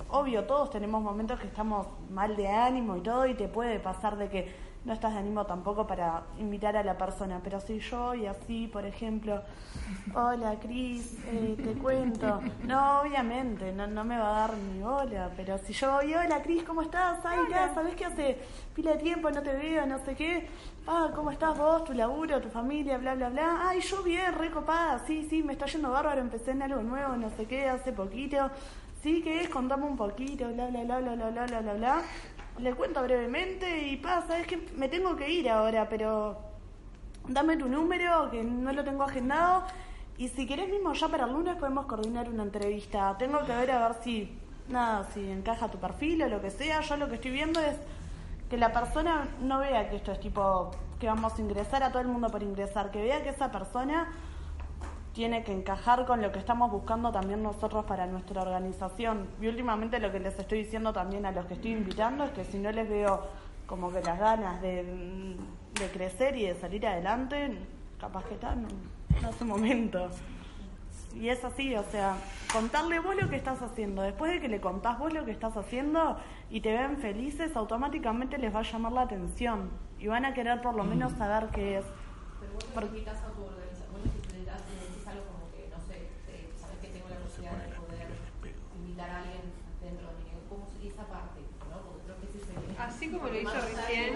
Obvio, 0.10 0.46
todos 0.46 0.72
tenemos 0.72 1.04
momentos 1.04 1.40
que 1.40 1.46
estamos 1.48 1.86
mal 2.10 2.36
de 2.36 2.48
ánimo 2.48 2.98
y 2.98 3.02
todo, 3.02 3.28
y 3.28 3.36
te 3.36 3.48
puede 3.48 3.80
pasar 3.80 4.18
de 4.18 4.30
que 4.30 4.56
no 4.86 4.94
estás 4.94 5.14
de 5.14 5.20
ánimo 5.20 5.46
tampoco 5.46 5.88
para 5.88 6.24
invitar 6.38 6.78
a 6.78 6.84
la 6.84 6.98
persona. 6.98 7.42
Pero 7.44 7.60
si 7.60 7.80
yo 7.80 8.14
y 8.14 8.28
así, 8.28 8.68
por 8.68 8.86
ejemplo, 8.86 9.42
hola 10.14 10.56
Cris, 10.62 11.18
eh, 11.28 11.58
te 11.62 11.74
cuento. 11.74 12.40
No, 12.66 13.02
obviamente, 13.02 13.72
no, 13.72 13.88
no 13.88 14.04
me 14.04 14.18
va 14.18 14.30
a 14.30 14.40
dar 14.48 14.58
ni 14.58 14.84
hola, 14.84 15.32
pero 15.36 15.58
si 15.58 15.74
yo 15.74 15.94
voy, 15.94 16.14
hola 16.14 16.42
Cris, 16.44 16.64
¿cómo 16.64 16.84
estás? 16.84 17.20
Ay, 17.26 17.40
ya, 17.50 17.74
¿sabés 17.74 17.96
qué 17.96 18.06
hace 18.06 18.38
pila 18.76 18.92
de 18.92 18.98
tiempo? 18.98 19.32
No 19.32 19.42
te 19.42 19.54
veo, 19.54 19.86
no 19.88 19.98
sé 20.06 20.16
qué. 20.16 20.48
Ah, 20.88 21.10
¿cómo 21.16 21.32
estás 21.32 21.58
vos? 21.58 21.84
Tu 21.84 21.94
laburo, 21.94 22.40
tu 22.40 22.50
familia, 22.50 23.00
bla, 23.00 23.16
bla, 23.16 23.30
bla. 23.30 23.68
Ay, 23.68 23.82
yo 23.82 24.04
bien, 24.04 24.34
recopada, 24.34 25.00
sí, 25.08 25.26
sí, 25.28 25.42
me 25.42 25.54
está 25.54 25.66
yendo 25.66 25.90
bárbaro, 25.90 26.22
empecé 26.22 26.52
en 26.52 26.62
algo 26.62 26.84
nuevo, 26.84 27.16
no 27.16 27.32
sé 27.32 27.46
qué, 27.46 27.68
hace 27.68 27.92
poquito. 27.92 28.52
Sí, 29.02 29.22
¿qué 29.24 29.42
es? 29.42 29.50
Contame 29.50 29.86
un 29.86 29.98
poquito, 29.98 30.48
bla, 30.48 30.68
bla, 30.68 30.84
bla, 30.84 31.00
bla, 31.00 31.16
bla, 31.16 31.30
bla, 31.30 31.46
bla, 31.46 31.62
bla, 31.62 31.74
bla. 31.74 32.02
Le 32.60 32.74
cuento 32.74 33.02
brevemente 33.04 33.88
y 33.88 33.98
pasa, 33.98 34.40
es 34.40 34.48
que 34.48 34.58
me 34.76 34.88
tengo 34.88 35.16
que 35.16 35.30
ir 35.30 35.50
ahora, 35.50 35.90
pero 35.90 36.38
dame 37.28 37.58
tu 37.58 37.68
número, 37.68 38.30
que 38.32 38.44
no 38.44 38.72
lo 38.72 38.84
tengo 38.84 39.04
agendado. 39.04 39.66
Y 40.18 40.30
si 40.30 40.48
querés 40.48 40.70
mismo 40.70 40.94
ya 40.94 41.10
para 41.10 41.26
el 41.26 41.34
lunes 41.34 41.56
podemos 41.58 41.86
coordinar 41.86 42.30
una 42.30 42.44
entrevista. 42.44 43.16
Tengo 43.18 43.46
que 43.46 43.54
ver 43.54 43.72
a 43.72 43.90
ver 43.90 43.98
si, 44.02 44.38
nada, 44.70 45.04
si 45.14 45.30
encaja 45.30 45.68
tu 45.68 45.78
perfil 45.78 46.24
o 46.24 46.30
lo 46.30 46.42
que 46.42 46.52
sea. 46.52 46.80
Yo 46.82 46.96
lo 46.96 47.10
que 47.10 47.16
estoy 47.16 47.32
viendo 47.32 47.60
es 47.60 47.76
que 48.50 48.58
la 48.58 48.72
persona 48.72 49.28
no 49.42 49.60
vea 49.60 49.90
que 49.90 49.98
esto 49.98 50.14
es 50.14 50.20
tipo 50.20 50.72
que 51.00 51.08
vamos 51.08 51.38
a 51.38 51.42
ingresar 51.42 51.84
a 51.84 51.90
todo 51.90 52.02
el 52.02 52.08
mundo 52.08 52.30
por 52.30 52.42
ingresar, 52.42 52.92
que 52.92 53.02
vea 53.02 53.22
que 53.22 53.30
esa 53.30 53.52
persona 53.52 54.08
tiene 55.16 55.44
que 55.46 55.54
encajar 55.54 56.06
con 56.06 56.22
lo 56.22 56.32
que 56.34 56.40
estamos 56.40 56.70
buscando 56.70 57.10
también 57.10 57.42
nosotros 57.42 57.86
para 57.86 58.06
nuestra 58.06 58.42
organización. 58.42 59.28
Y 59.42 59.48
últimamente 59.48 60.00
lo 60.00 60.12
que 60.12 60.20
les 60.20 60.38
estoy 60.38 60.64
diciendo 60.64 60.92
también 60.92 61.26
a 61.26 61.32
los 61.32 61.46
que 61.46 61.54
estoy 61.54 61.72
invitando 61.72 62.26
es 62.26 62.32
que 62.32 62.44
si 62.44 62.58
no 62.60 62.70
les 62.72 62.90
veo 62.90 63.26
como 63.66 63.92
que 63.94 64.02
las 64.04 64.20
ganas 64.20 64.62
de, 64.62 65.38
crecer 65.94 66.36
y 66.36 66.46
de 66.48 66.56
salir 66.56 66.86
adelante, 66.86 67.58
capaz 68.00 68.26
que 68.26 68.34
está, 68.34 68.56
no, 68.56 68.68
no 69.22 69.30
es 69.30 69.36
su 69.38 69.46
momento. 69.46 70.10
Y 71.16 71.30
es 71.30 71.46
así, 71.46 71.74
o 71.78 71.84
sea, 71.84 72.18
contarle 72.52 73.00
vos 73.00 73.16
lo 73.16 73.30
que 73.30 73.38
estás 73.38 73.62
haciendo. 73.62 74.02
Después 74.02 74.34
de 74.34 74.42
que 74.42 74.50
le 74.50 74.60
contás 74.60 75.00
vos 75.00 75.14
lo 75.14 75.24
que 75.24 75.32
estás 75.32 75.56
haciendo 75.56 76.18
y 76.50 76.60
te 76.60 76.74
ven 76.74 76.98
felices, 76.98 77.56
automáticamente 77.56 78.38
les 78.38 78.54
va 78.54 78.60
a 78.60 78.64
llamar 78.64 78.92
la 78.92 79.02
atención 79.04 79.70
y 79.98 80.08
van 80.08 80.26
a 80.26 80.34
querer 80.34 80.62
por 80.62 80.76
lo 80.76 80.84
menos 80.84 81.14
saber 81.14 81.48
qué 81.54 81.78
es. 81.78 81.86
Pero 82.42 82.52
vos 82.54 82.66
Por- 82.66 82.84
no 82.84 82.90
invitas 82.90 83.18
a 83.24 83.28
tu 83.32 83.44
organización, 83.46 83.88
vos 83.94 84.02
necesitas, 84.04 84.60
necesitas 84.68 85.08
algo 85.08 85.24
como 85.32 85.48
que, 85.56 85.70
no 85.72 85.80
sé, 85.88 85.96
eh, 86.36 86.52
sabes 86.60 86.78
que 86.84 86.88
tengo 86.92 87.08
la 87.08 87.16
posibilidad 87.16 87.64
de 87.64 87.72
poder 87.80 88.08
invitar 88.76 89.10
a 89.10 89.18
alguien 89.24 89.42
dentro 89.80 90.08
de 90.12 90.14
mi 90.20 90.24
negocio. 90.28 90.50
¿Cómo 90.52 90.68
sería 90.68 90.92
esa 90.92 91.06
parte? 91.08 91.40
¿no? 91.72 91.80
Porque 91.80 92.04
creo 92.12 92.16
que 92.20 92.28
ese 92.28 92.38
es 92.44 92.48
el- 92.52 92.76
Así 93.06 93.14
como 93.14 93.30
lo 93.30 93.38
hizo 93.40 93.54
recién. 93.54 94.16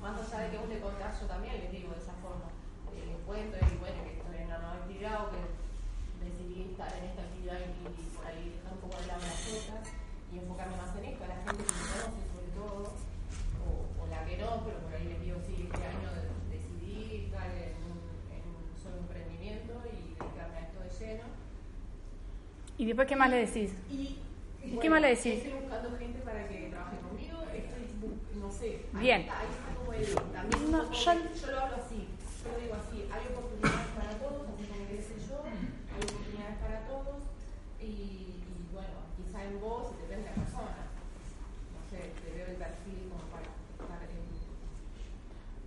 Más 0.00 0.16
allá 0.16 0.48
de 0.48 0.56
que 0.56 0.80
contás, 0.80 1.20
yo 1.20 1.26
también 1.28 1.60
les 1.60 1.70
digo 1.76 1.92
de 1.92 2.00
esa 2.00 2.16
forma. 2.24 2.48
Eh, 2.96 3.04
les 3.04 3.20
cuento 3.28 3.52
y 3.60 3.76
bueno, 3.76 4.00
que 4.00 4.16
estoy 4.16 4.32
en 4.40 4.46
una 4.48 4.58
nueva 4.64 4.80
actividad 4.80 5.28
o 5.28 5.28
que 5.28 5.44
decidí 6.24 6.72
estar 6.72 6.88
en 6.96 7.04
esta 7.04 7.20
actividad 7.20 7.60
y, 7.60 7.68
por 8.16 8.24
ahí 8.24 8.56
dejar 8.56 8.72
un 8.72 8.80
poco 8.80 8.96
de 8.96 9.06
lado 9.12 9.20
las 9.20 9.44
otras 9.44 9.84
y 10.32 10.38
enfocarme 10.40 10.76
más 10.80 10.96
en 10.96 11.04
esto, 11.04 11.20
a 11.20 11.28
la 11.28 11.36
gente 11.44 11.60
que 11.68 11.68
me 11.68 11.84
conoce 11.84 12.22
sobre 12.32 12.50
todo, 12.56 12.76
o, 13.60 13.68
o 14.00 14.02
la 14.08 14.24
que 14.24 14.40
no, 14.40 14.64
pero 14.64 14.78
por 14.88 14.92
ahí 14.96 15.04
les 15.04 15.20
digo, 15.20 15.36
sí, 15.44 15.68
este 15.68 15.84
año 15.84 16.08
de- 16.16 16.32
decidí 16.48 17.28
estar 17.28 17.44
en 17.44 17.76
un, 17.92 18.00
en 18.32 18.40
un 18.56 18.64
solo 18.80 19.04
emprendimiento 19.04 19.84
y 19.84 20.16
dedicarme 20.16 20.56
a 20.56 20.64
esto 20.64 20.80
de 20.80 20.88
¿Y 22.80 22.86
después 22.88 23.04
qué 23.04 23.16
más 23.20 23.28
le 23.28 23.44
decís? 23.44 23.76
Y, 23.92 24.16
¿Y 24.64 24.78
qué 24.80 24.88
más 24.88 25.00
le 25.04 25.12
decís? 25.12 25.44
Estoy 25.44 25.60
buscando 25.60 25.92
gente 26.00 26.18
para 26.24 26.48
que 26.48 26.68
trabaje 26.72 26.96
conmigo, 27.04 27.36
estoy, 27.52 27.84
bu- 28.00 28.40
no 28.40 28.49
sé. 28.60 28.86
Bien. 28.92 29.20
está- 29.22 29.38
Ahí 29.40 29.46
está 29.50 29.74
como 29.80 29.92
el, 29.92 30.14
también 30.32 30.70
No, 30.72 30.92
yo- 30.92 31.12
yo 31.40 31.46
lo 31.52 31.60
hablo 31.60 31.76
así, 31.84 32.08
yo 32.44 32.52
lo 32.52 32.58
digo 32.60 32.74
así, 32.76 33.08
hay 33.10 33.22
oportunidades 33.32 33.88
para 33.96 34.10
todos, 34.20 34.42
así 34.52 34.64
como 34.68 34.86
que 34.88 34.96
sé 35.02 35.16
yo, 35.28 35.36
hay 35.48 36.00
oportunidades 36.04 36.56
para 36.60 36.78
todos, 36.86 37.18
y, 37.80 37.84
y 37.84 38.68
bueno, 38.72 38.96
quizá 39.16 39.44
en 39.44 39.60
vos 39.60 39.96
depende 39.96 40.28
de 40.28 40.30
la 40.30 40.34
persona. 40.44 40.76
No 41.72 41.80
sé, 41.90 42.12
te 42.22 42.28
veo 42.36 42.46
el 42.46 42.56
perfil 42.56 43.08
como 43.08 43.24
para 43.32 43.48
estar 43.48 44.00
en 44.12 44.20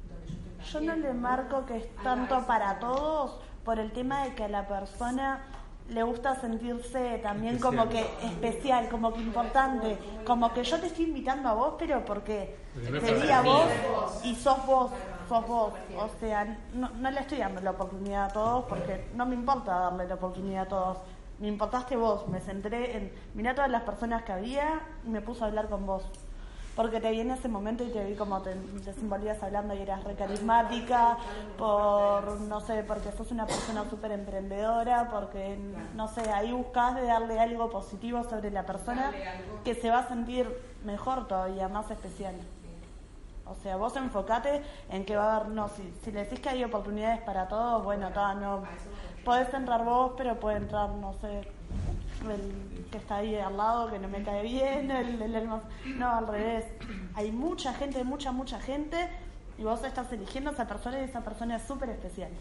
donde 0.09 0.27
yo 0.27 0.33
estoy 0.61 0.71
Yo 0.71 0.79
no 0.81 0.95
le 0.95 1.13
marco 1.13 1.65
que 1.65 1.77
es 1.77 1.95
tanto 2.03 2.45
para 2.45 2.79
todos 2.79 3.39
por 3.65 3.79
el 3.79 3.91
tema 3.91 4.23
de 4.25 4.35
que 4.35 4.43
a 4.45 4.49
la 4.49 4.67
persona 4.67 5.41
le 5.89 6.03
gusta 6.03 6.39
sentirse 6.39 7.19
también 7.23 7.59
como 7.59 7.89
que 7.89 8.05
especial, 8.23 8.87
como 8.89 9.13
que 9.13 9.19
importante, 9.21 9.97
como 10.25 10.53
que 10.53 10.63
yo 10.63 10.79
te 10.79 10.87
estoy 10.87 11.05
invitando 11.05 11.49
a 11.49 11.53
vos, 11.53 11.73
pero 11.77 12.05
porque 12.05 12.55
Porque 12.73 12.89
no 12.91 12.97
es 12.97 13.03
te 13.03 13.11
para 13.11 13.23
vi 13.23 13.31
a 13.31 13.41
mí. 13.41 13.49
vos 13.49 14.25
y 14.25 14.35
sos 14.35 14.65
vos, 14.65 14.91
sos 15.29 15.47
vos. 15.47 15.73
O 15.97 16.09
sea, 16.19 16.57
no, 16.73 16.89
no 16.89 17.11
le 17.11 17.19
estoy 17.19 17.39
dando 17.39 17.61
la 17.61 17.71
oportunidad 17.71 18.25
a 18.25 18.29
todos 18.29 18.65
porque 18.65 19.09
no 19.15 19.25
me 19.25 19.35
importa 19.35 19.77
darle 19.79 20.07
la 20.07 20.15
oportunidad 20.15 20.63
a 20.63 20.67
todos. 20.67 20.97
Me 21.39 21.47
importaste 21.47 21.95
vos, 21.95 22.27
me 22.27 22.39
centré 22.39 22.97
en, 22.97 23.13
mirá 23.33 23.53
todas 23.53 23.69
las 23.69 23.83
personas 23.83 24.23
que 24.23 24.31
había 24.31 24.81
y 25.05 25.09
me 25.09 25.21
puse 25.21 25.43
a 25.43 25.47
hablar 25.47 25.67
con 25.69 25.85
vos. 25.85 26.03
Porque 26.75 26.99
te 26.99 27.11
vi 27.11 27.19
en 27.19 27.29
ese 27.29 27.47
momento 27.47 27.83
y 27.83 27.89
te 27.89 28.03
vi 28.03 28.15
como 28.15 28.41
te 28.41 28.55
desenvolvías 28.55 29.43
hablando 29.43 29.75
y 29.75 29.81
eras 29.83 30.03
re 30.03 30.15
carismática, 30.15 31.17
por, 31.55 32.41
no 32.41 32.61
sé, 32.61 32.83
porque 32.83 33.11
sos 33.11 33.29
una 33.29 33.45
persona 33.45 33.87
súper 33.87 34.11
emprendedora, 34.11 35.07
porque, 35.11 35.59
no 35.93 36.07
sé, 36.07 36.21
ahí 36.31 36.51
buscas 36.51 36.95
de 36.95 37.05
darle 37.05 37.39
algo 37.39 37.69
positivo 37.69 38.23
sobre 38.23 38.49
la 38.49 38.65
persona 38.65 39.11
que 39.63 39.75
se 39.75 39.91
va 39.91 39.99
a 39.99 40.07
sentir 40.07 40.49
mejor 40.83 41.27
todavía, 41.27 41.67
más 41.67 41.91
especial. 41.91 42.33
O 43.45 43.55
sea, 43.55 43.75
vos 43.75 43.95
enfocate 43.97 44.61
en 44.89 45.05
que 45.05 45.15
va 45.15 45.33
a 45.33 45.35
haber, 45.37 45.49
no, 45.49 45.67
si, 45.67 45.93
si 46.03 46.11
le 46.11 46.21
decís 46.23 46.39
que 46.39 46.49
hay 46.49 46.63
oportunidades 46.63 47.21
para 47.21 47.47
todos, 47.47 47.83
bueno, 47.83 48.09
ta, 48.11 48.33
no, 48.35 48.63
podés 49.25 49.53
entrar 49.53 49.83
vos, 49.83 50.13
pero 50.17 50.39
puede 50.39 50.57
entrar, 50.57 50.89
no 50.89 51.13
sé, 51.19 51.41
el 52.29 52.87
que 52.89 52.97
está 52.97 53.17
ahí 53.17 53.35
al 53.35 53.57
lado, 53.57 53.89
que 53.89 53.99
no 53.99 54.07
me 54.07 54.23
cae 54.23 54.43
bien, 54.43 54.91
el, 54.91 55.21
el 55.21 55.35
hermoso. 55.35 55.65
No, 55.97 56.09
al 56.09 56.27
revés. 56.27 56.65
Hay 57.15 57.31
mucha 57.31 57.73
gente, 57.73 58.03
mucha, 58.03 58.31
mucha 58.31 58.59
gente, 58.59 59.09
y 59.57 59.63
vos 59.63 59.83
estás 59.83 60.11
eligiendo 60.11 60.49
a 60.49 60.53
esa 60.53 60.67
persona 60.67 60.99
y 60.99 61.03
esa 61.03 61.21
persona 61.21 61.57
es 61.57 61.63
súper 61.63 61.89
especial. 61.89 62.31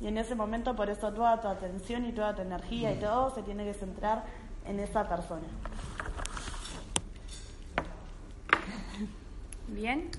Y 0.00 0.08
en 0.08 0.18
ese 0.18 0.34
momento, 0.34 0.74
por 0.74 0.90
eso 0.90 1.12
toda 1.12 1.40
tu 1.40 1.48
atención 1.48 2.04
y 2.04 2.12
toda 2.12 2.34
tu 2.34 2.42
energía 2.42 2.92
y 2.92 2.98
todo 2.98 3.30
se 3.30 3.42
tiene 3.42 3.64
que 3.64 3.74
centrar 3.74 4.24
en 4.66 4.80
esa 4.80 5.08
persona. 5.08 5.46
Bien. 9.72 10.10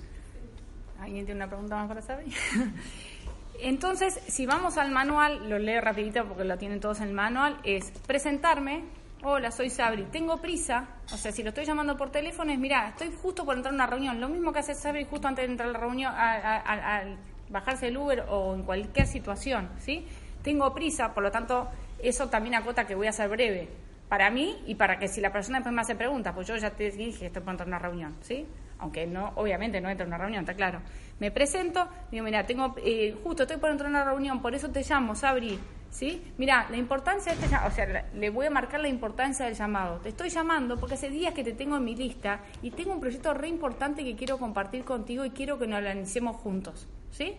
¿Alguien 0.99 1.25
tiene 1.25 1.39
una 1.39 1.47
pregunta 1.47 1.75
más 1.75 1.87
para 1.87 2.01
saber? 2.01 2.25
Entonces, 3.59 4.19
si 4.27 4.45
vamos 4.45 4.77
al 4.77 4.91
manual, 4.91 5.49
lo 5.49 5.59
leo 5.59 5.79
rapidito 5.79 6.25
porque 6.25 6.43
lo 6.43 6.57
tienen 6.57 6.79
todos 6.79 7.01
en 7.01 7.09
el 7.09 7.13
manual, 7.13 7.59
es 7.63 7.91
presentarme. 8.05 8.83
Hola, 9.23 9.51
soy 9.51 9.69
Sabri. 9.69 10.03
Tengo 10.11 10.41
prisa. 10.41 10.87
O 11.13 11.17
sea, 11.17 11.31
si 11.31 11.43
lo 11.43 11.49
estoy 11.49 11.65
llamando 11.65 11.95
por 11.95 12.09
teléfono 12.09 12.51
es, 12.51 12.59
mira, 12.59 12.89
estoy 12.89 13.11
justo 13.21 13.45
por 13.45 13.55
entrar 13.55 13.73
a 13.73 13.75
una 13.75 13.87
reunión. 13.87 14.19
Lo 14.19 14.27
mismo 14.27 14.51
que 14.51 14.59
hace 14.59 14.75
Sabri 14.75 15.05
justo 15.05 15.27
antes 15.27 15.45
de 15.45 15.51
entrar 15.51 15.69
a 15.69 15.71
la 15.71 15.79
reunión, 15.79 16.13
al 16.15 17.17
bajarse 17.49 17.87
el 17.87 17.97
Uber 17.97 18.25
o 18.29 18.55
en 18.55 18.63
cualquier 18.63 19.07
situación, 19.07 19.69
¿sí? 19.79 20.05
Tengo 20.41 20.73
prisa, 20.73 21.13
por 21.13 21.23
lo 21.23 21.31
tanto, 21.31 21.69
eso 21.99 22.27
también 22.27 22.55
acota 22.55 22.85
que 22.85 22.95
voy 22.95 23.07
a 23.07 23.13
ser 23.13 23.29
breve. 23.29 23.69
Para 24.09 24.29
mí 24.29 24.61
y 24.67 24.75
para 24.75 24.99
que 24.99 25.07
si 25.07 25.21
la 25.21 25.31
persona 25.31 25.59
después 25.59 25.73
me 25.73 25.81
hace 25.81 25.95
preguntas, 25.95 26.33
pues 26.33 26.47
yo 26.47 26.57
ya 26.57 26.71
te 26.71 26.91
dije 26.91 27.19
que 27.19 27.25
estoy 27.27 27.41
por 27.41 27.51
entrar 27.51 27.67
a 27.67 27.69
una 27.69 27.79
reunión, 27.79 28.15
¿sí? 28.21 28.45
Aunque 28.83 29.07
no, 29.07 29.31
obviamente 29.35 29.81
no 29.81 29.89
entra 29.89 30.05
a 30.05 30.07
una 30.07 30.17
reunión, 30.17 30.41
está 30.41 30.53
claro. 30.53 30.81
Me 31.19 31.31
presento, 31.31 31.87
digo, 32.11 32.23
mira, 32.23 32.45
tengo, 32.45 32.75
eh, 32.83 33.17
justo 33.23 33.43
estoy 33.43 33.57
por 33.57 33.71
entrar 33.71 33.87
a 33.87 33.89
una 33.89 34.03
reunión, 34.03 34.41
por 34.41 34.53
eso 34.53 34.69
te 34.69 34.83
llamo, 34.83 35.15
Sabri, 35.15 35.57
¿sí? 35.89 36.21
Mira, 36.37 36.67
la 36.69 36.77
importancia 36.77 37.31
de 37.31 37.39
este 37.39 37.49
llamado, 37.49 37.69
o 37.69 37.73
sea, 37.73 38.05
le 38.13 38.29
voy 38.29 38.45
a 38.45 38.49
marcar 38.49 38.81
la 38.81 38.89
importancia 38.89 39.45
del 39.45 39.55
llamado. 39.55 39.99
Te 39.99 40.09
estoy 40.09 40.29
llamando 40.29 40.79
porque 40.79 40.95
hace 40.95 41.09
días 41.09 41.33
que 41.33 41.43
te 41.43 41.53
tengo 41.53 41.77
en 41.77 41.83
mi 41.83 41.95
lista 41.95 42.41
y 42.61 42.71
tengo 42.71 42.93
un 42.93 42.99
proyecto 42.99 43.33
re 43.33 43.47
importante 43.47 44.03
que 44.03 44.15
quiero 44.15 44.37
compartir 44.37 44.83
contigo 44.83 45.25
y 45.25 45.31
quiero 45.31 45.57
que 45.57 45.65
nos 45.65 45.81
lo 45.81 45.89
analicemos 45.89 46.35
juntos, 46.35 46.87
¿sí? 47.11 47.37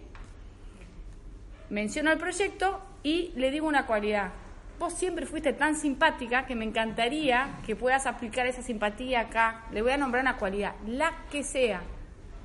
menciono 1.71 2.13
el 2.13 2.19
proyecto 2.19 2.81
y 3.03 3.33
le 3.37 3.51
digo 3.51 3.67
una 3.67 3.87
cualidad. 3.87 4.33
Vos 4.79 4.93
siempre 4.93 5.25
fuiste 5.25 5.53
tan 5.53 5.77
simpática 5.77 6.47
que 6.47 6.57
me 6.57 6.65
encantaría 6.65 7.61
que 7.65 7.77
puedas 7.77 8.07
aplicar 8.07 8.47
esa 8.47 8.61
simpatía 8.61 9.21
acá. 9.21 9.67
Le 9.71 9.83
voy 9.83 9.93
a 9.93 9.97
nombrar 9.97 10.23
una 10.23 10.37
cualidad, 10.37 10.75
la 10.87 11.13
que 11.31 11.45
sea. 11.45 11.81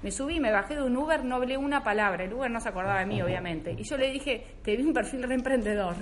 Me 0.03 0.11
subí, 0.11 0.39
me 0.39 0.51
bajé 0.51 0.75
de 0.75 0.83
un 0.83 0.95
Uber, 0.95 1.25
no 1.25 1.35
hablé 1.35 1.57
una 1.57 1.83
palabra. 1.83 2.23
El 2.23 2.33
Uber 2.33 2.49
no 2.49 2.61
se 2.61 2.69
acordaba 2.69 2.99
de 2.99 3.07
mí, 3.07 3.21
obviamente. 3.21 3.75
Y 3.77 3.83
yo 3.83 3.97
le 3.97 4.11
dije, 4.11 4.45
te 4.63 4.77
vi 4.77 4.83
un 4.83 4.93
perfil 4.93 5.23
re 5.23 5.33
emprendedor. 5.33 5.95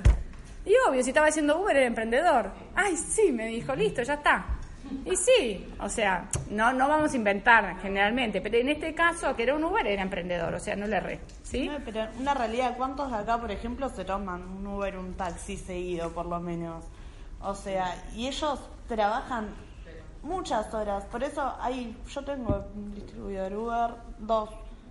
Y 0.66 0.74
obvio, 0.88 1.02
si 1.02 1.12
estaba 1.12 1.28
haciendo 1.28 1.62
Uber, 1.62 1.78
era 1.78 1.86
emprendedor. 1.86 2.52
Ay, 2.76 2.98
sí, 2.98 3.32
me 3.32 3.48
dijo, 3.48 3.74
listo, 3.74 4.04
ya 4.04 4.16
está. 4.16 4.57
Y 5.06 5.16
sí, 5.16 5.74
o 5.80 5.90
sea, 5.90 6.30
no, 6.50 6.74
no 6.74 6.88
vamos 6.88 7.14
a 7.14 7.16
inventar 7.16 7.80
generalmente, 7.82 8.42
pero 8.42 8.58
en 8.58 8.70
este 8.70 8.94
caso, 8.94 9.36
que 9.36 9.44
era 9.44 9.56
un 9.56 9.64
Uber, 9.64 9.86
era 9.88 10.02
emprendedor, 10.02 10.54
o 10.54 10.60
sea, 10.60 10.76
no 10.76 10.88
le 10.88 10.98
erré. 10.98 11.20
¿sí? 11.44 11.70
Pero 11.86 12.08
una 12.20 12.34
realidad, 12.34 12.76
¿cuántos 12.78 13.10
de 13.12 13.18
acá, 13.18 13.38
por 13.40 13.52
ejemplo, 13.52 13.90
se 13.90 14.04
toman 14.06 14.42
un 14.44 14.68
Uber, 14.68 14.98
un 14.98 15.14
taxi 15.14 15.58
seguido, 15.58 16.12
por 16.12 16.26
lo 16.26 16.40
menos? 16.40 16.84
O 17.42 17.54
sea, 17.56 17.96
y 18.16 18.28
ellos 18.28 18.60
trabajan 18.88 19.50
muchas 20.24 20.74
horas. 20.74 21.06
Por 21.06 21.24
eso 21.24 21.54
hay, 21.62 21.96
yo 22.10 22.24
tengo 22.24 22.66
un 22.76 22.94
distribuidor 22.94 23.54
Uber, 23.54 23.92
dos 24.20 24.50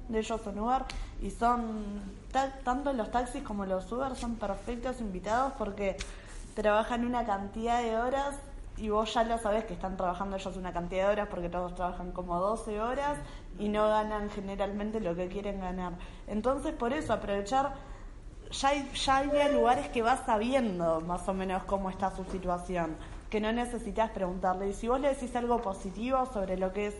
de 0.08 0.20
ellos 0.20 0.40
son 0.42 0.58
Uber, 0.58 0.82
y 1.20 1.30
son, 1.30 1.84
ta- 2.32 2.52
tanto 2.64 2.92
los 2.92 3.10
taxis 3.10 3.42
como 3.42 3.66
los 3.66 3.90
Uber 3.90 4.14
son 4.14 4.36
perfectos 4.36 5.00
invitados 5.00 5.52
porque 5.58 5.96
trabajan 6.54 7.04
una 7.04 7.24
cantidad 7.26 7.82
de 7.82 7.96
horas 7.96 8.36
y 8.76 8.90
vos 8.90 9.12
ya 9.14 9.24
lo 9.24 9.38
sabés 9.38 9.64
que 9.64 9.74
están 9.74 9.96
trabajando 9.96 10.36
ellos 10.36 10.56
una 10.56 10.72
cantidad 10.72 11.06
de 11.06 11.12
horas 11.12 11.28
porque 11.28 11.48
todos 11.48 11.74
trabajan 11.74 12.12
como 12.12 12.38
12 12.38 12.80
horas 12.80 13.18
y 13.58 13.68
no 13.68 13.88
ganan 13.88 14.28
generalmente 14.30 15.00
lo 15.00 15.14
que 15.14 15.28
quieren 15.28 15.60
ganar. 15.60 15.94
Entonces, 16.26 16.74
por 16.74 16.92
eso, 16.92 17.12
aprovechar, 17.12 17.74
ya 18.50 18.68
hay, 18.68 18.90
ya 18.94 19.16
hay 19.16 19.52
lugares 19.52 19.88
que 19.88 20.02
vas 20.02 20.20
sabiendo 20.26 21.00
más 21.00 21.26
o 21.28 21.34
menos 21.34 21.64
cómo 21.64 21.88
está 21.88 22.10
su 22.10 22.24
situación, 22.24 22.96
que 23.30 23.40
no 23.40 23.50
necesitas 23.52 24.10
preguntarle. 24.10 24.68
Y 24.68 24.74
si 24.74 24.88
vos 24.88 25.00
le 25.00 25.08
decís 25.08 25.34
algo 25.36 25.62
positivo 25.62 26.26
sobre 26.26 26.58
lo 26.58 26.72
que 26.72 26.88
es 26.88 26.94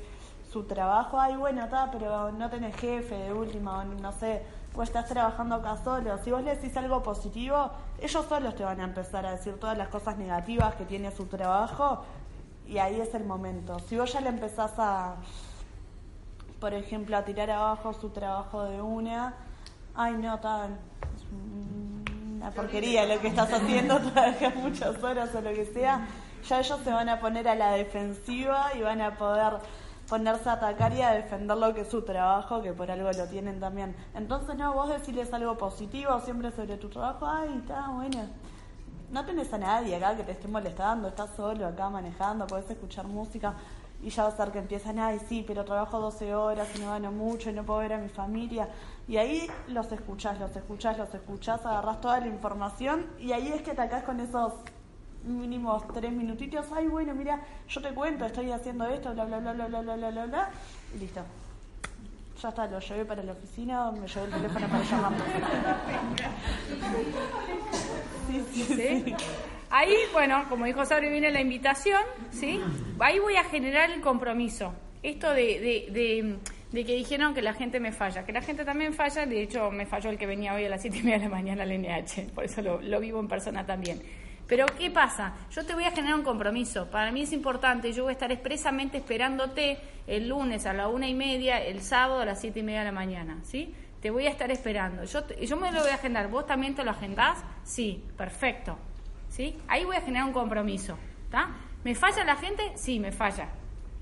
su 0.51 0.65
trabajo, 0.65 1.21
ay, 1.21 1.37
bueno, 1.37 1.65
está, 1.65 1.91
pero 1.91 2.33
no 2.33 2.49
tenés 2.49 2.75
jefe 2.77 3.15
de 3.15 3.33
última, 3.33 3.85
no 3.85 4.13
sé, 4.13 4.43
o 4.77 4.83
estás 4.83 5.07
trabajando 5.07 5.57
acá 5.57 5.77
solo. 5.83 6.19
Si 6.23 6.31
vos 6.31 6.43
le 6.43 6.55
decís 6.55 6.77
algo 6.77 7.03
positivo, 7.03 7.71
ellos 8.01 8.27
solos 8.27 8.55
te 8.55 8.65
van 8.65 8.81
a 8.81 8.85
empezar 8.85 9.25
a 9.25 9.33
decir 9.33 9.59
todas 9.59 9.77
las 9.77 9.89
cosas 9.89 10.19
negativas 10.19 10.75
que 10.75 10.85
tiene 10.85 11.11
su 11.11 11.27
trabajo 11.27 12.05
y 12.67 12.79
ahí 12.79 13.01
es 13.01 13.15
el 13.15 13.25
momento. 13.25 13.79
Si 13.81 13.97
vos 13.97 14.13
ya 14.13 14.21
le 14.21 14.29
empezás 14.29 14.73
a, 14.79 15.17
por 16.61 16.75
ejemplo, 16.75 17.17
a 17.17 17.25
tirar 17.25 17.51
abajo 17.51 17.93
su 17.93 18.11
trabajo 18.11 18.65
de 18.65 18.83
una, 18.83 19.35
ay, 19.95 20.15
no, 20.15 20.39
tan, 20.41 20.73
es 21.17 21.25
una 21.33 22.51
porquería 22.51 23.07
lo 23.07 23.21
que 23.21 23.29
estás 23.29 23.53
haciendo, 23.53 23.99
trabajas 24.13 24.57
muchas 24.57 25.03
horas 25.03 25.35
o 25.35 25.41
lo 25.41 25.51
que 25.55 25.65
sea, 25.67 26.07
ya 26.47 26.61
ellos 26.61 26.81
se 26.85 26.91
van 26.91 27.09
a 27.09 27.19
poner 27.19 27.49
a 27.49 27.55
la 27.55 27.73
defensiva 27.73 28.71
y 28.75 28.83
van 28.83 29.01
a 29.01 29.17
poder 29.17 29.55
ponerse 30.09 30.49
a 30.49 30.53
atacar 30.55 30.93
y 30.93 31.03
a 31.03 31.13
defender 31.13 31.57
lo 31.57 31.75
que 31.75 31.83
es 31.83 31.89
su 31.89 32.03
trabajo, 32.03 32.63
que 32.63 32.73
por 32.73 32.91
algo 32.91 33.11
lo 33.11 33.27
tienen 33.27 33.61
también. 33.61 33.95
Entonces, 34.15 34.57
no, 34.57 34.73
vos 34.73 34.89
decirles 34.89 35.33
algo 35.33 35.57
positivo 35.57 36.21
siempre 36.21 36.51
sobre 36.53 36.77
tu 36.77 36.89
trabajo, 36.89 37.27
ay, 37.27 37.59
está 37.59 37.89
bueno. 37.89 38.29
No 39.11 39.25
tenés 39.25 39.53
a 39.53 39.59
nadie 39.59 39.97
acá 39.97 40.17
que 40.17 40.25
te 40.25 40.33
esté 40.33 40.49
molestando, 40.49 41.09
estás 41.09 41.31
solo 41.37 41.67
acá 41.67 41.89
manejando, 41.89 42.47
podés 42.47 42.69
escuchar 42.71 43.07
música 43.07 43.55
y 44.03 44.11
ya 44.11 44.25
va 44.25 44.29
a 44.29 44.37
ser 44.37 44.51
que 44.51 44.59
empiezan, 44.59 44.99
ay, 44.99 45.21
sí, 45.29 45.45
pero 45.47 45.65
trabajo 45.65 45.99
12 46.01 46.35
horas 46.35 46.69
y 46.77 46.81
no 46.81 46.91
gano 46.91 47.13
mucho 47.13 47.51
y 47.51 47.53
no 47.53 47.65
puedo 47.65 47.81
ver 47.81 47.95
a 47.95 47.99
mi 47.99 48.09
familia. 48.09 48.69
Y 49.09 49.17
ahí 49.17 49.49
los 49.69 49.91
escuchás, 49.93 50.39
los 50.39 50.55
escuchás, 50.55 50.99
los 50.99 51.13
escuchás, 51.15 51.65
agarrás 51.65 52.01
toda 52.01 52.21
la 52.21 52.27
información 52.27 53.07
y 53.19 53.33
ahí 53.33 53.49
es 53.49 53.63
que 53.63 53.71
atacás 53.71 54.03
con 54.05 54.21
esos 54.21 54.53
mínimos 55.27 55.87
tres 55.93 56.13
minutitos, 56.13 56.67
ay, 56.75 56.87
bueno, 56.87 57.15
mira, 57.15 57.41
yo 57.69 57.81
te 57.83 57.91
cuento, 57.91 58.25
estoy 58.25 58.51
haciendo 58.53 58.87
esto, 58.87 59.13
bla, 59.13 59.25
bla, 59.25 59.39
bla, 59.41 59.53
bla, 59.53 59.67
bla, 59.67 59.81
bla, 59.83 59.97
bla, 59.97 60.11
bla, 60.11 60.27
bla, 60.27 60.51
y 60.95 60.99
listo. 60.99 61.23
Ya 62.43 62.51
está, 62.51 62.67
lo 62.67 62.79
llevé 62.79 63.05
para 63.05 63.23
la 63.23 63.33
oficina, 63.33 63.91
me 63.93 64.07
llevé 64.07 64.27
el 64.27 64.33
teléfono 64.33 64.69
para 64.69 64.85
llamarlo. 64.85 65.25
Sí, 68.27 68.45
sí, 68.53 68.65
¿Sí? 68.65 68.75
sí. 68.75 69.15
Ahí, 69.71 69.95
bueno, 70.13 70.45
como 70.49 70.65
dijo 70.65 70.85
Sabri, 70.85 71.09
viene 71.09 71.31
la 71.31 71.41
invitación, 71.41 72.03
¿sí? 72.31 72.61
Ahí 72.99 73.19
voy 73.21 73.37
a 73.37 73.45
generar 73.45 73.91
el 73.91 74.01
compromiso. 74.01 74.73
Esto 75.03 75.31
de, 75.31 75.61
de, 75.61 75.87
de, 75.93 76.37
de 76.73 76.85
que 76.85 76.95
dijeron 76.97 77.35
que 77.35 77.43
la 77.43 77.55
gente 77.55 77.79
me 77.79 77.93
falla, 77.93 78.25
que 78.25 78.33
la 78.33 78.43
gente 78.43 78.65
también 78.65 78.95
falla, 78.95 79.27
de 79.27 79.43
hecho 79.43 79.71
me 79.71 79.87
falló 79.87 80.11
el 80.11 80.19
que 80.19 80.27
venía 80.27 80.55
hoy 80.55 80.65
a 80.65 80.69
las 80.69 80.83
7 80.83 80.99
y 80.99 81.03
media 81.03 81.19
de 81.19 81.25
la 81.25 81.31
mañana 81.31 81.63
al 81.63 81.71
NH, 81.71 82.33
por 82.35 82.45
eso 82.45 82.63
lo, 82.63 82.81
lo 82.81 83.01
vivo 83.01 83.21
en 83.21 83.29
persona 83.29 83.65
también. 83.65 84.03
Pero 84.47 84.67
¿qué 84.79 84.91
pasa? 84.91 85.35
Yo 85.51 85.67
te 85.67 85.75
voy 85.75 85.85
a 85.85 85.91
generar 85.91 86.15
un 86.15 86.23
compromiso. 86.23 86.89
Para 86.91 87.11
mí 87.11 87.23
es 87.23 87.33
importante, 87.33 87.93
yo 87.93 88.05
voy 88.05 88.11
a 88.11 88.13
estar 88.13 88.31
expresamente 88.31 88.99
esperándote 88.99 89.79
el 90.07 90.29
lunes 90.29 90.67
a 90.67 90.73
la 90.73 90.89
una 90.89 91.09
y 91.09 91.15
media, 91.15 91.59
el 91.63 91.83
sábado 91.83 92.21
a 92.21 92.25
las 92.25 92.41
siete 92.41 92.61
y 92.61 92.63
media 92.63 92.81
de 92.81 92.87
la 92.87 92.93
mañana, 92.93 93.39
¿sí? 93.43 93.75
Te 94.01 94.11
voy 94.11 94.27
a 94.27 94.31
estar 94.31 94.51
esperando. 94.53 95.03
Yo, 95.05 95.27
yo 95.29 95.57
me 95.57 95.73
lo 95.73 95.81
voy 95.81 95.91
a 95.91 95.95
agendar. 95.95 96.29
¿Vos 96.29 96.47
también 96.47 96.75
te 96.77 96.85
lo 96.85 96.93
agendás? 96.93 97.43
Sí, 97.65 98.05
perfecto. 98.17 98.79
¿Sí? 99.29 99.59
Ahí 99.67 99.85
voy 99.85 99.97
a 99.97 100.01
generar 100.01 100.27
un 100.27 100.33
compromiso. 100.33 100.97
¿Me 101.83 101.95
falla 101.95 102.25
la 102.25 102.37
gente? 102.37 102.73
Sí, 102.77 102.99
me 103.01 103.13
falla. 103.13 103.49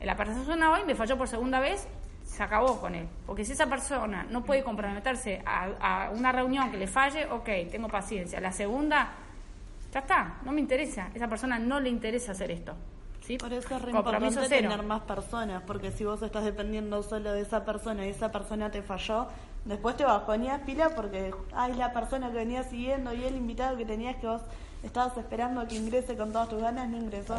La 0.01 0.16
persona 0.16 0.72
hoy 0.72 0.84
me 0.86 0.95
falló 0.95 1.16
por 1.16 1.28
segunda 1.28 1.61
vez, 1.61 1.88
se 2.22 2.42
acabó 2.42 2.80
con 2.80 2.95
él. 2.95 3.09
Porque 3.26 3.45
si 3.45 3.53
esa 3.53 3.66
persona 3.66 4.26
no 4.28 4.45
puede 4.45 4.62
comprometerse 4.62 5.42
a, 5.47 6.07
a 6.07 6.11
una 6.11 6.32
reunión 6.32 6.70
que 6.70 6.76
le 6.76 6.86
falle, 6.86 7.26
ok, 7.26 7.49
tengo 7.70 7.88
paciencia. 7.88 8.40
La 8.40 8.53
segunda, 8.53 9.12
ya 9.95 10.01
está, 10.01 10.38
no 10.45 10.51
me 10.51 10.61
interesa. 10.61 11.11
Esa 11.14 11.28
persona 11.28 11.57
no 11.57 11.78
le 11.78 11.88
interesa 11.88 12.32
hacer 12.32 12.51
esto. 12.51 12.74
¿sí? 13.24 13.38
Por 13.38 13.53
eso 13.53 13.76
es 13.76 13.80
re 13.82 13.92
Compromiso 13.92 14.26
importante 14.26 14.57
cero. 14.57 14.70
tener 14.70 14.84
más 14.84 15.03
personas, 15.03 15.62
porque 15.64 15.92
si 15.92 16.05
vos 16.05 16.20
estás 16.20 16.45
dependiendo 16.45 17.01
solo 17.05 17.32
de 17.32 17.40
esa 17.40 17.64
persona 17.64 18.05
y 18.05 18.09
esa 18.09 18.32
persona 18.32 18.72
te 18.72 18.82
falló, 18.82 19.28
después 19.64 19.97
te 19.97 20.05
bajoneas 20.05 20.62
pila 20.62 20.90
porque, 20.97 21.32
ay, 21.55 21.74
la 21.74 21.92
persona 21.92 22.28
que 22.32 22.38
venía 22.38 22.64
siguiendo 22.64 23.14
y 23.14 23.22
el 23.22 23.36
invitado 23.36 23.76
que 23.76 23.86
tenías 23.86 24.16
que 24.16 24.26
vos 24.26 24.42
estabas 24.82 25.16
esperando 25.16 25.66
que 25.68 25.76
ingrese 25.76 26.16
con 26.16 26.32
todas 26.32 26.49
tus 26.49 26.61
ganas, 26.61 26.88
no 26.88 26.97
ingresó. 26.97 27.36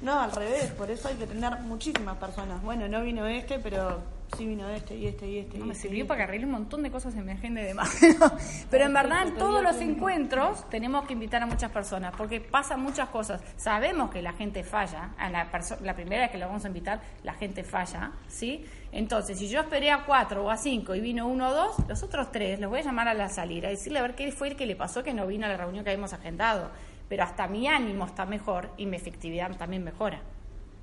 No, 0.00 0.18
al 0.18 0.32
revés, 0.32 0.70
por 0.72 0.90
eso 0.90 1.08
hay 1.08 1.16
que 1.16 1.26
tener 1.26 1.60
muchísimas 1.60 2.16
personas. 2.16 2.62
Bueno, 2.62 2.88
no 2.88 3.02
vino 3.02 3.26
este, 3.26 3.58
pero 3.58 4.00
sí 4.36 4.46
vino 4.46 4.68
este 4.68 4.96
y 4.96 5.06
este 5.06 5.28
y 5.28 5.38
este. 5.38 5.58
No, 5.58 5.64
y 5.64 5.68
me 5.68 5.72
este, 5.74 5.88
sirvió 5.88 6.04
y 6.04 6.06
para 6.06 6.18
que 6.18 6.22
este. 6.22 6.30
arregle 6.30 6.46
un 6.46 6.52
montón 6.52 6.82
de 6.82 6.90
cosas 6.90 7.14
en 7.14 7.24
mi 7.24 7.32
agenda 7.32 7.60
y 7.60 7.64
demás. 7.64 7.98
Pero 8.70 8.84
en 8.84 8.92
verdad, 8.92 9.28
en 9.28 9.34
todos 9.34 9.62
los 9.62 9.76
encuentros 9.80 10.68
tenemos 10.70 11.06
que 11.06 11.14
invitar 11.14 11.42
a 11.42 11.46
muchas 11.46 11.70
personas, 11.70 12.14
porque 12.16 12.40
pasan 12.40 12.80
muchas 12.80 13.08
cosas. 13.08 13.42
Sabemos 13.56 14.10
que 14.10 14.22
la 14.22 14.32
gente 14.32 14.64
falla. 14.64 15.10
A 15.18 15.30
la, 15.30 15.48
la 15.82 15.94
primera 15.94 16.22
vez 16.22 16.30
que 16.30 16.38
lo 16.38 16.46
vamos 16.46 16.64
a 16.64 16.68
invitar, 16.68 17.00
la 17.22 17.34
gente 17.34 17.64
falla, 17.64 18.12
¿sí? 18.28 18.64
Entonces, 18.92 19.38
si 19.38 19.48
yo 19.48 19.60
esperé 19.60 19.90
a 19.90 20.04
cuatro 20.04 20.44
o 20.44 20.50
a 20.50 20.56
cinco 20.56 20.94
y 20.94 21.00
vino 21.00 21.26
uno 21.26 21.48
o 21.48 21.54
dos, 21.54 21.76
los 21.88 22.02
otros 22.02 22.32
tres 22.32 22.58
los 22.58 22.70
voy 22.70 22.80
a 22.80 22.82
llamar 22.82 23.08
a 23.08 23.14
la 23.14 23.28
salida, 23.28 23.68
a 23.68 23.70
decirle 23.70 23.98
a 23.98 24.02
ver 24.02 24.14
qué 24.14 24.32
fue 24.32 24.48
el 24.48 24.56
que 24.56 24.66
le 24.66 24.76
pasó 24.76 25.02
que 25.02 25.12
no 25.12 25.26
vino 25.26 25.46
a 25.46 25.48
la 25.48 25.56
reunión 25.56 25.84
que 25.84 25.90
habíamos 25.90 26.12
agendado. 26.12 26.70
Pero 27.08 27.24
hasta 27.24 27.46
mi 27.48 27.66
ánimo 27.66 28.04
está 28.06 28.26
mejor 28.26 28.70
y 28.76 28.86
mi 28.86 28.96
efectividad 28.96 29.56
también 29.56 29.82
mejora. 29.82 30.20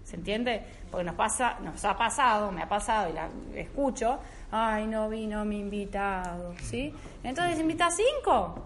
¿Se 0.06 0.16
entiende? 0.16 0.64
Porque 0.92 1.04
nos 1.04 1.16
pasa, 1.16 1.58
nos 1.62 1.84
ha 1.84 1.98
pasado, 1.98 2.52
me 2.52 2.62
ha 2.62 2.70
pasado 2.70 3.10
y 3.10 3.14
la 3.14 3.28
escucho, 3.56 4.20
ay, 4.52 4.86
no 4.86 5.10
vino 5.10 5.44
mi 5.46 5.60
invitado, 5.60 6.54
¿sí? 6.62 6.94
Entonces 7.24 7.60
invita 7.60 7.88
a 7.88 7.92
cinco, 7.92 8.64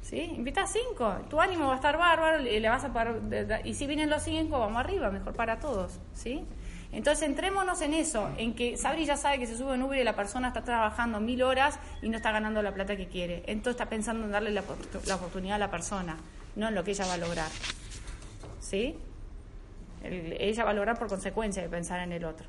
¿sí? 0.00 0.20
Invita 0.22 0.62
a 0.62 0.66
cinco, 0.66 1.16
tu 1.28 1.38
ánimo 1.38 1.66
va 1.66 1.74
a 1.74 1.76
estar 1.76 1.98
bárbaro 1.98 2.42
y 2.42 2.58
le 2.58 2.68
vas 2.70 2.82
a 2.82 2.88
de- 2.88 3.60
y 3.64 3.74
si 3.74 3.86
vienen 3.86 4.08
los 4.08 4.22
cinco, 4.22 4.58
vamos 4.58 4.80
arriba, 4.80 5.10
mejor 5.10 5.34
para 5.34 5.60
todos, 5.60 6.00
¿sí? 6.14 6.42
Entonces 6.92 7.28
entrémonos 7.28 7.82
en 7.82 7.92
eso, 7.92 8.30
en 8.38 8.54
que 8.54 8.78
Sabri 8.78 9.04
ya 9.04 9.18
sabe 9.18 9.38
que 9.38 9.46
se 9.46 9.58
sube 9.58 9.74
en 9.74 9.82
Uber 9.82 9.98
y 10.00 10.04
la 10.04 10.16
persona 10.16 10.48
está 10.48 10.62
trabajando 10.64 11.20
mil 11.20 11.42
horas 11.42 11.78
y 12.00 12.08
no 12.08 12.16
está 12.16 12.32
ganando 12.32 12.62
la 12.62 12.72
plata 12.72 12.96
que 12.96 13.08
quiere. 13.08 13.42
Entonces 13.48 13.72
está 13.80 13.90
pensando 13.90 14.24
en 14.24 14.32
darle 14.32 14.50
la, 14.50 14.62
la 15.06 15.16
oportunidad 15.16 15.56
a 15.56 15.58
la 15.58 15.70
persona, 15.70 16.16
no 16.56 16.68
en 16.68 16.74
lo 16.74 16.84
que 16.84 16.92
ella 16.92 17.04
va 17.06 17.14
a 17.14 17.18
lograr. 17.18 17.50
¿Sí? 18.60 18.96
El- 20.04 20.36
ella 20.40 20.64
va 20.64 20.70
a 20.70 20.74
lograr 20.74 20.98
por 20.98 21.08
consecuencia 21.08 21.62
de 21.62 21.68
pensar 21.68 22.00
en 22.00 22.12
el 22.12 22.24
otro. 22.24 22.46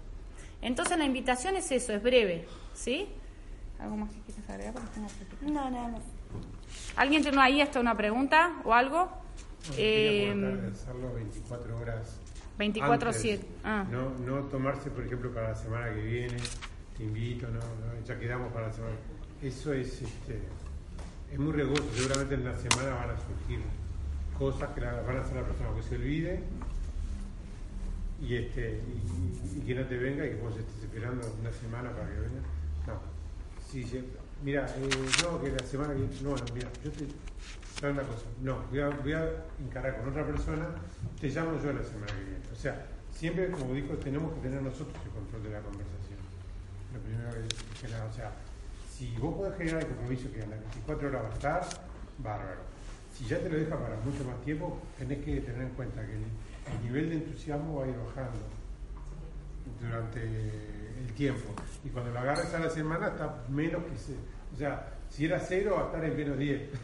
Entonces 0.62 0.98
la 0.98 1.06
invitación 1.06 1.56
es 1.56 1.72
eso, 1.72 1.94
es 1.94 2.02
breve, 2.02 2.48
¿sí? 2.74 3.08
¿Algo 3.80 3.98
más 3.98 4.10
que 4.12 4.20
quieras 4.22 4.50
agregar? 4.50 4.74
No, 5.42 5.70
nada 5.70 5.88
más. 5.90 6.02
¿Alguien 6.96 7.22
tiene 7.22 7.42
ahí 7.42 7.62
hasta 7.62 7.80
una 7.80 7.96
pregunta 7.96 8.62
o 8.64 8.74
algo? 8.74 9.10
Eh, 9.78 10.32
Quería 10.32 10.34
tratar 10.34 10.62
de 10.62 10.72
hacerlo 10.72 11.14
24 11.14 11.78
horas. 11.78 12.20
24/7. 12.58 13.34
antes. 13.34 13.48
Ah. 13.64 13.86
No, 13.92 14.10
no 14.20 14.44
tomarse, 14.46 14.90
por 14.90 15.04
ejemplo, 15.06 15.34
para 15.34 15.50
la 15.50 15.56
semana 15.56 15.94
que 15.94 16.02
viene, 16.02 16.38
te 16.98 17.04
invito, 17.04 17.48
no, 17.48 17.60
no, 17.60 18.06
ya 18.06 18.18
quedamos 18.18 18.52
para 18.54 18.68
la 18.68 18.74
semana. 18.74 18.96
Eso 19.44 19.74
es, 19.74 20.02
este, 20.02 20.40
es 21.32 21.38
muy 21.40 21.52
riesgoso. 21.52 21.84
Seguramente 21.94 22.36
en 22.36 22.46
la 22.46 22.56
semana 22.56 22.96
van 22.96 23.10
a 23.10 23.18
surgir 23.18 23.60
cosas 24.38 24.70
que 24.70 24.82
la- 24.82 25.02
van 25.02 25.18
a 25.18 25.22
hacer 25.22 25.36
la 25.36 25.44
persona 25.44 25.70
que 25.76 25.84
se 25.84 25.96
olvide 25.96 26.40
y, 28.22 28.36
este, 28.36 28.82
y, 29.56 29.60
que 29.62 29.76
no 29.76 29.86
te 29.86 29.98
venga 29.98 30.26
y 30.26 30.30
que 30.30 30.36
vos 30.36 30.56
estés 30.58 30.84
esperando 30.84 31.36
una 31.40 31.52
semana 31.52 31.92
para 31.92 32.08
que 32.08 32.20
venga. 32.20 32.42
No. 32.88 33.00
Sí, 33.70 33.84
sí. 33.84 34.04
Mira, 34.44 34.66
eh, 34.78 34.90
no, 35.24 35.42
que 35.42 35.52
la 35.52 35.66
semana 35.66 35.94
que. 35.94 36.24
No, 36.24 36.36
no, 36.36 36.44
mira, 36.54 36.70
yo 36.84 36.92
te. 36.92 37.08
¿sabes 37.80 37.98
una 37.98 38.08
cosa? 38.08 38.26
No, 38.42 38.64
voy 38.70 38.80
a, 38.80 38.90
voy 38.90 39.14
a 39.14 39.30
encarar 39.60 39.98
con 40.00 40.10
otra 40.10 40.26
persona, 40.26 40.68
te 41.20 41.28
llamo 41.28 41.60
yo 41.62 41.74
la 41.74 41.84
semana 41.84 42.08
que 42.08 42.24
viene. 42.24 42.46
O 42.52 42.56
sea, 42.56 42.86
siempre, 43.12 43.52
como 43.52 43.74
dijo, 43.74 43.94
tenemos 43.96 44.34
que 44.34 44.42
tener 44.42 44.62
nosotros 44.62 44.96
el 45.04 45.12
control 45.12 45.44
de 45.44 45.50
la 45.50 45.60
conversación. 45.60 46.20
Lo 46.94 47.00
primero 47.02 47.30
que, 47.32 47.82
que 47.82 47.92
nada, 47.92 48.06
o 48.06 48.14
sea, 48.14 48.32
si 48.90 49.14
vos 49.18 49.36
podés 49.36 49.58
generar 49.58 49.82
el 49.82 49.88
compromiso 49.88 50.32
que 50.32 50.42
a 50.42 50.48
las 50.48 50.60
24 50.60 51.08
horas 51.10 51.24
va 51.24 51.28
a 51.28 51.34
estar, 51.34 51.64
bárbaro. 52.20 52.62
Si 53.14 53.26
ya 53.26 53.40
te 53.40 53.50
lo 53.50 53.58
deja 53.58 53.78
para 53.78 53.98
mucho 53.98 54.24
más 54.24 54.42
tiempo, 54.44 54.80
tenés 54.98 55.24
que 55.24 55.42
tener 55.42 55.62
en 55.62 55.70
cuenta 55.70 56.06
que 56.06 56.16
el, 56.68 56.74
el 56.74 56.84
nivel 56.84 57.10
de 57.10 57.16
entusiasmo 57.16 57.80
va 57.80 57.86
a 57.86 57.88
ir 57.88 57.96
bajando 57.96 58.40
durante 59.82 60.22
el 60.22 61.14
tiempo. 61.14 61.54
Y 61.84 61.90
cuando 61.90 62.12
lo 62.12 62.20
agarres 62.20 62.54
a 62.54 62.60
la 62.60 62.70
semana 62.70 63.08
está 63.08 63.44
menos 63.50 63.84
que 63.84 63.98
se. 63.98 64.14
O 64.54 64.58
sea, 64.58 64.94
si 65.10 65.26
era 65.26 65.40
cero 65.40 65.76
va 65.78 65.84
a 65.84 65.86
estar 65.86 66.06
en 66.06 66.18
menos 66.18 66.38
10. 66.38 66.62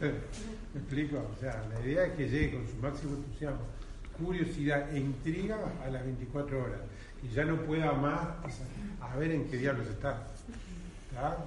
¿Me 0.74 0.80
explico? 0.80 1.30
O 1.34 1.40
sea, 1.40 1.62
la 1.72 1.80
idea 1.86 2.06
es 2.06 2.12
que 2.12 2.28
llegue 2.28 2.52
con 2.52 2.66
su 2.66 2.76
máximo 2.76 3.16
entusiasmo, 3.16 3.60
curiosidad 4.18 4.94
e 4.94 4.98
intriga 4.98 5.58
a 5.84 5.88
las 5.90 6.04
24 6.04 6.64
horas. 6.64 6.80
Y 7.22 7.28
ya 7.28 7.44
no 7.44 7.56
pueda 7.62 7.92
más 7.92 8.28
a 9.00 9.16
ver 9.16 9.32
en 9.32 9.48
qué 9.48 9.58
diablos 9.58 9.86
está. 9.88 10.26
¿Está? 11.10 11.38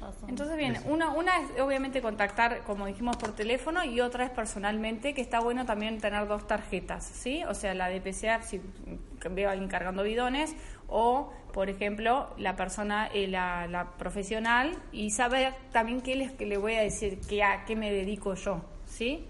Razón. 0.00 0.28
Entonces, 0.28 0.56
bien, 0.56 0.76
una, 0.86 1.10
una 1.10 1.40
es 1.40 1.60
obviamente 1.60 2.02
contactar, 2.02 2.62
como 2.64 2.86
dijimos, 2.86 3.16
por 3.16 3.34
teléfono 3.34 3.84
y 3.84 4.00
otra 4.00 4.24
es 4.24 4.30
personalmente, 4.30 5.14
que 5.14 5.20
está 5.20 5.40
bueno 5.40 5.66
también 5.66 6.00
tener 6.00 6.26
dos 6.26 6.46
tarjetas, 6.46 7.04
¿sí? 7.04 7.44
O 7.44 7.54
sea, 7.54 7.74
la 7.74 7.88
de 7.88 8.00
PCA, 8.00 8.42
si 8.42 8.60
veo 9.30 9.48
a 9.48 9.52
alguien 9.52 9.68
cargando 9.68 10.02
bidones, 10.02 10.54
o, 10.88 11.32
por 11.52 11.68
ejemplo, 11.68 12.34
la 12.38 12.56
persona, 12.56 13.08
eh, 13.12 13.28
la, 13.28 13.66
la 13.66 13.92
profesional, 13.92 14.76
y 14.90 15.10
saber 15.10 15.54
también 15.72 16.00
qué 16.00 16.16
les 16.16 16.32
que 16.32 16.46
le 16.46 16.56
voy 16.56 16.74
a 16.74 16.82
decir, 16.82 17.20
qué, 17.28 17.42
a 17.42 17.64
qué 17.64 17.76
me 17.76 17.92
dedico 17.92 18.34
yo, 18.34 18.62
¿sí? 18.86 19.26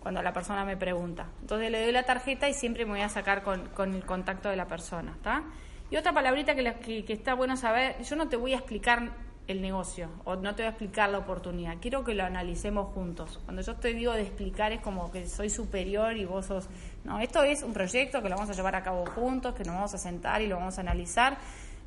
Cuando 0.00 0.22
la 0.22 0.32
persona 0.32 0.64
me 0.64 0.76
pregunta. 0.76 1.26
Entonces 1.40 1.70
le 1.70 1.82
doy 1.82 1.92
la 1.92 2.04
tarjeta 2.04 2.48
y 2.48 2.54
siempre 2.54 2.84
me 2.84 2.92
voy 2.92 3.00
a 3.00 3.08
sacar 3.08 3.42
con, 3.42 3.68
con 3.70 3.94
el 3.94 4.04
contacto 4.04 4.48
de 4.48 4.56
la 4.56 4.66
persona, 4.66 5.12
¿está? 5.16 5.42
Y 5.90 5.96
otra 5.96 6.12
palabrita 6.12 6.54
que, 6.54 6.74
que, 6.74 7.04
que 7.04 7.12
está 7.12 7.34
bueno 7.34 7.56
saber, 7.56 8.02
yo 8.02 8.16
no 8.16 8.28
te 8.28 8.36
voy 8.36 8.52
a 8.52 8.56
explicar 8.56 9.12
el 9.48 9.62
negocio 9.62 10.08
o 10.24 10.36
no 10.36 10.54
te 10.54 10.62
voy 10.62 10.66
a 10.66 10.70
explicar 10.70 11.08
la 11.10 11.18
oportunidad, 11.18 11.76
quiero 11.80 12.04
que 12.04 12.14
lo 12.14 12.24
analicemos 12.24 12.92
juntos. 12.92 13.40
Cuando 13.44 13.62
yo 13.62 13.76
te 13.76 13.94
digo 13.94 14.12
de 14.12 14.22
explicar 14.22 14.72
es 14.72 14.80
como 14.80 15.10
que 15.12 15.26
soy 15.28 15.50
superior 15.50 16.16
y 16.16 16.24
vos 16.24 16.46
sos... 16.46 16.68
No, 17.04 17.20
esto 17.20 17.42
es 17.42 17.62
un 17.62 17.72
proyecto 17.72 18.22
que 18.22 18.28
lo 18.28 18.36
vamos 18.36 18.50
a 18.50 18.54
llevar 18.54 18.74
a 18.74 18.82
cabo 18.82 19.06
juntos, 19.06 19.54
que 19.54 19.64
nos 19.64 19.74
vamos 19.74 19.94
a 19.94 19.98
sentar 19.98 20.42
y 20.42 20.48
lo 20.48 20.56
vamos 20.56 20.78
a 20.78 20.80
analizar. 20.80 21.38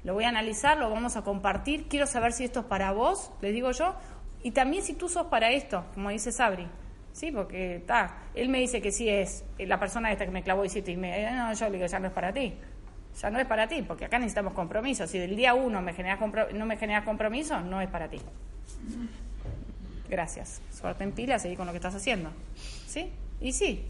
Lo 0.03 0.13
voy 0.13 0.23
a 0.23 0.29
analizar, 0.29 0.77
lo 0.77 0.89
vamos 0.89 1.17
a 1.17 1.23
compartir. 1.23 1.87
Quiero 1.89 2.07
saber 2.07 2.31
si 2.31 2.45
esto 2.45 2.61
es 2.61 2.65
para 2.65 2.93
vos, 2.93 3.31
les 3.41 3.53
digo 3.53 3.71
yo, 3.71 3.95
y 4.41 4.51
también 4.51 4.83
si 4.83 4.93
tú 4.93 5.09
sos 5.09 5.27
para 5.27 5.51
esto, 5.51 5.83
como 5.93 6.09
dice 6.09 6.31
Sabri. 6.31 6.67
Sí, 7.11 7.31
porque 7.31 7.77
está, 7.77 8.17
él 8.33 8.49
me 8.49 8.59
dice 8.59 8.81
que 8.81 8.91
sí 8.91 9.09
es 9.09 9.43
eh, 9.57 9.65
la 9.65 9.79
persona 9.79 10.11
esta 10.11 10.25
que 10.25 10.31
me 10.31 10.43
clavó 10.43 10.63
y 10.63 10.69
siete 10.69 10.91
y 10.91 10.97
media. 10.97 11.31
No, 11.35 11.53
yo 11.53 11.65
le 11.65 11.77
digo, 11.77 11.87
ya 11.87 11.99
no 11.99 12.07
es 12.07 12.13
para 12.13 12.31
ti. 12.31 12.53
Ya 13.21 13.29
no 13.29 13.39
es 13.39 13.45
para 13.45 13.67
ti, 13.67 13.81
porque 13.81 14.05
acá 14.05 14.17
necesitamos 14.17 14.53
compromiso. 14.53 15.05
Si 15.05 15.19
del 15.19 15.35
día 15.35 15.53
uno 15.53 15.81
no 15.81 15.81
me 15.81 15.93
generas 16.77 17.03
compromiso, 17.03 17.59
no 17.59 17.81
es 17.81 17.89
para 17.89 18.07
ti. 18.07 18.19
Gracias. 20.09 20.61
Suerte 20.71 21.03
en 21.03 21.11
pila, 21.11 21.37
seguí 21.37 21.55
con 21.55 21.65
lo 21.65 21.73
que 21.73 21.77
estás 21.77 21.95
haciendo. 21.95 22.31
¿Sí? 22.87 23.11
Y 23.41 23.51
sí. 23.51 23.85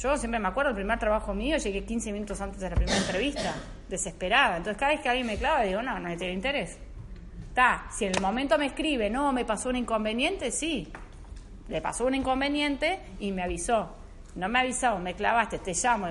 Yo 0.00 0.16
siempre 0.16 0.40
me 0.40 0.48
acuerdo, 0.48 0.70
el 0.70 0.76
primer 0.76 0.98
trabajo 0.98 1.34
mío, 1.34 1.56
llegué 1.58 1.84
15 1.84 2.12
minutos 2.12 2.40
antes 2.40 2.60
de 2.60 2.70
la 2.70 2.76
primera 2.76 2.96
entrevista, 2.96 3.54
desesperada. 3.88 4.56
Entonces, 4.56 4.78
cada 4.78 4.92
vez 4.92 5.00
que 5.00 5.08
alguien 5.08 5.26
me 5.26 5.36
clava, 5.36 5.62
digo, 5.62 5.82
no, 5.82 5.98
no 5.98 6.16
tiene 6.16 6.34
interés. 6.34 6.78
Está, 7.48 7.88
si 7.90 8.04
en 8.04 8.12
el 8.14 8.22
momento 8.22 8.56
me 8.58 8.66
escribe, 8.66 9.10
no, 9.10 9.32
me 9.32 9.44
pasó 9.44 9.68
un 9.68 9.76
inconveniente, 9.76 10.50
sí. 10.50 10.90
Le 11.68 11.80
pasó 11.82 12.06
un 12.06 12.14
inconveniente 12.14 13.00
y 13.18 13.32
me 13.32 13.42
avisó. 13.42 13.94
No 14.36 14.48
me 14.48 14.60
avisó, 14.60 14.98
me 14.98 15.14
clavaste, 15.14 15.58
te 15.58 15.74
llamo. 15.74 16.08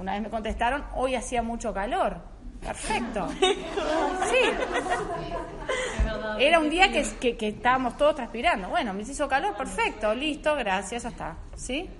Una 0.00 0.14
vez 0.14 0.22
me 0.22 0.30
contestaron, 0.30 0.82
hoy 0.94 1.14
hacía 1.14 1.42
mucho 1.42 1.74
calor. 1.74 2.22
Perfecto. 2.62 3.28
Sí. 3.38 4.50
Era 6.38 6.58
un 6.58 6.70
día 6.70 6.90
que, 6.90 7.36
que, 7.36 7.48
estábamos 7.48 7.98
todos 7.98 8.14
transpirando. 8.14 8.70
Bueno, 8.70 8.94
me 8.94 9.02
hizo 9.02 9.28
calor, 9.28 9.54
perfecto, 9.56 10.14
listo, 10.14 10.54
gracias, 10.56 11.02
ya 11.02 11.08
está. 11.10 11.36
¿Sí? 11.54 11.90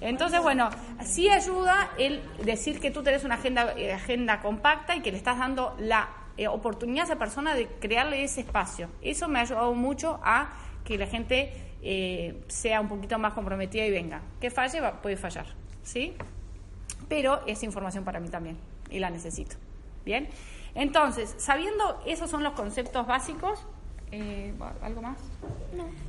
Entonces, 0.00 0.42
bueno, 0.42 0.68
sí 1.04 1.28
ayuda 1.28 1.90
el 1.96 2.22
decir 2.44 2.80
que 2.80 2.90
tú 2.90 3.04
tenés 3.04 3.22
una 3.22 3.36
agenda, 3.36 3.72
eh, 3.76 3.92
agenda 3.92 4.40
compacta 4.40 4.96
y 4.96 5.00
que 5.00 5.12
le 5.12 5.18
estás 5.18 5.38
dando 5.38 5.76
la 5.78 6.08
eh, 6.36 6.48
oportunidad 6.48 7.02
a 7.02 7.06
esa 7.12 7.18
persona 7.18 7.54
de 7.54 7.68
crearle 7.68 8.24
ese 8.24 8.40
espacio. 8.40 8.88
Eso 9.00 9.28
me 9.28 9.38
ha 9.38 9.42
ayudado 9.42 9.74
mucho 9.74 10.18
a 10.24 10.48
que 10.84 10.98
la 10.98 11.06
gente 11.06 11.52
eh, 11.82 12.42
sea 12.48 12.80
un 12.80 12.88
poquito 12.88 13.16
más 13.20 13.32
comprometida 13.32 13.86
y 13.86 13.92
venga. 13.92 14.22
Que 14.40 14.50
falle, 14.50 14.82
puede 15.00 15.16
fallar, 15.16 15.46
¿sí? 15.84 16.16
Pero 17.08 17.40
es 17.46 17.62
información 17.62 18.04
para 18.04 18.20
mí 18.20 18.28
también 18.28 18.58
y 18.90 18.98
la 18.98 19.10
necesito. 19.10 19.56
¿Bien? 20.04 20.28
Entonces, 20.74 21.34
sabiendo 21.38 22.02
esos 22.06 22.30
son 22.30 22.42
los 22.42 22.52
conceptos 22.54 23.06
básicos, 23.06 23.64
eh, 24.12 24.54
¿algo 24.82 25.02
más? 25.02 25.18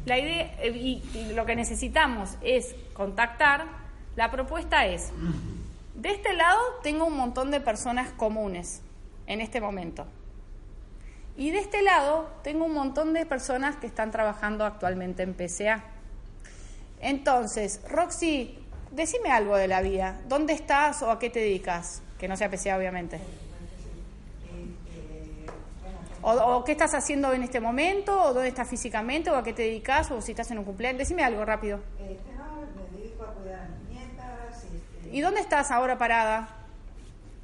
La 0.05 0.19
idea 0.19 0.55
eh, 0.59 0.69
y, 0.69 1.03
y 1.17 1.33
lo 1.33 1.45
que 1.45 1.55
necesitamos 1.55 2.37
es 2.41 2.75
contactar. 2.93 3.65
La 4.15 4.31
propuesta 4.31 4.85
es, 4.85 5.11
de 5.95 6.09
este 6.09 6.33
lado 6.33 6.59
tengo 6.83 7.05
un 7.05 7.17
montón 7.17 7.51
de 7.51 7.59
personas 7.59 8.11
comunes 8.11 8.81
en 9.27 9.41
este 9.41 9.61
momento. 9.61 10.05
Y 11.37 11.51
de 11.51 11.59
este 11.59 11.81
lado 11.81 12.29
tengo 12.43 12.65
un 12.65 12.73
montón 12.73 13.13
de 13.13 13.25
personas 13.25 13.75
que 13.75 13.87
están 13.87 14.11
trabajando 14.11 14.65
actualmente 14.65 15.23
en 15.23 15.33
PCA. 15.33 15.83
Entonces, 17.01 17.81
Roxy, 17.89 18.57
decime 18.95 19.31
algo 19.31 19.57
de 19.57 19.67
la 19.67 19.81
vida. 19.81 20.19
¿Dónde 20.27 20.53
estás 20.53 21.01
o 21.01 21.11
a 21.11 21.19
qué 21.19 21.29
te 21.29 21.39
dedicas? 21.39 22.01
Que 22.17 22.27
no 22.27 22.37
sea 22.37 22.49
PCA, 22.49 22.77
obviamente. 22.77 23.19
O, 26.27 26.63
qué 26.63 26.71
estás 26.71 26.95
haciendo 26.95 27.33
en 27.33 27.43
este 27.43 27.59
momento? 27.59 28.19
¿O 28.19 28.33
dónde 28.33 28.49
estás 28.49 28.67
físicamente? 28.67 29.29
¿O 29.29 29.35
a 29.35 29.43
qué 29.43 29.53
te 29.53 29.61
dedicas? 29.61 30.09
¿O 30.09 30.21
si 30.21 30.31
estás 30.31 30.49
en 30.49 30.57
un 30.57 30.65
cumpleaños? 30.65 30.97
Decime 30.97 31.23
algo 31.23 31.45
rápido. 31.45 31.81
Me 31.99 32.05
dedico 32.97 33.23
a 33.23 33.33
cuidar 33.33 33.59
a 33.59 33.67
mis 33.67 33.89
nietas. 33.89 34.65
¿Y 35.11 35.21
dónde 35.21 35.41
estás 35.41 35.69
ahora 35.69 35.99
parada? 35.99 36.49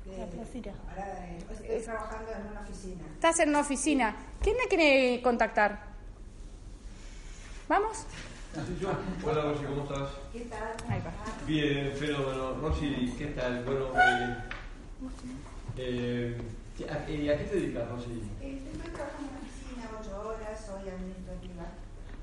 ahora, 0.10 1.28
eh, 1.28 1.46
estoy 1.52 1.82
trabajando 1.82 2.32
en 2.32 2.52
una 2.52 2.62
oficina. 2.62 3.04
Estás 3.14 3.40
en 3.40 3.50
una 3.50 3.60
oficina. 3.60 4.16
¿Quién 4.42 4.58
me 4.58 4.68
quiere 4.68 5.22
contactar? 5.22 5.80
¿Vamos? 7.70 8.06
Hola 8.54 9.44
Rosy, 9.44 9.64
¿cómo 9.64 9.84
estás? 9.84 10.10
¿Qué 10.34 10.42
tal? 10.42 10.76
Bien, 11.48 11.92
fenómeno. 11.96 12.56
Rosy, 12.62 13.16
¿qué 13.18 13.28
tal? 13.28 13.64
Bueno, 13.64 13.88
eh, 13.96 14.38
eh, 15.78 16.38
¿a, 16.90 17.10
eh, 17.10 17.34
¿a 17.34 17.38
qué 17.38 17.44
te 17.46 17.56
dedicas, 17.56 17.90
Rosy? 17.90 18.22
Este, 18.42 18.72
estoy 18.74 18.92
trabajando 18.92 19.30
en 19.30 19.30
una 19.32 19.48
oficina 19.48 19.90
ocho 19.98 20.30
horas, 20.30 20.66
soy 20.66 20.90
administrativa. 20.90 21.64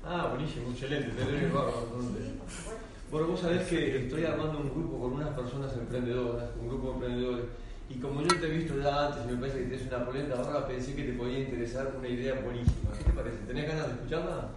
Ah, 0.05 0.27
buenísimo, 0.29 0.69
excelente, 0.69 1.09
te 1.09 1.25
debes 1.25 1.51
bárbaro. 1.51 1.87
Sí, 1.99 2.37
por 2.37 2.49
supuesto. 2.51 2.83
Bueno, 3.09 3.27
vos 3.29 3.39
sabés 3.39 3.67
que 3.67 4.05
estoy 4.05 4.25
armando 4.25 4.59
un 4.59 4.69
grupo 4.69 4.99
con 4.99 5.13
unas 5.13 5.29
personas 5.29 5.73
emprendedoras, 5.73 6.49
un 6.61 6.67
grupo 6.67 6.89
de 6.89 6.93
emprendedores. 6.93 7.45
Y 7.89 7.95
como 7.95 8.21
yo 8.21 8.39
te 8.39 8.45
he 8.45 8.51
visto 8.51 8.77
ya 8.79 9.07
antes 9.07 9.23
y 9.25 9.31
me 9.33 9.37
parece 9.39 9.61
que 9.61 9.65
tienes 9.65 9.87
una 9.87 10.05
polenta 10.05 10.37
ahora, 10.37 10.67
pensé 10.67 10.93
que 10.93 11.05
te 11.05 11.13
podía 11.13 11.39
interesar 11.39 11.91
una 11.97 12.07
idea 12.07 12.35
buenísima. 12.35 12.91
¿Qué 12.95 13.03
te 13.03 13.13
parece? 13.13 13.37
¿Tenés 13.47 13.67
ganas 13.67 13.87
de 13.87 13.93
escucharla? 13.93 14.49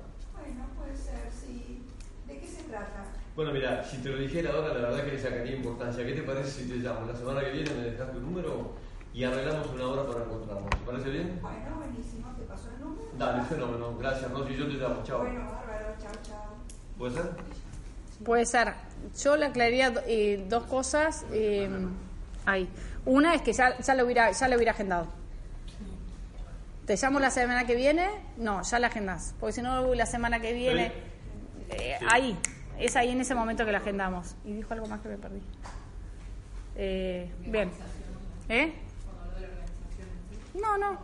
Bueno, 0.43 0.65
puede 0.77 0.97
ser, 0.97 1.31
sí. 1.31 1.83
¿De 2.27 2.39
qué 2.39 2.47
se 2.47 2.63
trata? 2.65 3.05
Bueno, 3.37 3.53
mira, 3.53 3.83
si 3.85 3.99
te 3.99 4.09
lo 4.11 4.19
dijera 4.19 4.51
ahora, 4.51 4.75
la 4.75 4.89
verdad 4.89 5.05
que 5.05 5.13
le 5.13 5.19
sacaría 5.21 5.57
importancia. 5.57 6.05
¿Qué 6.05 6.13
te 6.13 6.23
parece 6.23 6.51
si 6.63 6.69
te 6.69 6.77
llamo? 6.77 7.07
La 7.07 7.17
semana 7.17 7.41
que 7.41 7.51
viene 7.51 7.71
me 7.75 7.83
dejas 7.91 8.13
tu 8.13 8.21
número 8.21 8.73
y 9.15 9.25
arreglamos 9.25 9.69
una 9.69 9.87
hora 9.87 10.07
para 10.07 10.25
encontrarnos. 10.25 10.71
¿Te 10.71 10.77
parece 10.87 11.11
bien? 11.11 11.39
Bueno, 11.41 11.77
buenísimo, 11.77 12.29
te 12.37 12.43
paso 12.45 12.69
el 12.75 12.81
número. 12.81 13.09
Dale, 13.19 13.43
fenómeno. 13.45 13.97
Gracias, 13.99 14.31
Rosy. 14.31 14.57
Yo 14.57 14.67
te 14.67 14.75
llamo. 14.75 15.03
Chao. 15.05 15.19
Bueno, 15.21 15.41
bárbaro, 15.41 15.95
chao, 16.01 16.13
chao. 16.23 16.55
¿Puede 16.99 17.15
ser? 17.15 17.31
Puede 18.25 18.47
ser. 18.47 18.75
Yo 19.23 19.37
le 19.37 19.47
aclararía 19.47 19.93
eh, 20.07 20.45
dos 20.49 20.65
cosas. 20.65 21.25
eh, 21.33 21.69
ahí. 22.45 22.69
Una 23.05 23.35
es 23.35 23.43
que 23.43 23.53
ya, 23.53 23.79
ya, 23.79 23.95
lo 23.95 24.05
hubiera, 24.05 24.31
ya 24.31 24.49
lo 24.49 24.57
hubiera 24.57 24.73
agendado. 24.73 25.07
¿Te 26.93 26.99
llamo 26.99 27.21
la 27.21 27.31
semana 27.31 27.67
que 27.67 27.75
viene? 27.75 28.07
No, 28.37 28.61
ya 28.61 28.79
la 28.79 28.89
agendas. 28.89 29.35
Porque 29.41 29.55
si 29.55 29.63
no, 29.63 29.95
la 29.95 30.05
semana 30.05 30.41
que 30.41 30.53
viene. 30.53 30.93
eh, 31.71 31.97
ahí. 32.07 32.39
Es 32.79 32.97
ahí 32.97 33.09
en 33.09 33.23
ese 33.23 33.35
momento 33.35 33.65
que 33.65 33.73
la 33.73 33.79
agendamos. 33.79 34.35
Y 34.45 34.53
dijo 34.53 34.75
algo 34.75 34.87
más 34.89 35.01
que 35.01 35.09
me 35.09 35.17
perdí. 35.17 35.41
Eh, 36.77 37.33
bien. 37.47 37.71
¿Eh? 38.51 38.75
No, 40.53 40.77
no. 40.77 40.99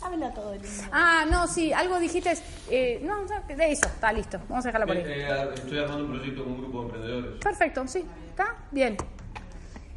Habla 0.00 0.32
todo 0.32 0.54
el 0.54 0.60
mundo. 0.60 0.82
Ah, 0.90 1.26
no, 1.30 1.46
sí, 1.46 1.74
algo 1.74 1.98
dijiste. 1.98 2.32
Eh, 2.70 3.02
no, 3.04 3.26
de 3.26 3.70
eso, 3.70 3.88
está 3.88 4.14
listo. 4.14 4.40
Vamos 4.48 4.64
a 4.64 4.68
dejarla 4.68 4.86
por 4.86 4.96
ahí. 4.96 5.02
Eh, 5.02 5.28
eh, 5.28 5.50
estoy 5.56 5.78
armando 5.78 6.04
un 6.06 6.10
proyecto 6.12 6.42
con 6.42 6.52
un 6.54 6.58
grupo 6.62 6.78
de 6.78 6.84
emprendedores. 6.86 7.32
Perfecto, 7.44 7.86
sí. 7.86 8.02
¿Está? 8.30 8.56
Bien. 8.70 8.96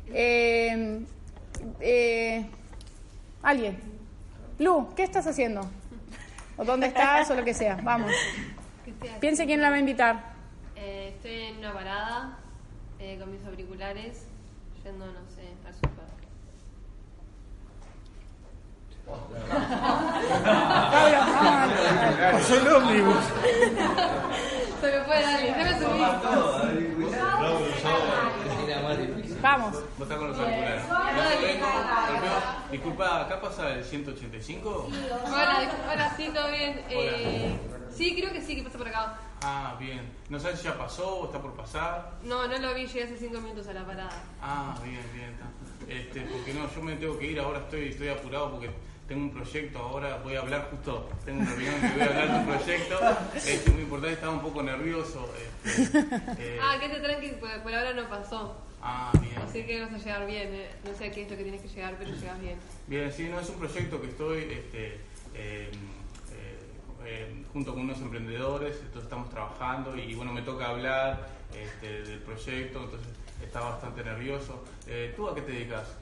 Eh, 0.07 1.05
eh, 1.79 2.45
Alguien. 3.41 3.94
Lu, 4.59 4.93
¿qué 4.95 5.03
estás 5.03 5.27
haciendo? 5.27 5.61
¿O 6.57 6.63
dónde 6.63 6.87
estás 6.87 7.29
o 7.29 7.35
lo 7.35 7.43
que 7.43 7.53
sea? 7.53 7.77
Vamos. 7.83 8.11
Piense 9.19 9.45
quién 9.45 9.61
la 9.61 9.69
va 9.69 9.75
a 9.75 9.79
invitar. 9.79 10.33
Eh, 10.75 11.13
estoy 11.15 11.41
en 11.41 11.57
una 11.57 11.73
parada 11.73 12.37
eh, 12.99 13.17
con 13.19 13.31
mis 13.31 13.45
auriculares, 13.45 14.27
yendo, 14.83 15.05
no 15.05 15.29
sé, 15.35 15.53
al 15.67 15.73
super. 15.73 16.05
Pasó 22.31 22.55
el 22.55 22.67
ómnibus. 22.67 23.25
Se 24.81 24.91
me 24.91 25.03
fue, 25.03 25.21
dale, 25.21 25.43
déjame 25.43 25.79
subir. 25.79 26.05
Vamos. 29.45 29.73
Vos 29.73 30.01
estás 30.01 30.17
con 30.17 30.29
los 30.29 30.39
auriculares. 30.39 30.83
Disculpa, 32.71 33.21
¿acá 33.21 33.39
pasa 33.39 33.75
el 33.75 33.83
185? 33.83 34.89
Hola, 35.23 35.71
hola, 35.93 36.13
sí, 36.17 36.31
todo 36.33 36.49
bien. 36.49 36.83
Eh, 36.89 37.55
sí, 37.95 38.15
creo 38.19 38.33
que 38.33 38.41
sí, 38.41 38.55
que 38.55 38.63
pasa 38.63 38.79
por 38.79 38.87
acá. 38.87 39.19
Ah, 39.43 39.75
bien. 39.79 40.01
¿No 40.29 40.39
sabes 40.39 40.57
si 40.57 40.65
ya 40.65 40.75
pasó 40.75 41.17
o 41.17 41.25
está 41.25 41.39
por 41.39 41.53
pasar? 41.53 42.13
No, 42.23 42.47
no 42.47 42.57
lo 42.57 42.73
vi, 42.73 42.87
llegué 42.87 43.03
hace 43.03 43.17
cinco 43.17 43.39
minutos 43.39 43.67
a 43.67 43.73
la 43.73 43.85
parada. 43.85 44.09
Ah, 44.41 44.75
bien, 44.83 45.03
bien. 45.13 45.29
está. 45.29 45.93
Este, 45.93 46.21
porque 46.21 46.51
no, 46.55 46.67
yo 46.73 46.81
me 46.81 46.95
tengo 46.95 47.19
que 47.19 47.27
ir, 47.27 47.39
ahora 47.39 47.59
estoy, 47.59 47.89
estoy 47.89 48.09
apurado 48.09 48.49
porque 48.53 48.71
tengo 49.07 49.25
un 49.25 49.31
proyecto 49.31 49.77
ahora, 49.77 50.17
voy 50.23 50.35
a 50.35 50.39
hablar 50.39 50.69
justo, 50.71 51.07
tengo 51.23 51.41
una 51.41 51.51
reunión 51.51 51.79
que 51.81 51.87
voy 51.89 52.01
a 52.01 52.05
hablar 52.05 52.31
de 52.31 52.39
un 52.39 52.45
proyecto, 52.47 52.99
es 53.35 53.67
muy 53.71 53.81
importante, 53.83 54.13
estaba 54.15 54.33
un 54.33 54.41
poco 54.41 54.63
nervioso. 54.63 55.29
Este, 55.63 55.99
eh, 56.39 56.59
Ah, 56.63 56.77
que 56.79 56.89
te 56.89 56.99
tranqui, 56.99 57.27
por, 57.39 57.61
por 57.61 57.75
ahora 57.75 57.93
no 57.93 58.09
pasó. 58.09 58.65
Ah, 58.85 59.11
bien. 59.21 59.37
Así 59.37 59.63
que 59.65 59.81
vas 59.81 59.93
a 59.93 59.97
llegar 59.97 60.25
bien. 60.27 60.49
eh. 60.53 60.69
No 60.85 60.95
sé 60.95 61.05
a 61.07 61.11
qué 61.11 61.23
es 61.23 61.29
lo 61.31 61.35
que 61.37 61.43
tienes 61.43 61.61
que 61.61 61.67
llegar, 61.67 61.95
pero 61.97 62.11
llegas 62.13 62.39
bien. 62.39 62.57
Bien, 62.87 63.11
sí, 63.11 63.27
no, 63.29 63.39
es 63.39 63.49
un 63.49 63.55
proyecto 63.59 64.01
que 64.01 64.07
estoy 64.07 64.39
este, 64.43 64.87
eh, 64.95 64.99
eh, 65.33 65.71
eh, 67.05 67.43
junto 67.51 67.73
con 67.73 67.83
unos 67.83 67.99
emprendedores, 67.99 68.77
entonces 68.77 69.03
estamos 69.03 69.29
trabajando 69.29 69.95
y 69.97 70.13
bueno, 70.15 70.31
me 70.33 70.41
toca 70.41 70.69
hablar 70.69 71.27
este, 71.53 72.03
del 72.03 72.19
proyecto, 72.19 72.83
entonces 72.83 73.07
estaba 73.43 73.71
bastante 73.71 74.03
nervioso. 74.03 74.63
Eh, 74.87 75.13
¿Tú 75.15 75.27
a 75.27 75.35
qué 75.35 75.41
te 75.41 75.51
dedicas? 75.51 75.95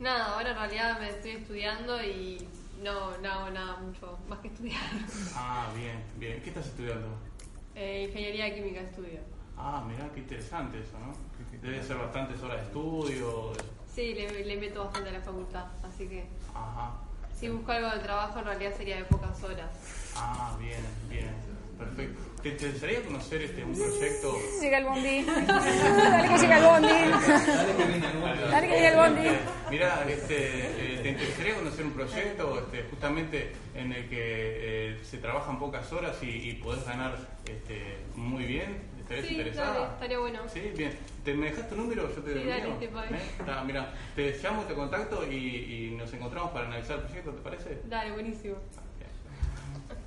Nada, 0.00 0.34
ahora 0.34 0.50
en 0.50 0.56
realidad 0.56 1.00
me 1.00 1.08
estoy 1.10 1.32
estudiando 1.32 2.02
y 2.02 2.46
no, 2.82 3.16
no 3.18 3.30
hago 3.32 3.50
nada 3.50 3.76
mucho 3.78 4.18
más 4.28 4.38
que 4.40 4.48
estudiar. 4.48 4.80
Ah, 5.34 5.68
bien, 5.76 6.02
bien. 6.16 6.40
¿Qué 6.42 6.50
estás 6.50 6.66
estudiando? 6.66 7.08
Eh, 7.74 8.04
ingeniería 8.08 8.54
química 8.54 8.80
estudio. 8.80 9.20
Ah, 9.56 9.84
mirá, 9.88 10.08
qué 10.14 10.20
interesante 10.20 10.78
eso, 10.78 10.98
¿no? 11.00 11.12
Debe 11.62 11.82
ser 11.82 11.96
bastantes 11.96 12.40
horas 12.42 12.58
de 12.58 12.62
estudio. 12.66 13.52
Sí, 13.94 14.14
le, 14.14 14.44
le 14.44 14.56
meto 14.56 14.84
bastante 14.84 15.08
a 15.10 15.12
la 15.12 15.20
facultad, 15.20 15.64
así 15.82 16.06
que 16.08 16.24
Ajá. 16.54 16.92
si 17.38 17.48
busco 17.48 17.72
algo 17.72 17.90
de 17.90 17.98
trabajo 17.98 18.38
en 18.38 18.44
realidad 18.44 18.72
sería 18.76 18.96
de 18.96 19.04
pocas 19.04 19.42
horas. 19.42 19.70
Ah, 20.14 20.56
bien, 20.60 20.80
bien. 21.08 21.48
Perfecto. 21.78 22.20
¿Te 22.42 22.48
interesaría 22.50 23.02
conocer 23.04 23.42
este, 23.42 23.64
un 23.64 23.72
proyecto? 23.74 24.36
Llega 24.60 24.78
el 24.78 24.84
bondi. 24.84 25.22
Dale 25.46 26.28
que 26.28 26.38
llega 26.38 26.58
el 26.58 26.64
bondi. 26.64 26.88
Dale 28.50 28.68
que 28.68 28.74
llega 28.74 28.88
el 28.88 28.96
bondi. 28.96 29.28
Mira, 29.70 30.04
este, 30.08 30.94
eh, 30.94 31.00
¿te 31.02 31.08
interesaría 31.10 31.54
conocer 31.54 31.84
un 31.84 31.92
proyecto 31.92 32.58
este, 32.60 32.82
justamente 32.90 33.52
en 33.74 33.92
el 33.92 34.08
que 34.08 34.16
eh, 34.18 35.00
se 35.04 35.18
trabajan 35.18 35.58
pocas 35.58 35.92
horas 35.92 36.16
y, 36.22 36.26
y 36.26 36.54
podés 36.54 36.84
ganar 36.84 37.16
este, 37.46 37.98
muy 38.16 38.44
bien? 38.44 38.76
¿Estarías 39.08 39.26
Sí, 39.26 39.34
interesada? 39.36 39.72
dale, 39.72 39.92
estaría 39.94 40.18
bueno. 40.18 40.40
Sí, 40.52 40.60
bien. 40.76 40.92
¿Te, 41.24 41.34
¿Me 41.34 41.46
dejas 41.50 41.68
tu 41.68 41.76
número? 41.76 42.08
Yo 42.14 42.22
te 42.22 42.30
doy 42.32 42.42
Sí, 42.42 42.48
dale, 42.48 42.62
ahí. 42.62 42.78
¿Eh? 43.14 43.20
Está, 43.40 43.64
mira, 43.64 43.92
te 44.14 44.38
llamo, 44.42 44.62
te 44.64 44.74
contacto 44.74 45.26
y, 45.30 45.34
y 45.34 45.94
nos 45.96 46.12
encontramos 46.12 46.50
para 46.52 46.66
analizar 46.66 46.96
el 46.98 47.02
proyecto, 47.04 47.30
¿te 47.32 47.40
parece? 47.42 47.82
Dale, 47.86 48.12
buenísimo. 48.12 48.56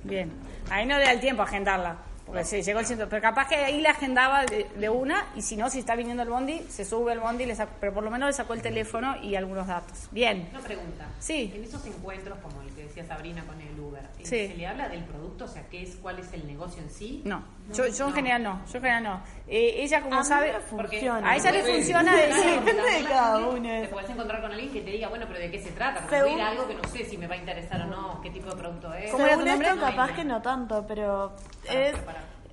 Bien. 0.04 0.32
Ahí 0.70 0.86
no 0.86 0.98
le 0.98 1.04
da 1.04 1.12
el 1.12 1.20
tiempo 1.20 1.42
a 1.42 1.46
agendarla. 1.46 1.96
Porque 2.26 2.44
se 2.44 2.62
llegó 2.62 2.78
el 2.80 2.86
ciento. 2.86 3.08
Pero 3.08 3.20
capaz 3.20 3.48
que 3.48 3.56
ahí 3.56 3.80
la 3.80 3.90
agendaba 3.90 4.44
de, 4.46 4.66
de 4.76 4.88
una 4.88 5.26
y 5.34 5.42
si 5.42 5.56
no, 5.56 5.68
si 5.68 5.80
está 5.80 5.96
viniendo 5.96 6.22
el 6.22 6.28
bondi, 6.28 6.60
se 6.68 6.84
sube 6.84 7.12
el 7.12 7.18
bondi, 7.20 7.44
le 7.46 7.54
saca- 7.56 7.72
pero 7.80 7.92
por 7.92 8.04
lo 8.04 8.10
menos 8.10 8.28
le 8.28 8.32
sacó 8.32 8.54
el 8.54 8.62
teléfono 8.62 9.16
y 9.22 9.34
algunos 9.34 9.66
datos. 9.66 10.08
Bien. 10.12 10.48
Una 10.52 10.60
pregunta. 10.60 11.08
Sí. 11.18 11.52
En 11.54 11.64
esos 11.64 11.84
encuentros, 11.84 12.38
como 12.38 12.62
el 12.62 12.70
que 12.74 12.84
decía 12.84 13.04
Sabrina 13.04 13.44
con 13.44 13.60
el 13.60 13.78
Uber, 13.78 14.02
¿eh, 14.04 14.24
Sí. 14.24 14.48
¿se 14.48 14.54
le 14.56 14.66
habla 14.66 14.88
del 14.88 15.02
producto? 15.04 15.44
O 15.44 15.48
sea, 15.48 15.66
¿qué 15.68 15.82
es, 15.82 15.96
¿cuál 15.96 16.20
es 16.20 16.32
el 16.32 16.46
negocio 16.46 16.80
en 16.82 16.90
sí? 16.90 17.22
No, 17.24 17.42
yo, 17.72 17.86
yo 17.88 18.06
en 18.08 18.12
general 18.14 18.42
no, 18.42 18.60
yo 18.66 18.76
en 18.78 18.82
general 18.82 19.02
no. 19.02 19.20
Eh, 19.48 19.82
ella 19.82 20.00
como 20.02 20.18
A 20.20 20.24
sabe, 20.24 20.52
funciona. 20.60 21.30
a 21.30 21.36
ella 21.36 21.50
le 21.52 21.62
funciona 21.62 22.16
decir, 22.16 22.60
Depende 22.60 22.82
de 22.82 23.04
cada 23.04 23.38
uno. 23.38 23.68
Te 23.68 23.88
puedes 23.88 24.10
encontrar 24.10 24.40
con 24.42 24.52
alguien 24.52 24.70
que 24.72 24.80
te 24.80 24.90
diga, 24.90 25.08
bueno, 25.08 25.26
pero 25.28 25.40
¿de 25.40 25.50
qué 25.50 25.60
se 25.62 25.70
trata? 25.72 26.00
Porque 26.00 26.16
Según- 26.16 26.32
voy 26.32 26.40
a 26.40 26.42
ir 26.44 26.48
a 26.48 26.50
algo 26.50 26.68
que 26.68 26.74
no 26.74 26.84
sé 26.88 27.04
si 27.04 27.16
me 27.18 27.26
va 27.26 27.34
a 27.34 27.38
interesar 27.38 27.80
o 27.82 27.86
no, 27.86 28.20
qué 28.22 28.30
tipo 28.30 28.48
de 28.50 28.56
producto 28.56 28.92
es. 28.94 29.10
Según 29.10 29.46
esto, 29.48 29.80
capaz 29.80 30.12
que 30.12 30.24
no 30.24 30.40
tanto, 30.42 30.84
pero 30.86 31.32
es, 31.68 31.94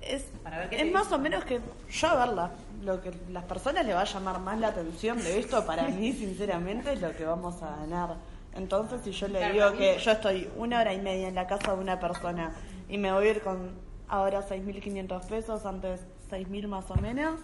Es, 0.02 0.22
Para 0.42 0.56
ver 0.58 0.68
qué 0.70 0.76
es 0.76 0.82
dice. 0.84 0.94
más 0.94 1.12
o 1.12 1.18
menos 1.18 1.44
que 1.44 1.60
yo 1.90 2.08
a 2.08 2.14
verla. 2.26 2.50
Lo 2.82 3.02
que 3.02 3.12
las 3.30 3.44
personas 3.44 3.84
le 3.84 3.92
va 3.92 4.00
a 4.00 4.04
llamar 4.04 4.40
más 4.40 4.58
la 4.58 4.68
atención 4.68 5.22
de 5.22 5.38
esto, 5.38 5.66
para 5.66 5.82
mí, 5.88 6.12
sinceramente, 6.18 6.94
es 6.94 7.02
lo 7.02 7.14
que 7.14 7.24
vamos 7.26 7.62
a 7.62 7.76
ganar. 7.76 8.16
Entonces, 8.54 9.00
si 9.04 9.12
yo 9.12 9.28
le 9.28 9.38
Claro, 9.38 9.52
digo 9.54 9.72
que 9.74 9.98
yo 9.98 10.10
estoy 10.10 10.50
una 10.56 10.80
hora 10.80 10.92
y 10.94 11.00
media 11.00 11.28
en 11.28 11.34
la 11.34 11.46
casa 11.46 11.74
de 11.74 11.80
una 11.80 12.00
persona 12.00 12.52
y 12.88 12.96
me 12.98 13.12
voy 13.12 13.28
a 13.28 13.30
ir 13.30 13.42
con 13.42 13.70
ahora 14.10 14.42
6.500 14.46 15.26
pesos, 15.26 15.64
antes 15.64 16.00
6.000 16.30 16.66
más 16.68 16.90
o 16.90 16.96
menos, 16.96 17.40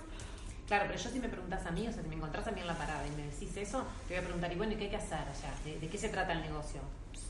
Claro, 0.66 0.86
pero 0.88 0.98
yo 0.98 1.10
si 1.10 1.20
me 1.20 1.28
preguntas 1.28 1.64
a 1.64 1.70
mí, 1.70 1.86
o 1.86 1.92
sea, 1.92 2.02
si 2.02 2.08
me 2.08 2.16
encontrás 2.16 2.44
a 2.48 2.50
mí 2.50 2.60
en 2.60 2.66
la 2.66 2.74
parada 2.74 3.06
y 3.06 3.10
me 3.12 3.22
decís 3.22 3.56
eso, 3.56 3.84
te 4.08 4.14
voy 4.14 4.16
a 4.16 4.22
preguntar, 4.24 4.52
y 4.52 4.56
bueno, 4.56 4.72
¿y 4.72 4.76
qué 4.76 4.84
hay 4.86 4.90
que 4.90 4.96
hacer 4.96 5.18
allá? 5.20 5.54
¿De, 5.64 5.78
de 5.78 5.88
qué 5.88 5.96
se 5.96 6.08
trata 6.08 6.32
el 6.32 6.40
negocio? 6.40 6.80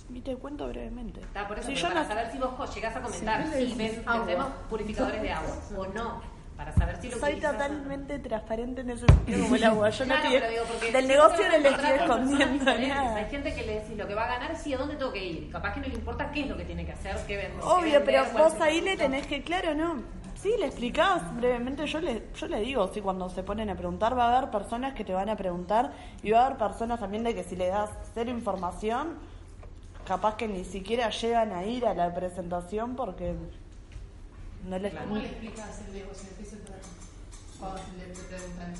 y 0.09 0.21
te 0.21 0.37
cuento 0.37 0.67
brevemente. 0.69 1.21
Está 1.21 1.47
por 1.49 1.59
eso, 1.59 1.69
yo 1.71 1.89
para 1.89 2.03
no- 2.03 2.09
saber 2.09 2.31
si 2.33 2.39
vos 2.39 2.75
llegás 2.75 2.95
a 2.97 3.03
comentar 3.03 3.45
si 3.53 3.75
ven- 3.75 4.03
agua. 4.07 4.25
vendemos 4.25 4.47
purificadores 4.71 5.21
de 5.21 5.33
agua 5.33 5.59
o 5.77 5.87
no, 5.89 6.23
para 6.57 6.73
saber 6.73 6.97
si 7.01 7.11
lo 7.11 7.19
Soy 7.19 7.31
utilizás 7.35 7.51
o 7.51 7.59
no. 7.59 7.59
totalmente 7.65 8.19
transparente 8.19 8.81
en 8.81 8.91
ese 8.91 9.07
sentido 9.07 9.43
como 9.45 9.57
el 9.57 9.65
agua. 9.65 9.91
Yo 9.91 10.07
no 10.07 10.15
estoy- 10.15 10.33
digo, 10.33 10.65
porque 10.67 10.93
del 10.93 11.09
negocio 11.09 11.49
no 11.51 11.59
le 11.59 11.69
estoy 11.69 11.91
escondiendo 11.91 12.65
nada. 12.65 13.17
Hay 13.17 13.25
gente 13.31 13.55
que 13.55 13.63
le 13.63 13.75
decís 13.81 13.97
lo 13.97 14.07
que 14.09 14.15
va 14.15 14.25
a 14.25 14.29
ganar, 14.39 14.57
sí, 14.57 14.73
a 14.75 14.79
dónde 14.79 14.97
tengo 14.97 15.13
que 15.13 15.25
ir. 15.25 15.51
Capaz 15.51 15.75
que 15.75 15.81
no 15.81 15.87
le 15.89 15.95
importa 15.95 16.31
qué 16.33 16.41
es 16.43 16.47
lo 16.49 16.57
que 16.57 16.65
tiene 16.65 16.87
que 16.87 16.93
hacer, 16.93 17.17
qué 17.27 17.37
vender. 17.37 17.61
Obvio, 17.63 18.03
pero 18.05 18.25
vos 18.33 18.55
ahí 18.61 18.81
le 18.81 18.97
tenés 18.97 19.27
que, 19.27 19.43
claro, 19.43 19.75
¿no? 19.75 20.03
Sí, 20.37 20.53
le 20.59 20.67
explicás 20.67 21.35
brevemente, 21.37 21.87
yo 21.87 21.99
le, 22.01 22.25
yo 22.35 22.47
le 22.47 22.61
digo, 22.61 22.89
sí, 22.93 23.01
cuando 23.01 23.29
se 23.31 23.43
ponen 23.43 23.71
a 23.71 23.75
preguntar, 23.75 24.17
va 24.17 24.29
a 24.33 24.37
haber 24.39 24.51
personas 24.51 24.95
que 24.95 25.03
te 25.05 25.13
van 25.13 25.29
a 25.31 25.37
preguntar 25.37 25.93
y 26.23 26.31
va 26.31 26.41
a 26.43 26.47
haber 26.47 26.59
personas 26.59 27.01
también 27.01 27.25
de 27.25 27.35
que 27.35 27.43
si 27.43 27.57
le 27.57 27.69
das 27.69 27.91
cero 28.15 28.31
información, 28.31 29.19
capaz 30.07 30.37
que 30.37 30.47
ni 30.47 30.65
siquiera 30.65 31.09
llegan 31.11 31.53
a 31.53 31.65
ir 31.65 31.87
a 31.87 31.95
la 31.95 32.15
presentación 32.15 32.95
porque 32.97 33.35
no 34.67 34.79
les... 34.79 34.95
¿Cómo 34.95 35.17
le 35.17 35.27
explicas 35.27 35.81
el 35.89 35.95
negocio? 35.95 36.29
¿De 36.31 36.37
qué 36.45 36.51
se 36.51 36.57
trata? 36.57 36.83
Cuando 37.59 37.81
le 37.99 38.05
preguntan 38.29 38.75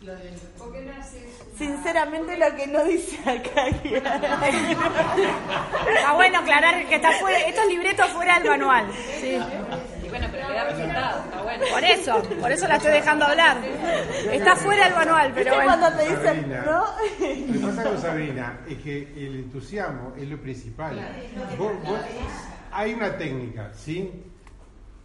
lo 0.00 0.14
del... 0.16 0.34
¿Por 0.58 0.72
qué 0.72 0.80
no 0.82 0.92
haces 1.00 1.22
Sinceramente 1.56 2.36
lo 2.36 2.56
que 2.56 2.66
no 2.66 2.84
dice 2.84 3.16
acá. 3.30 3.68
Está 3.68 4.18
bueno 6.14 6.38
aclarar 6.40 6.86
que 6.86 6.96
está 6.96 7.12
fuera, 7.12 7.38
estos 7.40 7.66
libretos 7.68 8.08
fuera 8.10 8.38
del 8.40 8.50
manual. 8.50 8.86
Sí. 9.20 9.38
Y 10.04 10.08
bueno, 10.08 10.26
pero 10.30 10.48
le 10.48 10.54
da 10.54 10.64
resultado, 10.64 11.24
está 11.24 11.42
bueno. 11.42 11.64
Por 11.70 11.84
eso, 11.84 12.22
por 12.40 12.52
eso 12.52 12.68
la 12.68 12.76
estoy 12.76 12.92
dejando 12.92 13.24
hablar. 13.24 13.58
Está 14.32 14.56
fuera 14.56 14.84
del 14.84 14.94
manual, 14.94 15.32
pero 15.34 15.50
¿Viste 15.52 15.64
bueno. 15.66 15.80
cuando 15.80 15.98
te 15.98 16.08
dicen, 16.10 16.50
no? 16.64 16.84
Lo 17.46 17.52
que 17.52 17.58
pasa 17.66 17.82
con 17.84 18.00
Sabrina 18.00 18.60
es 18.68 18.78
que 18.78 18.98
el 19.16 19.36
entusiasmo 19.36 20.12
es 20.18 20.28
lo 20.28 20.38
principal. 20.40 20.98
Vos- 21.58 21.72
vos- 21.84 21.98
hay 22.72 22.94
una 22.94 23.16
técnica, 23.16 23.70
¿sí? 23.74 24.10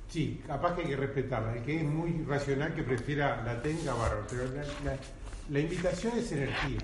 Sí, 0.09 0.41
capaz 0.47 0.75
que 0.75 0.81
hay 0.81 0.87
que 0.87 0.95
respetarla. 0.95 1.55
El 1.55 1.63
que 1.63 1.77
es 1.77 1.83
muy 1.83 2.23
racional 2.27 2.73
que 2.73 2.83
prefiera 2.83 3.43
la 3.43 3.61
técnica, 3.61 3.93
bárbaro. 3.93 4.25
Pero 4.29 4.45
la, 4.45 4.97
la- 5.51 5.59
invitación 5.59 6.17
es 6.17 6.31
energía. 6.31 6.79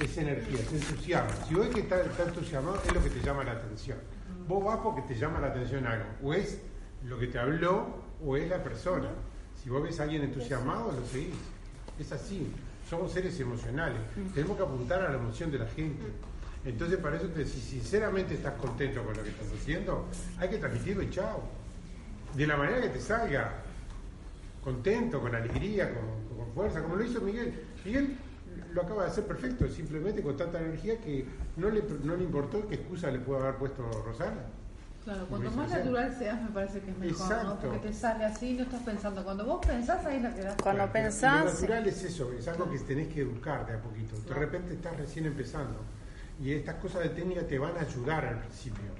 Es 0.00 0.16
energía, 0.16 0.60
es 0.60 0.72
entusiasmo. 0.72 1.30
Si 1.48 1.54
vos 1.54 1.66
ves 1.66 1.74
que 1.74 1.80
está, 1.80 2.00
entusiasmado, 2.24 2.80
es 2.86 2.94
lo 2.94 3.02
que 3.02 3.10
te 3.10 3.20
llama 3.20 3.42
la 3.42 3.52
atención. 3.52 3.98
Vos 4.46 4.64
vas 4.64 4.78
porque 4.78 5.02
te 5.02 5.14
llama 5.16 5.40
la 5.40 5.48
atención 5.48 5.84
algo. 5.86 6.04
O 6.22 6.32
es 6.32 6.60
lo 7.04 7.18
que 7.18 7.26
te 7.26 7.38
habló, 7.38 7.96
o 8.24 8.36
es 8.36 8.48
la 8.48 8.62
persona. 8.62 9.08
Si 9.60 9.68
vos 9.68 9.82
ves 9.82 9.98
a 9.98 10.04
alguien 10.04 10.22
entusiasmado, 10.22 10.92
lo 10.92 11.04
seguís. 11.06 11.34
Es 11.98 12.12
así. 12.12 12.52
Somos 12.88 13.12
seres 13.12 13.38
emocionales. 13.40 13.98
Tenemos 14.32 14.56
que 14.56 14.62
apuntar 14.62 15.02
a 15.02 15.08
la 15.10 15.16
emoción 15.16 15.50
de 15.50 15.58
la 15.58 15.66
gente. 15.66 16.04
Entonces, 16.64 16.98
para 16.98 17.16
eso, 17.16 17.28
si 17.34 17.60
sinceramente 17.60 18.34
estás 18.34 18.54
contento 18.54 19.02
con 19.02 19.16
lo 19.16 19.22
que 19.24 19.30
estás 19.30 19.48
haciendo, 19.60 20.06
hay 20.38 20.48
que 20.48 20.58
transmitirlo 20.58 21.02
y 21.02 21.10
chao. 21.10 21.42
De 22.34 22.46
la 22.46 22.56
manera 22.56 22.80
que 22.82 22.88
te 22.90 23.00
salga. 23.00 23.52
Contento, 24.62 25.20
con 25.20 25.34
alegría, 25.34 25.92
con, 25.94 26.36
con 26.36 26.52
fuerza, 26.52 26.82
como 26.82 26.96
lo 26.96 27.04
hizo 27.04 27.20
Miguel. 27.20 27.54
Miguel 27.84 28.16
lo 28.72 28.82
acaba 28.82 29.04
de 29.04 29.10
hacer 29.10 29.24
perfecto, 29.24 29.68
simplemente 29.68 30.22
con 30.22 30.36
tanta 30.36 30.58
energía 30.60 30.98
que 31.00 31.24
no 31.56 31.70
le, 31.70 31.82
no 32.02 32.16
le 32.16 32.24
importó 32.24 32.66
qué 32.68 32.74
excusa 32.74 33.10
le 33.10 33.20
pudo 33.20 33.38
haber 33.38 33.54
puesto 33.54 33.82
Rosana. 34.04 34.42
Claro, 35.04 35.26
cuanto 35.26 35.50
más 35.52 35.70
natural 35.70 36.14
seas, 36.18 36.42
me 36.42 36.50
parece 36.50 36.80
que 36.80 36.90
es 36.90 36.98
mejor, 36.98 37.18
¿no? 37.18 37.24
Exacto. 37.34 37.68
Porque 37.70 37.78
te 37.88 37.92
sale 37.94 38.24
así, 38.26 38.52
no 38.54 38.64
estás 38.64 38.82
pensando. 38.82 39.24
Cuando 39.24 39.46
vos 39.46 39.64
pensás, 39.64 40.04
ahí 40.04 40.20
la 40.20 40.34
quedás. 40.34 40.56
Cuando 40.62 40.92
pensás- 40.92 41.44
Lo 41.44 41.50
natural 41.52 41.86
es 41.86 42.04
eso, 42.04 42.30
es 42.32 42.46
algo 42.48 42.70
que 42.70 42.78
tenés 42.80 43.08
que 43.08 43.22
educar 43.22 43.66
de 43.66 43.74
a 43.74 43.80
poquito. 43.80 44.16
De 44.20 44.34
repente 44.34 44.74
estás 44.74 44.96
recién 44.98 45.24
empezando. 45.26 45.78
Y 46.42 46.52
estas 46.52 46.74
cosas 46.74 47.04
de 47.04 47.08
técnica 47.10 47.42
te 47.42 47.58
van 47.58 47.76
a 47.78 47.80
ayudar 47.80 48.26
al 48.26 48.40
principio. 48.40 48.90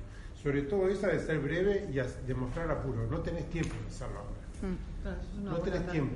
Sobre 0.49 0.63
todo 0.63 0.89
esa 0.89 1.09
de 1.09 1.21
ser 1.21 1.41
breve 1.41 1.91
y 1.93 1.99
a- 1.99 2.07
demostrar 2.27 2.71
apuro. 2.71 3.07
No 3.11 3.19
tenés 3.19 3.51
tiempo 3.51 3.75
de 3.83 3.95
hacerlo 3.95 4.21
ahora. 4.21 5.19
Una 5.43 5.51
No 5.51 5.59
tenés 5.59 5.87
tiempo. 5.91 6.15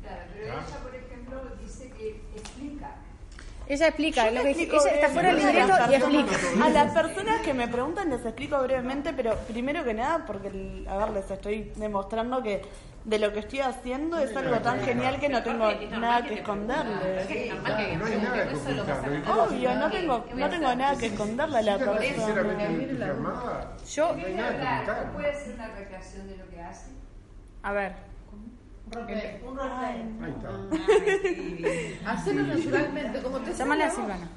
Claro, 0.00 0.22
pero 0.32 0.52
Ah. 0.54 0.64
ella, 0.66 0.78
por 0.78 0.94
ejemplo, 0.94 1.42
dice 1.62 1.90
que 1.90 2.22
explica. 2.34 2.94
Ella 3.68 3.88
explica, 3.88 4.24
lo 4.30 4.30
le 4.30 4.42
que 4.42 4.48
explico 4.52 4.76
ella 4.80 4.94
está 4.94 5.08
fuera 5.10 5.34
del 5.34 5.36
libreto 5.36 5.74
y 5.90 5.94
explica. 5.96 6.64
A 6.64 6.68
las 6.70 6.92
personas 6.94 7.40
que 7.42 7.52
me 7.52 7.68
preguntan 7.68 8.08
les 8.08 8.24
explico 8.24 8.62
brevemente, 8.62 9.12
pero 9.12 9.34
primero 9.48 9.84
que 9.84 9.92
nada, 9.92 10.24
porque, 10.26 10.86
a 10.88 10.96
ver, 10.96 11.10
les 11.10 11.30
estoy 11.30 11.70
demostrando 11.76 12.42
que 12.42 12.62
de 13.04 13.18
lo 13.18 13.32
que 13.32 13.40
estoy 13.40 13.60
haciendo 13.60 14.18
es 14.18 14.34
algo 14.34 14.58
tan 14.60 14.80
genial 14.80 15.20
que 15.20 15.28
no 15.28 15.42
tengo 15.42 15.70
nada 15.98 16.24
que 16.24 16.34
esconderle. 16.34 17.96
No 17.98 18.06
hay 18.06 18.16
nada 18.16 18.48
que 18.48 18.54
ocultar. 18.54 19.08
Lo 19.08 19.22
que 19.22 19.30
Obvio, 19.30 19.74
no 19.74 19.90
tengo, 19.90 20.26
no 20.34 20.48
tengo 20.48 20.74
nada 20.74 20.96
que 20.96 21.06
esconderle 21.06 21.58
a 21.58 21.62
la 21.62 21.78
persona. 21.78 22.00
Yo, 23.94 24.16
no 24.16 24.26
hay 24.26 24.34
nada 24.34 24.84
que 24.84 24.90
ocultar. 24.90 25.12
¿Puede 25.12 25.34
ser 25.34 25.54
una 25.54 25.68
recreación 25.68 26.28
de 26.28 26.36
lo 26.36 26.48
que 26.48 26.60
hace? 26.62 26.94
a 27.62 27.72
ver. 27.72 27.92
Un 28.94 29.56
roleplay. 29.56 30.04
Ahí 30.22 30.34
está. 30.36 32.12
Hacelo 32.12 32.42
naturalmente, 32.42 33.22
como 33.22 33.38
te 33.40 33.54
llámale 33.54 33.84
a 33.84 33.90
Silvana. 33.90 34.28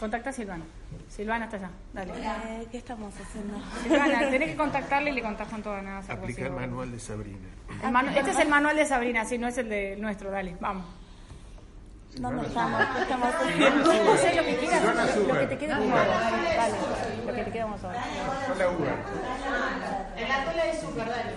Contacta 0.00 0.30
a 0.30 0.32
Silvana. 0.32 0.64
Silvana 1.08 1.44
está 1.46 1.56
allá. 1.56 1.70
Dale. 1.92 2.12
Eh, 2.16 2.66
¿Qué 2.70 2.78
estamos 2.78 3.12
haciendo? 3.14 3.58
Silvana, 3.82 4.30
tenés 4.30 4.50
que 4.50 4.56
contactarle 4.56 5.10
y 5.10 5.14
le 5.14 5.22
contás 5.22 5.48
con 5.48 5.62
toda 5.62 5.80
nada. 5.82 6.02
Aplicar 6.08 6.50
manual 6.50 6.90
de 6.92 6.98
Sabrina. 6.98 7.48
El 7.82 7.90
manu- 7.90 8.10
este 8.16 8.30
es 8.30 8.38
el 8.38 8.48
manual 8.48 8.76
de 8.76 8.86
Sabrina, 8.86 9.24
sí, 9.24 9.38
no 9.38 9.48
es 9.48 9.56
el 9.58 9.68
de 9.68 9.96
nuestro. 9.96 10.30
Dale, 10.30 10.56
vamos. 10.60 10.84
¿Dónde 12.18 12.46
estamos? 12.46 12.82
¿Qué 12.96 13.02
estamos 13.02 13.28
haciendo? 13.34 14.12
Hacé 14.12 14.34
lo 14.36 14.42
que 14.44 14.56
quieras, 14.56 14.80
Silvana 14.80 15.06
lo, 15.06 15.22
lo 15.34 15.38
que 15.40 15.46
te 15.46 15.58
quede 15.58 15.74
cómodo. 15.76 15.96
Dale, 15.96 16.74
lo 17.26 17.32
que 17.34 17.44
te 17.44 17.50
quede 17.50 17.62
cómodo. 17.62 17.92
Con 18.48 18.58
la 18.58 18.68
uva. 18.70 18.86
En 20.16 20.28
la 20.28 20.44
cola 20.44 20.64
de 20.64 20.70
azúcar, 20.70 21.08
dale. 21.08 21.32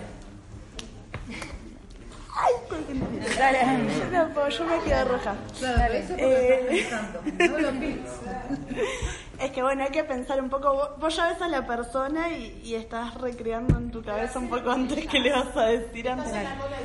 Ay, 2.42 2.52
¿por 2.68 2.78
qué 2.86 2.94
no? 2.94 3.06
Dale, 3.38 3.58
yo 3.98 4.04
no 4.10 4.28
puedo, 4.34 4.48
yo 4.48 4.64
me 4.64 4.78
quedo 4.84 5.04
roja. 5.04 5.34
Claro, 5.58 5.78
pero 5.78 5.94
eso 5.94 6.14
es 6.14 6.20
porque 6.20 6.24
Eh. 6.24 6.82
estás 6.82 7.00
pensando. 7.00 7.48
No 7.52 7.58
lo 7.58 7.70
pides. 7.80 8.10
Es 9.40 9.52
que 9.52 9.62
bueno, 9.62 9.84
hay 9.84 9.90
que 9.90 10.04
pensar 10.04 10.38
un 10.40 10.50
poco. 10.50 10.74
Vos, 10.74 10.90
vos 10.98 11.16
ya 11.16 11.28
ves 11.28 11.40
a 11.40 11.48
la 11.48 11.66
persona 11.66 12.30
y, 12.30 12.60
y 12.62 12.74
estás 12.74 13.14
recreando 13.14 13.78
en 13.78 13.90
tu 13.90 14.02
cabeza 14.02 14.38
un 14.38 14.50
poco 14.50 14.70
antes 14.70 15.06
que 15.06 15.18
le 15.18 15.32
vas 15.32 15.56
a 15.56 15.64
decir 15.64 16.10
antes. 16.10 16.30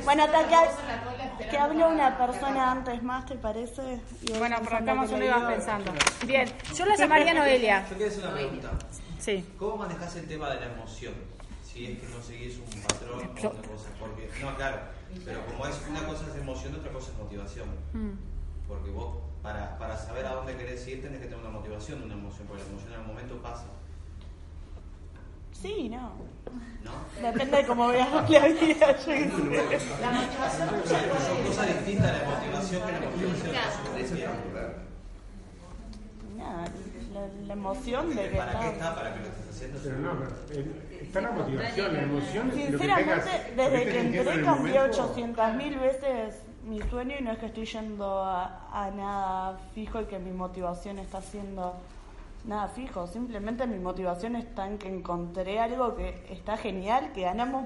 Bueno, 0.04 0.24
hasta 0.24 0.48
que, 0.48 1.50
que 1.50 1.58
habló 1.58 1.88
una 1.88 2.16
persona 2.16 2.72
antes 2.72 3.02
más, 3.02 3.26
¿te 3.26 3.34
parece? 3.34 4.00
Y 4.22 4.32
Bueno, 4.38 4.56
por 4.62 4.74
acá 4.74 4.94
más 4.94 5.10
que 5.10 5.16
o 5.16 5.18
le 5.18 5.26
menos 5.26 5.38
ibas 5.40 5.52
pensando. 5.52 5.92
Bien, 6.26 6.50
yo 6.74 6.86
la 6.86 6.96
llamaría 6.96 7.34
Noelia. 7.34 7.86
Yo 7.90 7.96
quiero 7.96 8.10
hacer 8.10 8.24
una 8.24 8.34
pregunta. 8.34 8.70
Sí. 9.18 9.44
¿Cómo 9.58 9.76
manejas 9.76 10.16
el 10.16 10.26
tema 10.26 10.50
de 10.50 10.60
la 10.60 10.66
emoción? 10.66 11.12
Si 11.62 11.84
es 11.84 11.98
que 11.98 12.06
no 12.08 12.22
seguís 12.22 12.58
un 12.58 12.82
patrón 12.82 13.20
o 13.20 13.48
otra 13.48 13.68
cosa. 13.68 13.88
Porque, 14.00 14.30
no, 14.40 14.56
claro, 14.56 14.78
pero 15.26 15.44
como 15.44 15.66
es 15.66 15.78
una 15.90 16.06
cosa 16.06 16.24
es 16.30 16.36
emoción, 16.40 16.74
otra 16.74 16.90
cosa 16.90 17.10
es 17.12 17.18
motivación. 17.18 17.68
Mm. 17.92 18.35
Porque 18.68 18.90
vos, 18.90 19.16
para, 19.42 19.78
para 19.78 19.96
saber 19.96 20.26
a 20.26 20.34
dónde 20.34 20.56
querés 20.56 20.86
ir, 20.88 21.02
tenés 21.02 21.20
que 21.20 21.26
tener 21.26 21.40
una 21.40 21.50
motivación, 21.50 22.02
una 22.02 22.14
emoción, 22.14 22.46
porque 22.48 22.62
la 22.64 22.68
emoción 22.70 22.92
en 22.92 23.00
el 23.00 23.06
momento 23.06 23.42
pasa. 23.42 23.64
Sí, 25.52 25.88
no. 25.88 26.12
¿No? 26.84 26.92
Depende 27.22 27.56
de 27.56 27.66
cómo 27.66 27.88
veas 27.88 28.12
la 28.12 28.22
vida. 28.22 28.96
La 30.00 30.10
motivación 30.12 30.68
Son 30.68 31.46
cosas 31.46 31.66
distintas 31.66 32.22
la 32.22 32.30
motivación 32.30 32.82
que 32.86 32.92
la 32.92 33.00
motivación. 33.00 34.32
Nada, 36.36 36.64
la, 37.14 37.46
la 37.46 37.52
emoción 37.54 38.14
de 38.14 38.30
que 38.30 38.36
¿Para 38.36 38.60
qué 38.60 38.68
está? 38.68 38.94
¿Para 38.94 39.14
que 39.14 39.20
lo 39.20 39.26
estés 39.26 39.48
haciendo? 39.48 39.80
Pero 39.82 39.98
no, 39.98 40.18
pero, 40.18 40.60
eh, 40.60 40.98
está 41.00 41.20
la 41.22 41.30
motivación, 41.30 41.94
la 41.94 42.02
emoción 42.02 42.50
es 42.50 42.56
lo 42.56 42.78
que 42.78 42.84
Sinceramente, 42.84 43.52
desde 43.56 43.84
que 43.84 44.00
entré 44.00 44.42
cambié 44.42 44.74
momento. 44.74 45.02
800 45.02 45.54
mil 45.54 45.78
veces 45.78 46.34
mi 46.66 46.80
sueño 46.82 47.14
y 47.18 47.22
no 47.22 47.30
es 47.32 47.38
que 47.38 47.46
estoy 47.46 47.64
yendo 47.64 48.22
a, 48.22 48.68
a 48.72 48.90
nada 48.90 49.58
fijo 49.74 50.00
y 50.00 50.04
que 50.06 50.18
mi 50.18 50.32
motivación 50.32 50.98
está 50.98 51.20
siendo 51.22 51.74
nada 52.44 52.68
fijo. 52.68 53.06
Simplemente 53.06 53.66
mi 53.66 53.78
motivación 53.78 54.36
está 54.36 54.66
en 54.66 54.78
que 54.78 54.88
encontré 54.88 55.60
algo 55.60 55.96
que 55.96 56.26
está 56.30 56.56
genial, 56.56 57.12
que 57.12 57.22
ganamos 57.22 57.64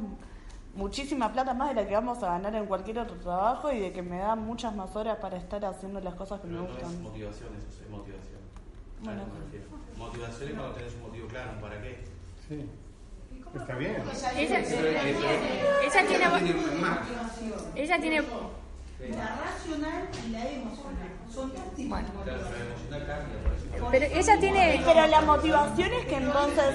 muchísima 0.74 1.32
plata 1.32 1.52
más 1.54 1.70
de 1.70 1.74
la 1.82 1.88
que 1.88 1.94
vamos 1.94 2.22
a 2.22 2.28
ganar 2.28 2.54
en 2.54 2.66
cualquier 2.66 2.98
otro 3.00 3.16
trabajo 3.16 3.72
y 3.72 3.80
de 3.80 3.92
que 3.92 4.02
me 4.02 4.18
da 4.18 4.36
muchas 4.36 4.74
más 4.74 4.94
horas 4.94 5.16
para 5.18 5.36
estar 5.36 5.64
haciendo 5.64 6.00
las 6.00 6.14
cosas 6.14 6.40
que 6.40 6.46
me 6.46 6.54
no 6.56 6.64
es 6.64 6.70
gustan. 6.70 7.02
motivación, 7.02 7.48
eso 7.56 7.82
es 7.82 7.90
motivación. 7.90 8.40
Bueno. 9.02 9.22
me 9.32 9.40
refiero. 9.44 9.66
Motivación 9.96 10.48
es 10.50 10.54
cuando 10.54 10.74
tenés 10.74 10.94
un 10.94 11.02
motivo 11.02 11.26
claro, 11.28 11.50
¿para 11.60 11.82
qué? 11.82 12.04
Sí. 12.48 12.68
Está 13.54 13.74
bien. 13.74 13.96
Ella, 13.96 14.32
ella 14.38 14.62
tiene, 16.06 16.26
ella 17.74 18.00
tiene, 18.00 18.22
La 19.08 19.36
racional 19.36 20.08
y 20.26 20.30
la 20.30 20.48
emocional. 20.50 21.08
Son 21.32 21.52
motivación. 21.54 22.10
pero 23.90 24.06
ella 24.06 24.38
tiene, 24.40 24.82
Pero 24.84 25.06
la 25.06 25.20
motivación 25.22 25.92
es 25.92 26.04
que 26.06 26.16
entonces. 26.16 26.74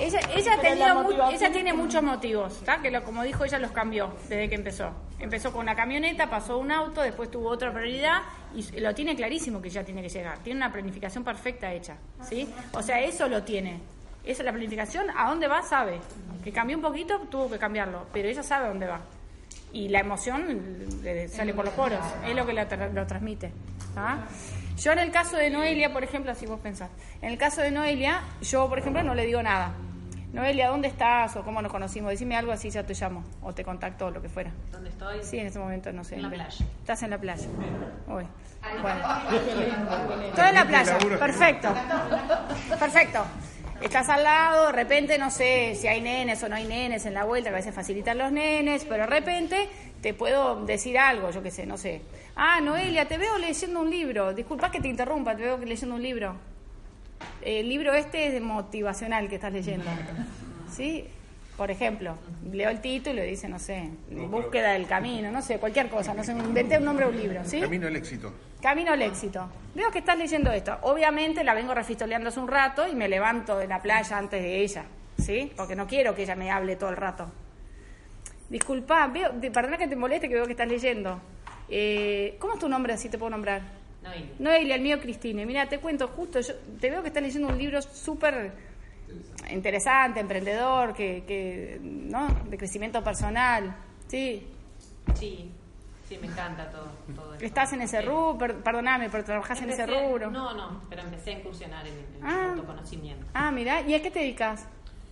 ella, 0.00 0.20
ella 0.34 0.60
tenía 0.60 0.94
la 0.94 1.02
mu- 1.02 1.10
ella 1.32 1.52
tiene 1.52 1.72
muchos 1.72 2.02
motivos, 2.02 2.56
¿está? 2.58 2.80
Que 2.80 2.90
lo, 2.90 3.02
como 3.04 3.22
dijo 3.24 3.44
ella 3.44 3.58
los 3.58 3.72
cambió 3.72 4.14
desde 4.28 4.48
que 4.48 4.54
empezó. 4.54 4.90
Empezó 5.18 5.52
con 5.52 5.62
una 5.62 5.74
camioneta, 5.74 6.30
pasó 6.30 6.58
un 6.58 6.70
auto, 6.70 7.00
después 7.02 7.30
tuvo 7.30 7.48
otra 7.50 7.72
prioridad 7.72 8.22
y 8.54 8.80
lo 8.80 8.94
tiene 8.94 9.16
clarísimo 9.16 9.60
que 9.60 9.68
ya 9.70 9.82
tiene 9.84 10.00
que 10.02 10.08
llegar. 10.08 10.38
Tiene 10.38 10.58
una 10.58 10.72
planificación 10.72 11.24
perfecta 11.24 11.72
hecha, 11.72 11.96
¿sí? 12.22 12.48
O 12.72 12.82
sea, 12.82 13.00
eso 13.00 13.28
lo 13.28 13.42
tiene. 13.42 13.80
Esa 14.24 14.42
es 14.42 14.46
la 14.46 14.52
planificación, 14.52 15.06
a 15.16 15.28
dónde 15.28 15.48
va 15.48 15.62
sabe. 15.62 16.00
Que 16.44 16.52
cambió 16.52 16.76
un 16.76 16.82
poquito, 16.82 17.18
tuvo 17.30 17.50
que 17.50 17.58
cambiarlo, 17.58 18.06
pero 18.12 18.28
ella 18.28 18.42
sabe 18.42 18.66
a 18.66 18.68
dónde 18.68 18.86
va. 18.86 19.00
Y 19.72 19.88
la 19.88 20.00
emoción 20.00 21.02
le 21.02 21.28
sale 21.28 21.52
por 21.52 21.64
los 21.64 21.74
poros, 21.74 22.00
es 22.26 22.34
lo 22.34 22.46
que 22.46 22.52
la 22.52 22.68
tra- 22.68 22.92
lo 22.92 23.06
transmite. 23.06 23.52
¿ah? 23.96 24.18
Yo 24.78 24.92
en 24.92 24.98
el 25.00 25.10
caso 25.10 25.36
de 25.36 25.50
Noelia, 25.50 25.92
por 25.92 26.02
ejemplo, 26.04 26.30
así 26.32 26.46
vos 26.46 26.60
pensás, 26.60 26.90
en 27.22 27.30
el 27.30 27.38
caso 27.38 27.60
de 27.62 27.70
Noelia, 27.70 28.22
yo, 28.42 28.68
por 28.68 28.78
ejemplo, 28.78 29.02
no 29.02 29.14
le 29.14 29.26
digo 29.26 29.42
nada. 29.42 29.72
Noelia, 30.32 30.68
¿dónde 30.68 30.88
estás? 30.88 31.34
O 31.36 31.44
cómo 31.44 31.62
nos 31.62 31.72
conocimos. 31.72 32.10
Decime 32.10 32.36
algo 32.36 32.52
así, 32.52 32.68
ya 32.68 32.82
te 32.82 32.92
llamo. 32.92 33.24
O 33.42 33.54
te 33.54 33.64
contacto, 33.64 34.06
o 34.06 34.10
lo 34.10 34.20
que 34.20 34.28
fuera. 34.28 34.50
¿Dónde 34.70 34.90
estoy? 34.90 35.22
Sí, 35.22 35.38
en 35.38 35.46
ese 35.46 35.58
momento, 35.58 35.90
no 35.92 36.04
sé. 36.04 36.16
En 36.16 36.22
la 36.22 36.28
playa. 36.28 36.66
Estás 36.80 37.02
en 37.04 37.10
la 37.10 37.18
playa. 37.18 37.46
Uy. 38.08 38.24
Ay, 38.60 38.78
Bueno. 38.82 39.00
Todo 40.34 40.46
en 40.46 40.54
la 40.54 40.64
playa. 40.66 40.98
Perfecto. 40.98 41.68
Perfecto. 42.78 43.24
Estás 43.82 44.08
al 44.08 44.24
lado, 44.24 44.66
de 44.66 44.72
repente 44.72 45.18
no 45.18 45.30
sé 45.30 45.74
si 45.74 45.86
hay 45.86 46.00
nenes 46.00 46.42
o 46.42 46.48
no 46.48 46.56
hay 46.56 46.64
nenes 46.64 47.04
en 47.06 47.14
la 47.14 47.24
vuelta, 47.24 47.50
que 47.50 47.56
a 47.56 47.58
veces 47.58 47.74
facilitan 47.74 48.18
los 48.18 48.32
nenes, 48.32 48.84
pero 48.84 49.04
de 49.04 49.06
repente 49.06 49.68
te 50.00 50.14
puedo 50.14 50.64
decir 50.64 50.98
algo, 50.98 51.30
yo 51.30 51.42
qué 51.42 51.50
sé, 51.50 51.66
no 51.66 51.76
sé. 51.76 52.00
Ah, 52.34 52.60
Noelia, 52.60 53.06
te 53.06 53.18
veo 53.18 53.38
leyendo 53.38 53.80
un 53.80 53.90
libro. 53.90 54.32
Disculpa 54.34 54.70
que 54.70 54.80
te 54.80 54.88
interrumpa, 54.88 55.36
te 55.36 55.42
veo 55.42 55.58
leyendo 55.58 55.94
un 55.94 56.02
libro. 56.02 56.36
El 57.42 57.68
libro 57.68 57.94
este 57.94 58.36
es 58.36 58.42
motivacional 58.42 59.28
que 59.28 59.36
estás 59.36 59.52
leyendo. 59.52 59.86
¿Sí? 60.70 61.06
Por 61.56 61.70
ejemplo, 61.70 62.16
leo 62.52 62.68
el 62.68 62.80
título 62.80 63.24
y 63.24 63.28
dice, 63.28 63.48
no 63.48 63.58
sé, 63.58 63.88
búsqueda 64.10 64.72
del 64.72 64.86
camino, 64.86 65.30
no 65.30 65.40
sé, 65.40 65.58
cualquier 65.58 65.88
cosa, 65.88 66.12
no 66.12 66.22
sé, 66.22 66.32
inventé 66.32 66.76
un 66.76 66.84
nombre 66.84 67.06
de 67.06 67.12
un 67.12 67.18
libro, 67.18 67.40
¿sí? 67.44 67.60
Camino 67.60 67.86
al 67.86 67.96
éxito. 67.96 68.32
Camino 68.60 68.92
al 68.92 69.00
éxito. 69.00 69.48
Veo 69.74 69.90
que 69.90 70.00
estás 70.00 70.18
leyendo 70.18 70.52
esto. 70.52 70.76
Obviamente 70.82 71.42
la 71.44 71.54
vengo 71.54 71.72
refistoleando 71.74 72.28
hace 72.28 72.40
un 72.40 72.48
rato 72.48 72.86
y 72.86 72.94
me 72.94 73.08
levanto 73.08 73.56
de 73.56 73.66
la 73.66 73.80
playa 73.80 74.18
antes 74.18 74.42
de 74.42 74.60
ella, 74.60 74.84
¿sí? 75.18 75.50
Porque 75.56 75.74
no 75.74 75.86
quiero 75.86 76.14
que 76.14 76.24
ella 76.24 76.36
me 76.36 76.50
hable 76.50 76.76
todo 76.76 76.90
el 76.90 76.96
rato. 76.96 77.26
Disculpa, 78.50 79.06
veo, 79.06 79.32
perdona 79.52 79.78
que 79.78 79.88
te 79.88 79.96
moleste 79.96 80.28
que 80.28 80.34
veo 80.34 80.44
que 80.44 80.52
estás 80.52 80.68
leyendo. 80.68 81.20
Eh, 81.70 82.36
¿Cómo 82.38 82.54
es 82.54 82.60
tu 82.60 82.68
nombre 82.68 82.92
así 82.92 83.08
te 83.08 83.16
puedo 83.16 83.30
nombrar? 83.30 83.62
Noelia. 84.02 84.26
Noelia, 84.38 84.74
el 84.74 84.82
mío 84.82 85.00
Cristine. 85.00 85.46
Mira, 85.46 85.68
te 85.68 85.78
cuento 85.78 86.08
justo, 86.08 86.38
yo 86.40 86.54
te 86.80 86.90
veo 86.90 87.00
que 87.00 87.08
estás 87.08 87.22
leyendo 87.22 87.48
un 87.48 87.58
libro 87.58 87.80
súper 87.80 88.52
interesante, 89.50 90.20
emprendedor, 90.20 90.94
que, 90.94 91.24
que, 91.26 91.78
¿no? 91.82 92.28
de 92.48 92.58
crecimiento 92.58 93.02
personal. 93.02 93.76
Sí, 94.08 94.46
Sí, 95.14 95.50
sí, 96.08 96.18
me 96.20 96.26
encanta 96.26 96.68
todo, 96.70 96.88
todo 97.14 97.34
eso. 97.34 97.44
estás 97.44 97.72
en 97.72 97.82
ese 97.82 98.02
rubro, 98.02 98.36
per- 98.38 98.56
perdóname, 98.56 99.08
pero 99.08 99.24
trabajas 99.24 99.62
en 99.62 99.70
ese 99.70 99.86
rubro. 99.86 100.30
No, 100.30 100.52
no, 100.52 100.82
pero 100.90 101.02
empecé 101.02 101.30
a 101.34 101.38
incursionar 101.38 101.86
en, 101.86 101.94
en 101.94 102.00
el 102.16 102.22
Ah. 102.24 102.50
autoconocimiento. 102.50 103.24
Ah, 103.32 103.50
mira, 103.52 103.82
¿y 103.82 103.94
a 103.94 104.02
qué 104.02 104.10
te 104.10 104.18
dedicas? 104.18 104.66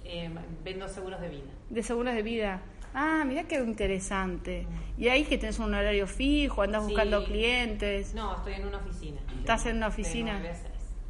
Eh, 0.05 0.29
vendo 0.65 0.89
seguros 0.89 1.21
de 1.21 1.29
vida. 1.29 1.45
De 1.71 1.83
seguros 1.83 2.13
de 2.15 2.23
vida. 2.23 2.61
Ah, 2.93 3.25
mira 3.27 3.45
qué 3.45 3.57
interesante. 3.57 4.67
Y 4.99 5.09
ahí 5.09 5.25
que 5.25 5.39
tenés 5.39 5.59
un 5.59 5.73
horario 5.75 6.07
fijo, 6.07 6.63
andas 6.63 6.83
Sí. 6.83 6.89
buscando 6.91 7.25
clientes. 7.25 8.15
No, 8.15 8.37
estoy 8.37 8.55
en 8.55 8.67
una 8.69 8.79
oficina. 8.79 9.21
¿Estás 9.39 9.67
en 9.67 9.77
una 9.79 9.87
oficina? 9.89 10.41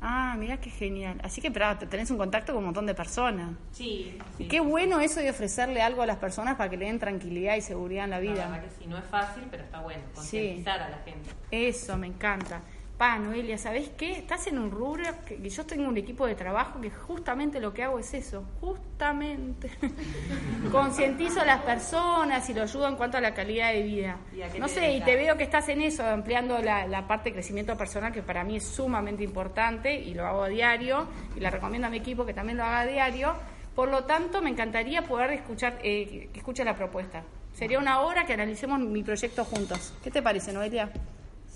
Ah, 0.07 0.36
mira 0.38 0.59
qué 0.59 0.68
genial. 0.68 1.18
Así 1.24 1.40
que 1.40 1.50
pero, 1.50 1.78
tenés 1.78 2.11
un 2.11 2.18
contacto 2.18 2.52
con 2.52 2.59
un 2.59 2.66
montón 2.66 2.84
de 2.84 2.94
personas. 2.94 3.52
Sí, 3.72 4.18
Y 4.38 4.42
sí. 4.42 4.48
qué 4.48 4.61
bueno 4.61 5.00
eso 5.00 5.20
de 5.20 5.30
ofrecerle 5.30 5.80
algo 5.80 6.02
a 6.02 6.07
las 6.07 6.18
personas 6.18 6.57
para 6.57 6.68
que 6.68 6.76
le 6.76 6.84
den 6.84 6.98
tranquilidad 6.98 7.57
y 7.57 7.62
seguridad 7.62 8.05
en 8.05 8.11
la 8.11 8.16
La 8.16 8.20
vida. 8.20 8.48
verdad 8.50 8.64
que 8.64 8.82
sí, 8.82 8.86
no 8.86 8.98
es 8.98 9.05
fácil, 9.07 9.44
pero 9.50 9.62
está 9.64 9.80
bueno, 9.80 10.02
concientizar 10.14 10.78
a 10.82 10.90
la 10.90 10.98
gente. 10.98 11.30
Eso, 11.50 11.96
me 11.96 12.07
encanta. 12.09 12.61
Pa, 13.05 13.18
Noelia, 13.18 13.59
¿sabés 13.59 13.90
qué? 13.98 14.12
Estás 14.12 14.46
en 14.46 14.59
un 14.59 14.70
rubro 14.70 15.05
que, 15.26 15.36
que 15.36 15.50
yo 15.50 15.66
tengo 15.66 15.86
un 15.86 15.96
equipo 15.98 16.26
de 16.26 16.34
trabajo 16.34 16.80
que 16.80 16.88
justamente 16.88 17.61
lo 17.61 17.74
que 17.74 17.82
hago 17.82 17.98
es 17.98 18.14
eso, 18.14 18.46
justamente. 18.62 19.68
Concientizo 20.72 21.42
a 21.42 21.44
las 21.44 21.61
personas 21.61 22.48
y 22.48 22.55
lo 22.55 22.62
ayudo 22.62 22.88
en 22.88 22.96
cuanto 22.96 23.18
a 23.18 23.20
la 23.20 23.34
calidad 23.34 23.74
de 23.74 23.82
vida. 23.82 24.16
¿Y 24.34 24.40
a 24.40 24.48
qué 24.48 24.59
No 24.59 24.68
sé, 24.68 24.90
y 24.90 25.02
te 25.02 25.16
veo 25.16 25.36
que 25.36 25.44
estás 25.44 25.68
en 25.68 25.82
eso, 25.82 26.02
ampliando 26.02 26.59
la, 26.61 26.86
la 26.86 27.07
parte 27.07 27.28
de 27.28 27.34
crecimiento 27.34 27.76
personal, 27.76 28.11
que 28.11 28.22
para 28.22 28.42
mí 28.42 28.57
es 28.57 28.64
sumamente 28.64 29.22
importante 29.22 29.94
y 29.94 30.14
lo 30.14 30.24
hago 30.26 30.44
a 30.44 30.48
diario, 30.48 31.07
y 31.36 31.40
le 31.40 31.50
recomiendo 31.50 31.88
a 31.88 31.90
mi 31.90 31.98
equipo 31.98 32.24
que 32.24 32.32
también 32.32 32.57
lo 32.57 32.64
haga 32.64 32.80
a 32.80 32.86
diario. 32.86 33.34
Por 33.74 33.90
lo 33.90 34.05
tanto, 34.05 34.40
me 34.40 34.48
encantaría 34.48 35.02
poder 35.02 35.30
escuchar, 35.32 35.78
eh, 35.82 36.30
que 36.32 36.38
escuche 36.38 36.64
la 36.64 36.74
propuesta. 36.74 37.22
Sería 37.52 37.78
una 37.78 38.00
hora 38.00 38.24
que 38.24 38.32
analicemos 38.32 38.80
mi 38.80 39.02
proyecto 39.02 39.44
juntos. 39.44 39.92
¿Qué 40.02 40.11
te 40.11 40.22
parece, 40.22 40.55
Noelia? 40.55 40.90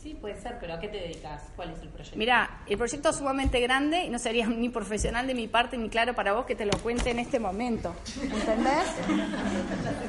Sí, 0.00 0.14
puede 0.14 0.40
ser, 0.40 0.58
pero 0.60 0.74
¿a 0.74 0.78
qué 0.80 0.88
te 0.88 0.98
dedicas? 0.98 1.50
¿Cuál 1.56 1.70
es 1.70 1.82
el 1.82 1.88
proyecto? 1.88 2.16
Mira, 2.16 2.60
el 2.68 2.78
proyecto 2.78 3.08
es 3.08 3.16
sumamente 3.16 3.58
grande 3.60 4.04
y 4.04 4.10
no 4.10 4.18
sería 4.18 4.46
ni 4.48 4.68
profesional 4.68 5.26
de 5.26 5.34
mi 5.34 5.48
parte 5.48 5.76
ni 5.76 5.88
claro 5.88 6.14
para 6.14 6.32
vos 6.34 6.46
que 6.46 6.54
te 6.54 6.64
lo 6.66 6.72
cuente 6.82 7.10
en 7.10 7.18
este 7.18 7.40
momento. 7.40 7.94
¿Entendés? 8.22 8.84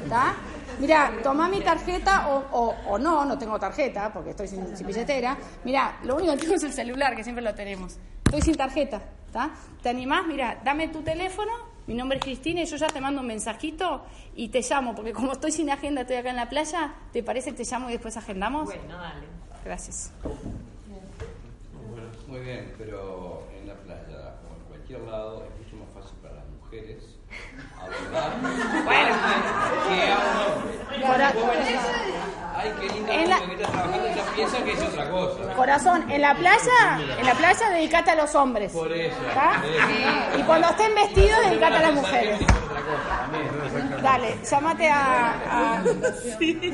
¿Está? 0.04 0.34
Mira, 0.78 1.12
tomá 1.22 1.48
mi 1.48 1.60
tarjeta 1.60 2.28
o, 2.28 2.44
o- 2.52 2.76
o 2.92 2.98
no, 2.98 3.24
no 3.24 3.36
tengo 3.36 3.58
tarjeta 3.58 4.12
porque 4.12 4.30
estoy 4.30 4.48
sin, 4.48 4.76
sin 4.76 4.86
billetera. 4.86 5.36
Mira, 5.64 5.98
lo 6.04 6.16
único 6.16 6.32
que 6.32 6.38
tengo 6.38 6.54
es 6.54 6.62
el 6.62 6.72
celular, 6.72 7.16
que 7.16 7.24
siempre 7.24 7.42
lo 7.44 7.54
tenemos. 7.54 7.98
Estoy 8.24 8.42
sin 8.42 8.56
tarjeta, 8.56 9.02
¿está? 9.26 9.50
¿Te 9.82 9.88
animás? 9.88 10.24
Mira, 10.26 10.60
dame 10.64 10.86
tu 10.88 11.02
teléfono, 11.02 11.50
mi 11.88 11.94
nombre 11.94 12.18
es 12.18 12.24
Cristina 12.24 12.62
y 12.62 12.66
yo 12.66 12.76
ya 12.76 12.86
te 12.86 13.00
mando 13.00 13.20
un 13.20 13.26
mensajito 13.26 14.04
y 14.36 14.48
te 14.48 14.60
llamo, 14.62 14.94
porque 14.94 15.12
como 15.12 15.32
estoy 15.32 15.50
sin 15.50 15.68
agenda, 15.68 16.02
estoy 16.02 16.16
acá 16.16 16.30
en 16.30 16.36
la 16.36 16.48
playa, 16.48 16.94
¿te 17.12 17.22
parece 17.24 17.50
que 17.50 17.64
te 17.64 17.70
llamo 17.70 17.88
y 17.90 17.92
después 17.94 18.16
agendamos? 18.16 18.66
Bueno, 18.66 18.96
dale. 18.96 19.39
Gracias. 19.64 20.12
Muy 22.26 22.40
bien, 22.40 22.74
pero 22.78 23.46
en 23.58 23.66
la 23.66 23.74
playa 23.74 24.34
o 24.48 24.54
en 24.56 24.62
cualquier 24.68 25.00
lado 25.02 25.44
es 25.44 25.50
mucho 25.64 25.76
más 25.84 25.88
fácil 25.94 26.16
para 26.22 26.34
las 26.36 26.46
mujeres 26.48 27.16
abordar 27.76 28.40
Bueno. 28.84 29.16
que 29.88 30.12
a 30.12 30.16
un 30.18 30.36
hombre. 30.52 30.78
Ay, 32.54 32.72
qué 32.80 32.88
lindo 32.88 33.12
En 33.12 33.28
la- 33.30 33.38
que 34.64 34.72
es 34.72 34.82
otra 34.82 35.10
cosa. 35.10 35.54
Corazón, 35.54 36.10
en 36.10 36.20
la 36.20 36.34
playa, 36.34 36.98
en 37.18 37.26
la 37.26 37.34
playa 37.34 37.70
dedicate 37.70 38.10
a 38.10 38.14
los 38.16 38.34
hombres. 38.34 38.72
Por 38.72 38.92
eso. 38.92 39.16
Y 40.38 40.42
cuando 40.42 40.68
estén 40.68 40.94
vestidos, 40.94 41.38
dedicate 41.48 41.76
a 41.76 41.80
las 41.82 41.94
mujeres. 41.94 42.40
Dale, 44.02 44.36
llámate 44.44 44.88
a, 44.88 45.78
a- 45.78 45.82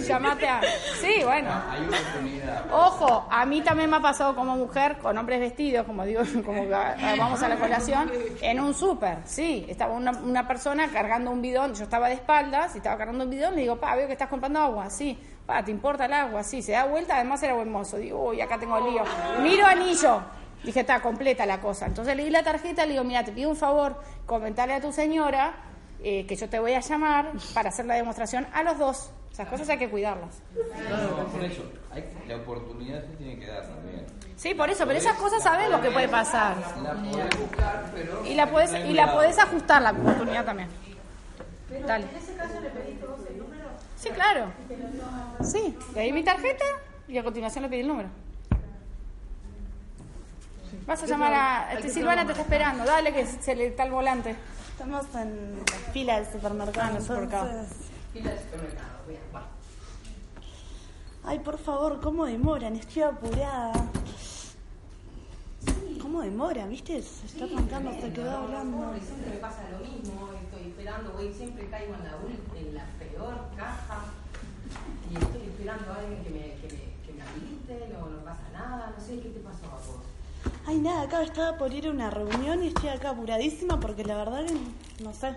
llámate 0.07 0.49
a. 0.49 0.61
Sí, 1.01 1.23
bueno. 1.25 1.51
Oportunidad. 1.51 2.65
Ojo, 2.73 3.27
a 3.31 3.45
mí 3.47 3.61
también 3.63 3.91
me 3.91 3.97
ha 3.97 4.01
pasado 4.01 4.35
como 4.35 4.57
mujer 4.57 4.99
con 4.99 5.17
hombres 5.19 5.41
vestidos, 5.41 5.85
como 5.87 6.05
digo, 6.05 6.23
como 6.45 6.63
ah, 6.75 6.95
vamos 7.19 7.43
a 7.43 7.49
la 7.49 7.57
colación, 7.57 8.11
en 8.41 8.61
un 8.61 8.75
súper, 8.75 9.19
sí, 9.25 9.67
estaba 9.69 9.93
una, 9.95 10.13
una 10.13 10.47
persona 10.47 10.89
cargando 10.93 11.31
un 11.31 11.43
bidón, 11.43 11.75
yo 11.75 11.85
estaba 11.85 12.09
de 12.09 12.15
espaldas 12.15 12.75
y 12.75 12.79
estaba 12.79 12.97
cargando 12.97 13.25
un 13.25 13.31
bidón, 13.31 13.55
le 13.55 13.63
digo, 13.63 13.77
pa, 13.77 13.95
veo 13.97 14.07
que 14.07 14.13
estás 14.15 14.29
comprando 14.29 14.61
agua, 14.61 14.89
sí, 14.91 15.19
pa, 15.47 15.65
¿te 15.65 15.71
importa 15.71 16.07
el 16.07 16.13
agua? 16.13 16.43
Sí, 16.43 16.63
se 16.63 16.73
da 16.73 16.85
vuelta, 16.85 17.17
además 17.17 17.43
era 17.43 17.55
buen 17.55 17.71
mozo, 17.71 17.97
digo, 17.97 18.31
uy, 18.31 18.41
acá 18.41 18.59
tengo 18.59 18.79
lío, 18.81 19.03
miro 19.43 19.65
anillo, 19.65 20.21
dije, 20.63 20.81
está 20.81 21.01
completa 21.01 21.47
la 21.47 21.61
cosa, 21.61 21.87
entonces 21.87 22.17
le 22.17 22.25
di 22.25 22.31
la 22.31 22.43
tarjeta, 22.43 22.85
le 22.85 22.93
digo, 22.93 23.05
mira, 23.05 23.25
te 23.25 23.33
pido 23.33 23.51
un 23.51 23.57
favor, 23.57 24.01
comentarle 24.27 24.75
a 24.75 24.81
tu 24.81 24.93
señora 24.93 25.55
eh, 26.03 26.27
que 26.27 26.37
yo 26.37 26.49
te 26.49 26.59
voy 26.59 26.75
a 26.75 26.81
llamar 26.81 27.33
para 27.55 27.69
hacer 27.69 27.87
la 27.87 27.95
demostración 27.95 28.47
a 28.53 28.63
los 28.63 28.79
dos, 28.79 29.11
esas 29.33 29.49
cosas 29.49 29.69
hay 29.69 29.79
que 29.79 29.91
cuidarlas. 29.91 30.43
No, 30.55 31.27
por 31.27 31.45
eso, 31.45 31.63
la 32.27 32.37
oportunidad 32.37 33.03
se 33.03 33.17
tiene 33.17 33.39
que 33.39 33.47
dar 33.47 33.67
también. 33.67 34.07
Sí, 34.35 34.55
por 34.55 34.71
eso, 34.71 34.87
pero 34.87 34.99
esas 34.99 35.17
cosas 35.19 35.43
sabes 35.43 35.69
lo 35.69 35.81
que 35.81 35.91
puede 35.91 36.09
pasar. 36.09 36.57
Y 38.25 38.35
la 38.35 38.51
podés, 38.51 38.73
y 38.87 38.93
la 38.95 39.13
podés 39.13 39.39
ajustar 39.39 39.83
la 39.83 39.91
oportunidad 39.93 40.45
también. 40.45 40.69
Dale. 41.87 42.07
en 42.11 42.17
ese 42.17 42.35
caso 42.35 42.55
le 42.61 42.69
el 42.69 43.39
número. 43.39 43.46
Sí, 43.97 44.11
claro. 44.11 44.53
Sí, 45.43 45.77
le 45.95 46.03
di 46.03 46.13
mi 46.13 46.23
tarjeta 46.23 46.65
y 47.09 47.19
a 47.19 47.25
continuación 47.25 47.63
le 47.63 47.71
pedí 47.71 47.81
el 47.81 47.89
número. 47.89 48.09
Vas 50.87 51.03
a 51.03 51.07
llamar 51.07 51.33
a... 51.35 51.73
Este, 51.75 51.89
Silvana 51.89 52.25
te 52.25 52.33
está 52.33 52.43
esperando, 52.43 52.85
dale 52.85 53.13
que 53.13 53.27
se 53.27 53.57
le 53.57 53.69
está 53.69 53.85
el 53.85 53.91
volante. 53.91 54.37
Estamos 54.71 55.07
en 55.15 55.57
la 55.59 55.93
fila 55.93 56.21
del 56.21 56.33
supermercado. 56.33 56.99
Ah, 57.35 57.65
Ay, 61.25 61.41
por 61.41 61.59
favor, 61.59 62.01
¿cómo 62.01 62.25
demoran? 62.27 62.77
Estoy 62.77 63.03
apurada. 63.03 63.73
¿Cómo 66.01 66.17
cómo 66.17 66.23
demora, 66.23 66.67
¿viste? 66.67 67.03
Se 67.03 67.27
está 67.27 67.45
arrancando, 67.45 67.93
se 68.01 68.13
quedó 68.13 68.31
hablando. 68.31 68.95
Siempre 69.05 69.31
me 69.31 69.37
pasa 69.37 69.63
lo 69.73 69.79
mismo, 69.81 70.31
esperando, 70.87 71.13
voy, 71.15 71.33
siempre 71.33 71.69
caigo 71.69 71.95
en 71.95 72.05
la, 72.05 72.61
en 72.61 72.75
la 72.75 72.85
peor 72.99 73.35
caja 73.57 74.05
y 75.11 75.15
estoy 75.15 75.43
esperando 75.49 75.93
a 75.93 75.97
alguien 75.97 76.23
que 76.23 76.31
me, 76.31 76.41
que 76.61 76.69
me, 76.75 77.05
que 77.05 77.13
me 77.13 77.23
habilite, 77.23 77.93
no, 77.93 78.07
no 78.07 78.25
pasa 78.25 78.43
nada, 78.53 78.95
no 78.97 79.05
sé 79.05 79.19
qué 79.19 79.31
te 79.31 79.41
pasó 79.41 79.67
a 79.67 79.75
vos. 79.75 80.05
Ay, 80.65 80.79
nada, 80.79 81.03
acá 81.03 81.23
estaba 81.23 81.59
por 81.59 81.75
ir 81.75 81.89
a 81.89 81.91
una 81.91 82.11
reunión 82.11 82.63
y 82.63 82.69
estoy 82.69 82.91
acá 82.91 83.11
apuradísima 83.11 83.81
porque 83.81 84.05
la 84.05 84.17
verdad 84.17 84.45
que 84.47 85.03
no 85.03 85.13
sé. 85.13 85.35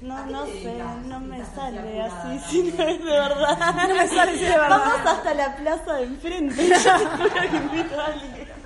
No, 0.00 0.16
¿A 0.16 0.26
qué 0.26 0.32
no 0.32 0.46
sé, 0.46 0.52
dedicas? 0.52 1.06
no 1.06 1.20
me 1.20 1.44
sale 1.44 2.02
así 2.02 2.28
así, 2.36 2.62
sí, 2.62 2.74
no 2.78 2.84
es 2.84 2.98
de 3.00 3.04
verdad. 3.04 3.58
No 3.88 3.94
me 3.96 4.08
sale 4.08 4.38
si 4.38 4.44
es 4.44 4.50
de 4.52 4.58
verdad. 4.58 4.78
Vamos 4.78 5.06
hasta 5.06 5.34
la 5.34 5.56
plaza 5.56 5.94
de 5.94 6.04
enfrente. 6.04 6.68
Yo 6.68 6.98
te 6.98 7.06
juro 7.06 7.50
que 7.50 7.56
invito 7.56 8.00
a 8.00 8.06
alguien. 8.06 8.61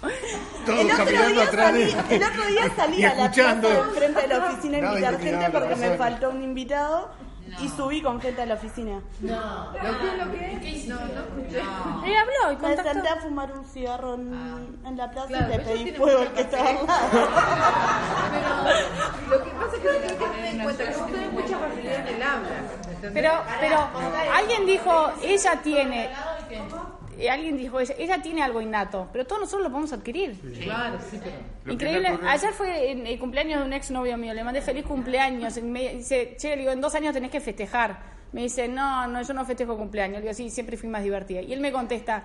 Todos 0.00 0.80
el 0.80 0.86
otro 0.92 0.96
caminando 1.04 1.42
atrás 1.42 1.74
de- 1.74 1.90
salí, 1.90 2.14
el 2.14 2.22
otro 2.22 2.46
día 2.46 2.72
salí 2.76 3.04
a 3.04 3.14
la 3.14 3.30
plaza 3.32 3.54
de 3.54 3.78
enfrente 3.78 4.20
de 4.22 4.28
la 4.28 4.38
oficina 4.38 4.78
a 4.78 4.80
No, 4.80 4.88
invitar 4.92 5.12
gente 5.18 5.32
no, 5.32 5.40
la 5.40 5.50
porque 5.50 5.76
me 5.76 5.96
faltó 5.96 6.30
un 6.30 6.42
invitado 6.42 7.10
y 7.60 7.68
subí 7.70 8.02
con 8.02 8.20
gente 8.20 8.42
a 8.42 8.46
la 8.46 8.54
oficina. 8.54 9.00
No, 9.20 9.72
¿lo 9.72 9.98
que 9.98 10.16
lo 10.24 10.30
que? 10.32 10.58
¿Qué 10.60 10.68
hiciste? 10.68 10.90
No, 10.92 11.00
no 11.00 11.04
escuché. 11.22 11.58
Él 11.60 12.16
habló 12.16 12.52
y 12.52 12.56
Me 12.56 12.60
contactó. 12.60 12.92
senté 12.92 13.08
a 13.08 13.16
fumar 13.16 13.52
un 13.52 13.64
cigarro 13.64 14.14
en, 14.14 14.78
en 14.86 14.96
la 14.98 15.10
plaza 15.10 15.28
Claro, 15.28 15.46
y 15.46 15.56
le 15.56 15.58
pedí 15.64 15.90
fuego 15.92 16.20
al 16.20 16.32
que 16.32 16.40
estaba 16.42 16.68
al 16.68 16.74
lado. 16.86 17.08
Pero 19.28 19.38
lo 19.38 19.44
que 19.44 19.50
pasa 19.50 19.76
es 19.76 19.82
que 19.82 19.88
hay 19.88 20.00
que 20.00 20.14
tener 20.26 20.44
en 20.54 20.62
cuenta 20.62 20.84
que 20.84 20.96
vos 20.96 21.06
tenés 21.10 21.32
mucha 21.32 21.58
facilidad 21.58 21.94
en 22.00 22.14
el 22.14 22.22
habla. 22.22 22.48
Pero, 23.14 23.30
pero 23.60 23.88
alguien 24.34 24.66
dijo, 24.66 25.12
ella 25.22 25.56
tiene, 25.62 26.10
eh, 27.18 27.30
alguien 27.30 27.56
dijo, 27.56 27.80
ella, 27.80 27.94
ella 27.98 28.22
tiene 28.22 28.42
algo 28.42 28.60
innato, 28.60 29.08
pero 29.12 29.26
todos 29.26 29.40
nosotros 29.40 29.64
lo 29.64 29.70
podemos 29.70 29.92
adquirir. 29.92 30.38
Claro, 30.62 30.98
sí, 31.10 31.18
pero. 31.22 31.72
Increíble. 31.72 32.18
Ayer 32.26 32.52
fue 32.52 32.92
en 32.92 33.06
el 33.06 33.18
cumpleaños 33.18 33.60
de 33.60 33.66
un 33.66 33.72
ex 33.72 33.90
novio 33.90 34.16
mío. 34.16 34.34
Le 34.34 34.44
mandé 34.44 34.60
feliz 34.60 34.84
cumpleaños. 34.84 35.56
Y 35.56 35.62
me 35.62 35.94
dice, 35.94 36.36
che, 36.38 36.50
le 36.50 36.58
digo, 36.58 36.70
en 36.70 36.80
dos 36.80 36.94
años 36.94 37.12
tenés 37.12 37.30
que 37.30 37.40
festejar. 37.40 37.98
Me 38.32 38.42
dice, 38.42 38.68
no, 38.68 39.06
no, 39.08 39.22
yo 39.22 39.34
no 39.34 39.44
festejo 39.44 39.76
cumpleaños. 39.76 40.18
Le 40.18 40.22
digo, 40.22 40.34
sí, 40.34 40.48
siempre 40.48 40.76
fui 40.76 40.88
más 40.88 41.02
divertida. 41.02 41.42
Y 41.42 41.52
él 41.52 41.60
me 41.60 41.72
contesta, 41.72 42.24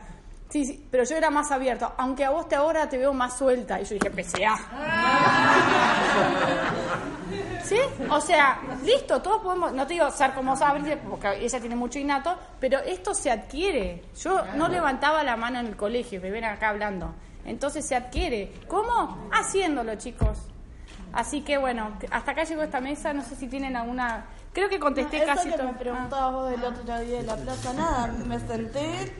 sí, 0.53 0.65
sí, 0.65 0.87
pero 0.91 1.03
yo 1.03 1.17
era 1.17 1.31
más 1.31 1.51
abierto. 1.51 1.91
Aunque 1.97 2.23
a 2.23 2.29
vos 2.29 2.47
te 2.47 2.55
ahora 2.55 2.87
te 2.87 2.99
veo 2.99 3.11
más 3.11 3.35
suelta. 3.35 3.81
Y 3.81 3.85
yo 3.85 3.95
dije, 3.95 4.11
PCA. 4.11 4.55
¿Sí? 7.63 7.77
O 8.07 8.21
sea, 8.21 8.59
listo, 8.83 9.19
todos 9.19 9.41
podemos, 9.41 9.73
no 9.73 9.87
te 9.87 9.93
digo 9.93 10.11
ser 10.11 10.33
como 10.33 10.55
saber, 10.55 10.99
porque 11.09 11.43
ella 11.43 11.59
tiene 11.59 11.75
mucho 11.75 11.97
innato, 11.97 12.37
pero 12.59 12.77
esto 12.79 13.15
se 13.15 13.31
adquiere. 13.31 14.03
Yo 14.21 14.43
no 14.55 14.67
levantaba 14.67 15.23
la 15.23 15.35
mano 15.35 15.59
en 15.59 15.65
el 15.65 15.75
colegio, 15.75 16.21
me 16.21 16.29
ven 16.29 16.43
acá 16.43 16.69
hablando. 16.69 17.15
Entonces 17.45 17.87
se 17.87 17.95
adquiere. 17.95 18.53
¿Cómo? 18.67 19.27
Haciéndolo, 19.31 19.95
chicos. 19.95 20.37
Así 21.13 21.41
que 21.41 21.57
bueno, 21.57 21.97
hasta 22.11 22.31
acá 22.31 22.43
llegó 22.43 22.61
esta 22.61 22.79
mesa, 22.79 23.11
no 23.13 23.23
sé 23.23 23.35
si 23.35 23.47
tienen 23.47 23.75
alguna... 23.75 24.25
Creo 24.51 24.69
que 24.69 24.79
contesté 24.79 25.17
Eso 25.17 25.25
casi 25.25 25.49
que 25.49 25.57
todo. 25.57 25.67
me 25.67 25.73
preguntabas 25.73 26.31
vos 26.31 26.49
del 26.51 26.63
otro 26.63 26.83
día 26.83 27.17
de 27.17 27.23
la 27.23 27.35
plaza, 27.37 27.73
nada, 27.73 28.07
me 28.27 28.39
senté, 28.39 29.15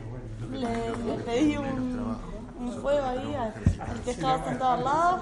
le, 0.53 0.95
le 1.05 1.23
pedí 1.23 1.57
un, 1.57 1.93
fuego 2.81 3.05
ahí 3.05 3.35
al, 3.35 3.53
al 3.89 4.01
que 4.03 4.11
estaba 4.11 4.43
sentado 4.43 4.71
al 4.71 4.83
lado. 4.83 5.21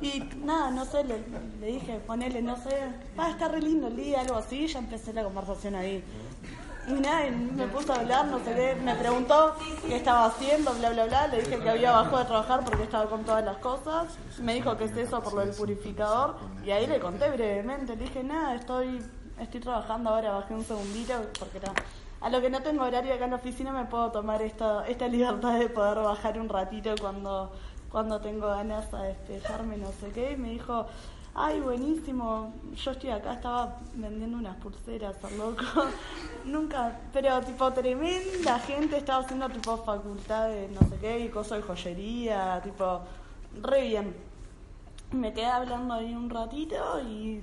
Y 0.00 0.20
nada, 0.44 0.70
no 0.70 0.84
sé, 0.84 1.04
le, 1.04 1.18
dije, 1.66 2.00
ponele, 2.06 2.40
no 2.40 2.56
sé, 2.56 2.70
va 3.18 3.26
a 3.26 3.30
estar 3.30 3.50
re 3.50 3.60
lindo 3.60 3.88
el 3.88 3.96
día, 3.96 4.20
algo 4.20 4.36
así, 4.36 4.64
y 4.64 4.66
ya 4.68 4.78
empecé 4.78 5.12
la 5.12 5.24
conversación 5.24 5.74
ahí. 5.74 6.04
Y 6.86 6.92
nada, 6.92 7.26
y 7.26 7.30
me 7.32 7.66
puso 7.66 7.92
a 7.92 7.96
hablar, 7.96 8.26
no 8.28 8.38
sé 8.38 8.54
qué, 8.54 8.76
me 8.82 8.94
preguntó 8.94 9.56
qué 9.86 9.96
estaba 9.96 10.26
haciendo, 10.26 10.72
bla, 10.74 10.90
bla, 10.90 11.06
bla, 11.06 11.26
le 11.28 11.40
dije 11.40 11.58
que 11.58 11.68
había 11.68 11.92
bajado 11.92 12.18
de 12.18 12.24
trabajar 12.24 12.64
porque 12.64 12.84
estaba 12.84 13.06
con 13.10 13.24
todas 13.24 13.44
las 13.44 13.58
cosas, 13.58 14.06
me 14.40 14.54
dijo 14.54 14.74
que 14.76 14.84
es 14.84 14.96
eso 14.96 15.20
por 15.20 15.34
lo 15.34 15.40
del 15.40 15.54
purificador, 15.54 16.36
y 16.64 16.70
ahí 16.70 16.86
le 16.86 16.98
conté 16.98 17.28
brevemente, 17.28 17.94
le 17.94 18.04
dije, 18.04 18.22
nada, 18.22 18.54
estoy, 18.54 19.02
estoy 19.38 19.60
trabajando 19.60 20.10
ahora, 20.10 20.30
bajé 20.30 20.54
un 20.54 20.64
segundito, 20.64 21.14
porque 21.38 21.58
era, 21.58 21.72
a 22.20 22.30
lo 22.30 22.40
que 22.40 22.50
no 22.50 22.62
tengo 22.62 22.84
horario 22.84 23.14
acá 23.14 23.24
en 23.24 23.30
la 23.30 23.36
oficina 23.36 23.72
me 23.72 23.84
puedo 23.84 24.10
tomar 24.10 24.42
esta, 24.42 24.86
esta 24.88 25.06
libertad 25.08 25.58
de 25.58 25.68
poder 25.68 25.98
bajar 25.98 26.38
un 26.40 26.48
ratito 26.48 26.94
cuando, 27.00 27.52
cuando 27.90 28.20
tengo 28.20 28.48
ganas 28.48 28.92
a 28.92 29.02
despejarme, 29.02 29.76
no 29.76 29.92
sé 29.92 30.10
qué, 30.10 30.32
y 30.32 30.36
me 30.36 30.50
dijo, 30.50 30.86
Ay, 31.40 31.60
buenísimo. 31.60 32.52
Yo 32.74 32.90
estoy 32.90 33.10
acá, 33.10 33.34
estaba 33.34 33.76
vendiendo 33.94 34.38
unas 34.38 34.56
pulseras, 34.56 35.16
loco. 35.36 35.64
Nunca, 36.44 36.98
pero 37.12 37.40
tipo 37.42 37.72
tremenda 37.72 38.58
gente, 38.58 38.96
estaba 38.96 39.22
haciendo 39.22 39.48
tipo 39.48 39.76
facultad 39.76 40.48
de 40.48 40.68
no 40.68 40.80
sé 40.88 40.96
qué 41.00 41.20
y 41.20 41.28
cosas 41.28 41.58
de 41.58 41.62
joyería, 41.62 42.60
tipo, 42.64 43.02
re 43.62 43.82
bien. 43.82 44.16
Me 45.12 45.32
quedé 45.32 45.46
hablando 45.46 45.94
ahí 45.94 46.12
un 46.12 46.28
ratito 46.28 47.00
y 47.02 47.40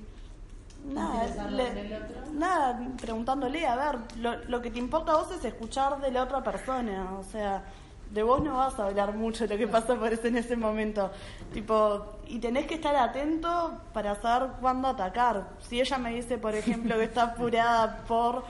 nada, 0.94 1.48
le- 1.50 2.00
nada, 2.32 2.78
preguntándole, 3.00 3.66
a 3.66 3.76
ver, 3.76 3.98
lo, 4.18 4.34
lo 4.44 4.62
que 4.62 4.70
te 4.70 4.78
importa 4.78 5.12
a 5.12 5.16
vos 5.16 5.30
es 5.32 5.44
escuchar 5.44 6.00
de 6.00 6.10
la 6.10 6.22
otra 6.24 6.42
persona, 6.42 7.12
o 7.18 7.24
sea, 7.24 7.64
de 8.10 8.22
vos 8.22 8.40
no 8.42 8.56
vas 8.56 8.78
a 8.78 8.86
hablar 8.86 9.14
mucho 9.14 9.46
de 9.46 9.54
lo 9.54 9.58
que 9.58 9.66
pasa 9.66 9.96
por 9.96 10.12
eso 10.12 10.28
en 10.28 10.36
ese 10.36 10.56
momento. 10.56 11.10
Tipo, 11.52 12.18
y 12.28 12.38
tenés 12.38 12.66
que 12.66 12.74
estar 12.76 12.94
atento 12.94 13.72
para 13.92 14.14
saber 14.14 14.50
cuándo 14.60 14.88
atacar. 14.88 15.48
Si 15.60 15.80
ella 15.80 15.98
me 15.98 16.10
dice, 16.14 16.38
por 16.38 16.54
ejemplo, 16.54 16.94
que 16.96 17.04
está 17.04 17.22
apurada 17.24 17.98
por 18.06 18.44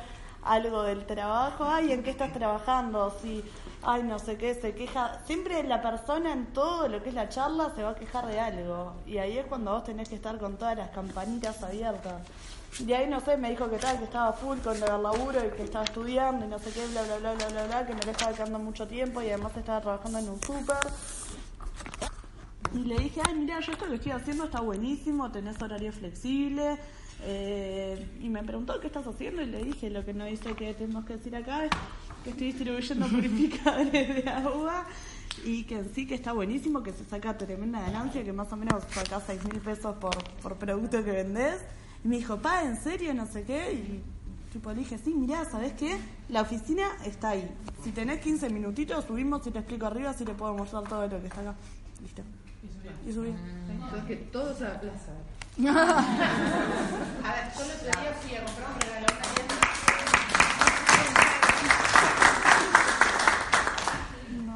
algo 0.44 0.82
del 0.82 1.06
trabajo, 1.06 1.64
ay, 1.64 1.90
¿en 1.92 2.02
qué 2.02 2.10
estás 2.10 2.32
trabajando? 2.32 3.16
Si, 3.22 3.42
ay, 3.86 4.02
no 4.02 4.18
sé 4.18 4.36
qué, 4.36 4.54
se 4.54 4.74
queja. 4.74 5.20
Siempre 5.26 5.62
la 5.62 5.80
persona 5.80 6.32
en 6.32 6.46
todo 6.46 6.88
lo 6.88 7.02
que 7.02 7.10
es 7.10 7.14
la 7.14 7.28
charla 7.28 7.72
se 7.74 7.82
va 7.84 7.90
a 7.90 7.94
quejar 7.94 8.26
de 8.26 8.40
algo. 8.40 8.94
Y 9.06 9.18
ahí 9.18 9.38
es 9.38 9.46
cuando 9.46 9.72
vos 9.72 9.84
tenés 9.84 10.08
que 10.08 10.16
estar 10.16 10.38
con 10.38 10.56
todas 10.56 10.76
las 10.76 10.90
campanitas 10.90 11.62
abiertas. 11.62 12.22
De 12.80 12.94
ahí, 12.94 13.08
no 13.08 13.20
sé, 13.20 13.36
me 13.36 13.48
dijo 13.48 13.70
que 13.70 13.78
tal, 13.78 13.98
que 13.98 14.04
estaba 14.04 14.32
full 14.32 14.58
con 14.58 14.78
del 14.78 15.02
laburo 15.02 15.38
y 15.46 15.56
que 15.56 15.62
estaba 15.62 15.84
estudiando 15.84 16.44
y 16.44 16.48
no 16.48 16.58
sé 16.58 16.70
qué, 16.72 16.86
bla, 16.88 17.02
bla, 17.04 17.16
bla, 17.18 17.34
bla, 17.34 17.48
bla, 17.48 17.66
bla, 17.66 17.86
que 17.86 17.94
le 17.94 18.10
estaba 18.10 18.32
quedando 18.32 18.58
mucho 18.58 18.86
tiempo 18.86 19.22
y 19.22 19.28
además 19.28 19.56
estaba 19.56 19.80
trabajando 19.80 20.18
en 20.18 20.28
un 20.28 20.42
súper. 20.42 20.76
Y 22.74 22.78
le 22.80 22.98
dije, 22.98 23.22
ay, 23.26 23.34
mira, 23.36 23.60
yo 23.60 23.72
esto 23.72 23.86
que 23.86 23.94
estoy 23.94 24.12
haciendo 24.12 24.44
está 24.44 24.60
buenísimo, 24.60 25.30
tenés 25.30 25.62
horario 25.62 25.92
flexible. 25.92 26.76
eh, 27.22 28.18
y 28.20 28.28
me 28.28 28.42
preguntó 28.42 28.78
qué 28.78 28.88
estás 28.88 29.06
haciendo 29.06 29.40
y 29.40 29.46
le 29.46 29.64
dije, 29.64 29.88
lo 29.88 30.04
que 30.04 30.12
no 30.12 30.26
dice 30.26 30.54
que 30.54 30.74
tenemos 30.74 31.06
que 31.06 31.14
decir 31.14 31.34
acá 31.34 31.64
es 31.64 31.70
estoy 32.30 32.46
distribuyendo 32.48 33.06
purificadores 33.08 34.24
de 34.24 34.30
agua 34.30 34.86
y 35.44 35.64
que 35.64 35.78
en 35.78 35.94
sí 35.94 36.06
que 36.06 36.14
está 36.14 36.32
buenísimo, 36.32 36.82
que 36.82 36.92
se 36.92 37.04
saca 37.04 37.36
tremenda 37.36 37.80
ganancia, 37.80 38.24
que 38.24 38.32
más 38.32 38.52
o 38.52 38.56
menos 38.56 38.82
sacás 38.90 39.22
6 39.26 39.44
mil 39.44 39.60
pesos 39.60 39.96
por, 39.96 40.16
por 40.42 40.56
producto 40.56 41.04
que 41.04 41.12
vendés. 41.12 41.60
Y 42.04 42.08
me 42.08 42.16
dijo, 42.16 42.38
pa, 42.38 42.62
¿en 42.62 42.76
serio? 42.76 43.12
No 43.14 43.26
sé 43.26 43.44
qué. 43.44 43.72
Y 43.72 44.02
tipo 44.52 44.70
le 44.70 44.78
dije, 44.78 44.98
sí, 44.98 45.12
mirá, 45.12 45.44
¿sabés 45.44 45.72
qué? 45.74 45.98
La 46.28 46.42
oficina 46.42 46.88
está 47.04 47.30
ahí. 47.30 47.48
Si 47.84 47.90
tenés 47.92 48.20
15 48.20 48.48
minutitos, 48.50 49.04
subimos 49.04 49.46
y 49.46 49.50
te 49.50 49.58
explico 49.58 49.86
arriba 49.86 50.12
si 50.14 50.24
te 50.24 50.32
puedo 50.32 50.54
mostrar 50.54 50.84
todo 50.84 51.06
lo 51.06 51.20
que 51.20 51.26
está 51.26 51.40
acá. 51.40 51.54
Listo. 52.00 52.22
Y 53.06 53.12
subí. 53.12 53.34
Entonces 53.70 54.04
que 54.04 54.16
todos 54.16 54.60
a 54.62 54.68
la 54.68 54.80
plaza. 54.80 55.12
A 55.58 55.62
ver, 55.62 57.52
yo 57.56 57.64
el 57.64 57.70
otro 57.70 57.86
día 57.86 58.12
fui 58.20 58.34
a 58.34 58.44
comprar 58.44 58.72
un 58.72 58.80
regalo 58.80 59.06
a 59.06 59.12
una 59.12 59.22
tienda. 59.34 59.54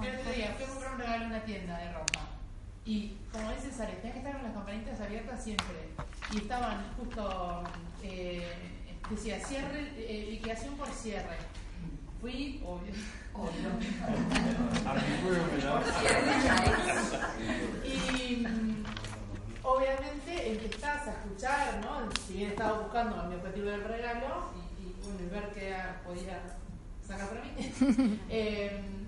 El 0.02 0.18
otro 0.18 0.32
día 0.32 0.54
fui 0.56 0.64
a 0.64 0.68
comprar 0.68 0.92
un 0.92 0.98
regalo 0.98 1.24
a 1.24 1.26
una 1.28 1.39
tienda 1.50 1.78
de 1.78 1.92
ropa. 1.92 2.20
Y 2.84 3.16
como 3.32 3.50
dice 3.50 3.72
Sare, 3.72 3.94
tenés 3.94 4.12
que 4.12 4.18
estar 4.18 4.32
con 4.34 4.42
las 4.44 4.52
campanitas 4.52 5.00
abiertas 5.00 5.42
siempre. 5.42 5.90
Y 6.32 6.36
estaban 6.38 6.84
justo, 6.96 7.64
eh, 8.02 8.52
decía, 9.10 9.38
cierre, 9.44 9.92
eh, 9.96 10.28
liquidación 10.30 10.74
por 10.76 10.88
cierre. 10.88 11.38
Fui, 12.20 12.62
obvio. 12.64 12.92
Y 17.84 18.36
mm, 18.36 18.84
obviamente 19.62 20.52
empezás 20.52 21.08
a 21.08 21.12
escuchar, 21.12 21.80
¿no? 21.82 22.08
Si 22.26 22.34
bien 22.34 22.50
estaba 22.50 22.80
buscando 22.82 23.24
mi 23.24 23.34
objetivo 23.36 23.70
del 23.70 23.84
regalo 23.84 24.50
y, 24.54 24.82
y, 24.82 24.96
bueno, 25.02 25.20
y 25.20 25.30
ver 25.30 25.52
qué 25.54 25.74
podía 26.04 26.40
sacar 27.06 27.28
para 27.28 27.42
mí, 27.42 28.20
eh, 28.28 28.99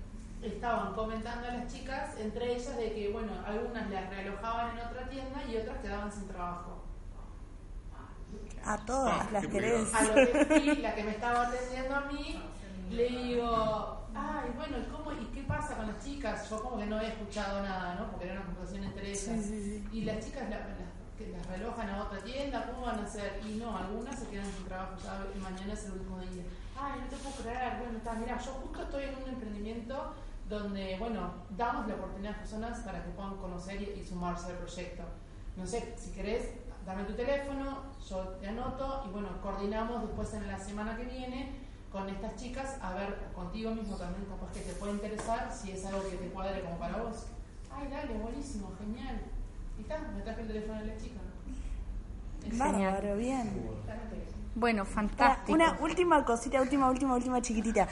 estaban 0.43 0.93
comentando 0.93 1.47
a 1.47 1.51
las 1.53 1.71
chicas, 1.73 2.17
entre 2.17 2.53
ellas, 2.55 2.75
de 2.77 2.93
que, 2.93 3.09
bueno, 3.11 3.31
algunas 3.45 3.89
las 3.89 4.09
realojaban 4.09 4.77
en 4.77 4.85
otra 4.85 5.09
tienda 5.09 5.43
y 5.45 5.57
otras 5.57 5.77
quedaban 5.79 6.11
sin 6.11 6.27
trabajo. 6.27 6.83
A 8.65 8.77
todas 8.85 9.31
las 9.31 9.45
querés. 9.47 9.93
A 9.93 10.03
lo 10.03 10.13
que 10.15 10.45
fui, 10.45 10.75
la 10.77 10.95
que 10.95 11.03
me 11.03 11.11
estaba 11.11 11.47
atendiendo 11.47 11.95
a 11.95 12.01
mí, 12.01 12.41
le 12.91 13.09
digo, 13.09 14.07
ay, 14.15 14.51
bueno, 14.55 14.77
¿y 14.79 14.83
cómo, 14.83 15.11
y 15.11 15.25
qué 15.33 15.43
pasa 15.43 15.75
con 15.75 15.87
las 15.87 16.03
chicas? 16.03 16.49
Yo 16.49 16.61
como 16.63 16.77
que 16.77 16.85
no 16.85 16.95
había 16.97 17.09
escuchado 17.09 17.61
nada, 17.61 17.95
¿no? 17.95 18.09
Porque 18.11 18.25
era 18.25 18.35
una 18.35 18.45
conversación 18.45 18.83
entre 18.85 19.09
ellas. 19.09 19.19
Sí, 19.21 19.41
sí, 19.43 19.63
sí. 19.63 19.87
Y 19.91 20.05
las 20.05 20.23
chicas 20.25 20.49
la- 20.49 20.59
las- 20.59 20.93
que 21.17 21.27
las 21.27 21.45
relojan 21.45 21.89
a 21.89 22.03
otra 22.03 22.19
tienda, 22.23 22.65
¿cómo 22.71 22.87
van 22.87 22.99
a 22.99 23.03
hacer? 23.03 23.39
Y 23.47 23.57
no, 23.57 23.77
algunas 23.77 24.17
se 24.19 24.27
quedan 24.29 24.45
sin 24.51 24.65
trabajo, 24.65 24.97
¿sabes? 24.99 25.27
Y 25.35 25.39
mañana 25.39 25.73
es 25.73 25.85
el 25.85 25.91
último 25.91 26.19
día. 26.21 26.43
Ay, 26.79 27.01
no 27.01 27.05
te 27.07 27.15
puedo 27.17 27.35
creer, 27.35 27.77
bueno, 27.79 27.97
está, 27.99 28.13
mira, 28.13 28.37
yo 28.39 28.51
justo 28.53 28.81
estoy 28.81 29.03
en 29.03 29.15
un 29.23 29.29
emprendimiento 29.29 30.13
donde, 30.59 30.97
bueno, 30.99 31.31
damos 31.57 31.87
la 31.87 31.95
oportunidad 31.95 32.33
a 32.33 32.37
las 32.37 32.49
personas 32.49 32.79
para 32.79 33.03
que 33.03 33.11
puedan 33.11 33.37
conocer 33.37 33.81
y, 33.81 33.99
y 33.99 34.05
sumarse 34.05 34.47
al 34.51 34.57
proyecto. 34.57 35.03
No 35.55 35.65
sé, 35.67 35.93
si 35.97 36.11
querés, 36.11 36.49
dame 36.85 37.03
tu 37.03 37.13
teléfono, 37.13 37.77
yo 38.09 38.17
te 38.39 38.47
anoto 38.47 39.03
y 39.07 39.11
bueno, 39.11 39.29
coordinamos 39.41 40.01
después 40.01 40.33
en 40.33 40.47
la 40.47 40.57
semana 40.59 40.97
que 40.97 41.05
viene 41.05 41.51
con 41.91 42.09
estas 42.09 42.35
chicas 42.35 42.77
a 42.81 42.93
ver 42.95 43.15
contigo 43.35 43.69
mismo 43.71 43.95
también 43.95 44.25
capaz 44.25 44.51
que 44.51 44.61
te 44.61 44.73
puede 44.73 44.93
interesar 44.93 45.53
si 45.53 45.71
es 45.71 45.85
algo 45.85 46.01
que 46.09 46.17
te 46.17 46.27
cuadre 46.29 46.61
como 46.61 46.77
para 46.79 46.97
vos. 46.97 47.27
Ay, 47.71 47.87
dale, 47.89 48.13
buenísimo, 48.17 48.71
genial. 48.79 49.21
Y 49.77 49.81
está, 49.81 49.99
me 50.15 50.21
traje 50.21 50.41
el 50.41 50.47
teléfono 50.47 50.79
de 50.79 50.85
la 50.87 50.97
chica. 50.97 51.19
Es 52.45 52.57
Bárbaro, 52.57 53.15
genial. 53.15 53.17
bien. 53.17 53.69
Bueno, 54.55 54.85
fantástico. 54.85 55.53
Una 55.53 55.77
última 55.81 56.25
cosita, 56.25 56.61
última, 56.61 56.89
última, 56.89 57.15
última 57.15 57.41
chiquitita. 57.41 57.87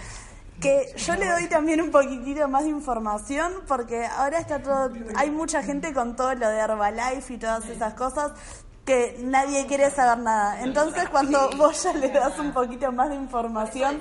Que 0.61 0.93
yo 0.95 1.15
le 1.15 1.27
doy 1.27 1.47
también 1.49 1.81
un 1.81 1.89
poquitito 1.91 2.47
más 2.47 2.63
de 2.63 2.69
información 2.69 3.51
porque 3.67 4.05
ahora 4.05 4.37
está 4.39 4.61
todo, 4.61 4.91
hay 5.15 5.31
mucha 5.31 5.63
gente 5.63 5.91
con 5.93 6.15
todo 6.15 6.33
lo 6.35 6.47
de 6.49 6.57
Herbalife 6.59 7.33
y 7.33 7.37
todas 7.37 7.65
esas 7.65 7.95
cosas 7.95 8.31
que 8.85 9.17
nadie 9.23 9.65
quiere 9.67 9.89
saber 9.89 10.19
nada. 10.23 10.61
Entonces 10.61 11.09
cuando 11.09 11.49
vos 11.57 11.81
ya 11.83 11.93
le 11.93 12.09
das 12.09 12.37
un 12.39 12.51
poquito 12.51 12.91
más 12.91 13.09
de 13.09 13.15
información, 13.15 13.99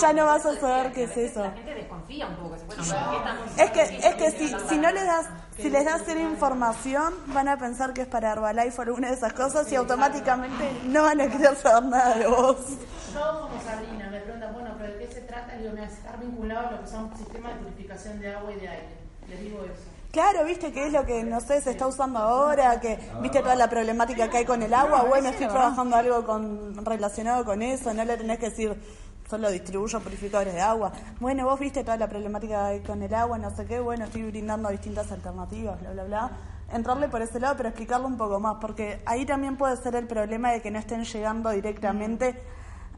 ya 0.00 0.12
no 0.12 0.26
vas 0.26 0.44
a 0.44 0.54
saber 0.58 0.92
qué 0.92 1.04
es 1.04 1.16
eso. 1.16 1.40
La 1.44 1.50
gente 1.52 1.74
desconfía 1.74 2.26
un 2.26 2.34
poco. 2.36 2.56
Bueno, 2.66 2.82
¿qué 2.82 3.16
estamos- 3.16 3.58
Es 3.58 3.70
que, 3.70 3.82
es 4.08 4.14
que 4.16 4.30
si, 4.32 4.56
si 4.68 4.78
no 4.78 4.90
les 4.90 5.06
das, 5.06 5.26
si 5.56 5.70
les 5.70 5.84
das 5.84 6.02
cero 6.04 6.18
información, 6.20 7.14
van 7.28 7.48
a 7.48 7.56
pensar 7.58 7.92
que 7.92 8.02
es 8.02 8.08
para 8.08 8.32
Herbalife 8.32 8.78
o 8.78 8.82
alguna 8.82 9.08
de 9.08 9.14
esas 9.14 9.32
cosas 9.34 9.70
y 9.70 9.76
automáticamente 9.76 10.80
no 10.84 11.02
van 11.04 11.20
a 11.20 11.28
querer 11.28 11.54
saber 11.56 11.84
nada 11.90 12.14
de 12.16 12.26
vos. 12.26 12.56
Yo 13.12 13.48
como 13.48 13.62
Sabrina 13.62 14.08
me 14.10 14.20
preguntan, 14.20 14.54
se 15.12 15.20
trata? 15.22 15.56
Digo, 15.56 15.72
me 15.72 15.84
estar 15.84 16.18
vinculado 16.18 16.68
a 16.68 16.70
lo 16.72 16.80
que 16.82 16.88
son 16.88 17.16
sistemas 17.16 17.54
de 17.54 17.60
purificación 17.60 18.20
de 18.20 18.34
agua 18.34 18.52
y 18.52 18.60
de 18.60 18.68
aire. 18.68 18.88
Les 19.28 19.40
digo 19.40 19.64
eso. 19.64 19.92
Claro, 20.12 20.44
viste 20.44 20.72
que 20.72 20.86
es 20.86 20.92
lo 20.92 21.06
que, 21.06 21.24
no 21.24 21.40
sé, 21.40 21.62
se 21.62 21.70
está 21.70 21.86
usando 21.86 22.18
ahora, 22.18 22.78
que 22.80 22.98
viste 23.22 23.40
toda 23.40 23.54
la 23.54 23.70
problemática 23.70 24.28
que 24.28 24.38
hay 24.38 24.44
con 24.44 24.62
el 24.62 24.74
agua, 24.74 25.04
bueno, 25.04 25.30
estoy 25.30 25.46
trabajando 25.46 25.96
algo 25.96 26.22
con, 26.26 26.84
relacionado 26.84 27.46
con 27.46 27.62
eso, 27.62 27.94
no 27.94 28.04
le 28.04 28.18
tenés 28.18 28.38
que 28.38 28.50
decir, 28.50 28.76
solo 29.30 29.50
distribuyo 29.50 30.00
purificadores 30.00 30.52
de 30.52 30.60
agua. 30.60 30.92
Bueno, 31.18 31.46
vos 31.46 31.58
viste 31.58 31.82
toda 31.82 31.96
la 31.96 32.08
problemática 32.08 32.66
que 32.66 32.74
hay 32.74 32.80
con 32.80 33.02
el 33.02 33.14
agua, 33.14 33.38
no 33.38 33.56
sé 33.56 33.64
qué, 33.64 33.80
bueno, 33.80 34.04
estoy 34.04 34.24
brindando 34.24 34.68
distintas 34.68 35.10
alternativas, 35.10 35.80
bla, 35.80 35.92
bla, 35.92 36.04
bla. 36.04 36.30
Entrarle 36.70 37.08
por 37.08 37.22
ese 37.22 37.40
lado, 37.40 37.56
pero 37.56 37.70
explicarlo 37.70 38.06
un 38.06 38.18
poco 38.18 38.38
más, 38.38 38.56
porque 38.60 39.00
ahí 39.06 39.24
también 39.24 39.56
puede 39.56 39.78
ser 39.78 39.94
el 39.94 40.06
problema 40.06 40.52
de 40.52 40.60
que 40.60 40.70
no 40.70 40.78
estén 40.78 41.04
llegando 41.04 41.48
directamente 41.48 42.38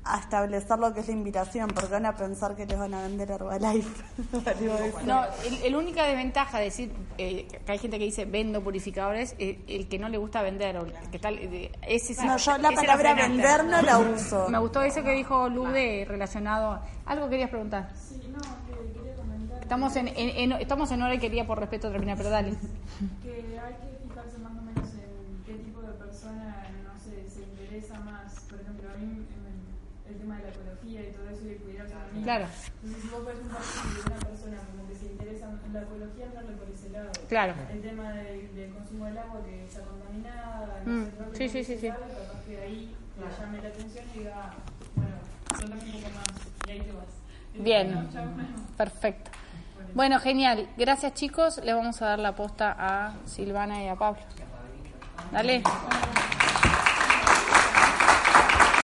a 0.07 0.19
establecer 0.21 0.79
lo 0.79 0.93
que 0.93 1.01
es 1.01 1.07
la 1.09 1.15
invitación, 1.15 1.69
porque 1.71 1.91
van 1.91 2.05
a 2.05 2.15
pensar 2.15 2.55
que 2.55 2.67
les 2.67 2.79
van 2.79 2.93
a 2.93 3.01
vender 3.03 3.31
Herbalife. 3.31 4.05
No, 5.07 5.25
el, 5.47 5.55
el 5.65 5.77
única 5.77 6.05
desventaja 6.05 6.59
de 6.59 6.65
decir 6.65 6.93
eh, 7.19 7.47
que 7.65 7.73
hay 7.73 7.79
gente 7.79 7.99
que 7.99 8.05
dice 8.05 8.25
vendo 8.27 8.63
purificadores, 8.63 9.35
eh, 9.39 9.61
el 9.67 9.89
que 9.89 9.99
no 9.99 10.09
le 10.09 10.19
gusta 10.19 10.43
vender, 10.43 10.77
o 10.77 10.83
el 10.87 10.93
que 11.11 11.19
tal, 11.19 11.39
eh, 11.39 11.73
ese 11.87 12.15
No, 12.25 12.37
yo 12.37 12.59
la 12.59 12.71
palabra 12.73 13.15
frenante. 13.15 13.29
vender 13.43 13.65
no 13.65 13.83
la 13.83 13.99
uso. 14.15 14.49
Me 14.51 14.59
gustó 14.59 14.83
eso 14.83 15.03
que 15.03 15.13
dijo 15.13 15.49
Lude 15.49 16.05
relacionado. 16.07 16.81
¿Algo 17.07 17.29
querías 17.31 17.51
preguntar? 17.51 17.91
Sí, 17.97 18.21
no, 18.31 18.41
que 18.67 18.93
quería 18.93 19.15
comentar. 19.17 19.63
Estamos 19.63 19.97
en, 19.97 20.09
en- 20.09 20.53
en- 20.53 20.61
estamos 20.61 20.91
en 20.91 21.03
hora 21.03 21.15
y 21.15 21.19
quería 21.19 21.47
por 21.47 21.59
respeto 21.59 21.91
terminar, 21.91 22.17
pero 22.19 22.29
dale. 22.31 22.51
que 23.23 23.31
hay 23.59 23.75
que 23.75 24.07
fijarse 24.09 24.39
más 24.39 24.53
o 24.53 24.63
menos 24.63 24.89
en 24.95 25.43
qué 25.47 25.55
tipo 25.65 25.81
de 25.81 25.93
persona, 25.95 26.67
no 26.85 26.99
sé, 27.01 27.29
se 27.31 27.41
interesa 27.43 27.99
más. 28.01 28.35
Por 28.51 28.61
ejemplo, 28.61 28.89
a 28.91 28.97
mí 28.99 29.05
en 29.07 30.13
el 30.13 30.19
tema 30.21 30.37
de 30.37 30.43
la 30.45 30.49
ecología 30.51 31.01
y 31.03 31.13
todo 31.13 31.29
eso 31.31 31.41
y 31.45 31.49
de 31.49 31.57
cuidarse 31.57 31.95
a 31.95 31.99
mí. 31.99 32.04
Claro. 32.23 32.47
Entonces, 32.83 33.03
si 33.03 33.09
vos 33.09 33.27
ves 33.27 33.37
un 33.43 33.49
perfil 33.49 33.95
de 33.95 34.01
una 34.11 34.17
persona 34.21 34.57
como 34.71 34.89
que 34.89 34.95
se 34.95 35.07
interesa 35.07 35.47
en 35.67 35.73
la 35.73 35.83
ecología, 35.83 36.27
andarle 36.27 36.53
por 36.57 36.69
ese 36.71 36.91
lado. 36.91 37.11
Claro. 37.29 37.55
El 37.73 37.83
tema 37.83 38.13
del, 38.13 38.55
del 38.55 38.75
consumo 38.75 39.05
del 39.07 39.19
agua 39.19 39.41
que 39.45 39.65
está 39.65 39.81
contaminada, 39.83 40.83
Mm, 40.87 41.01
no 41.19 41.33
sé, 41.33 41.37
sí, 41.37 41.49
sí, 41.49 41.65
sí, 41.65 41.79
sí. 41.81 41.89
capaz 41.89 42.45
que 42.47 42.59
ahí 42.61 42.95
le 43.19 43.27
llame 43.45 43.63
la 43.63 43.69
atención 43.69 44.05
y 44.15 44.19
diga, 44.19 44.53
bueno, 44.97 45.17
contame 45.49 45.83
un 45.83 45.93
poco 46.03 46.15
más 46.15 46.69
y 46.69 46.71
ahí 46.71 46.81
te 46.81 46.93
vas. 46.93 47.05
Bien, 47.55 47.95
No, 47.95 48.13
chao, 48.13 48.25
no. 48.27 48.77
perfecto. 48.77 49.31
Bueno, 49.95 50.19
genial. 50.19 50.69
Gracias 50.77 51.15
chicos. 51.15 51.59
Le 51.65 51.73
vamos 51.73 52.03
a 52.03 52.07
dar 52.07 52.19
la 52.19 52.35
posta 52.35 52.75
a 52.79 53.15
Silvana 53.27 53.83
y 53.85 53.89
a 53.89 53.95
Pablo. 53.97 54.21
Dale. 55.33 55.63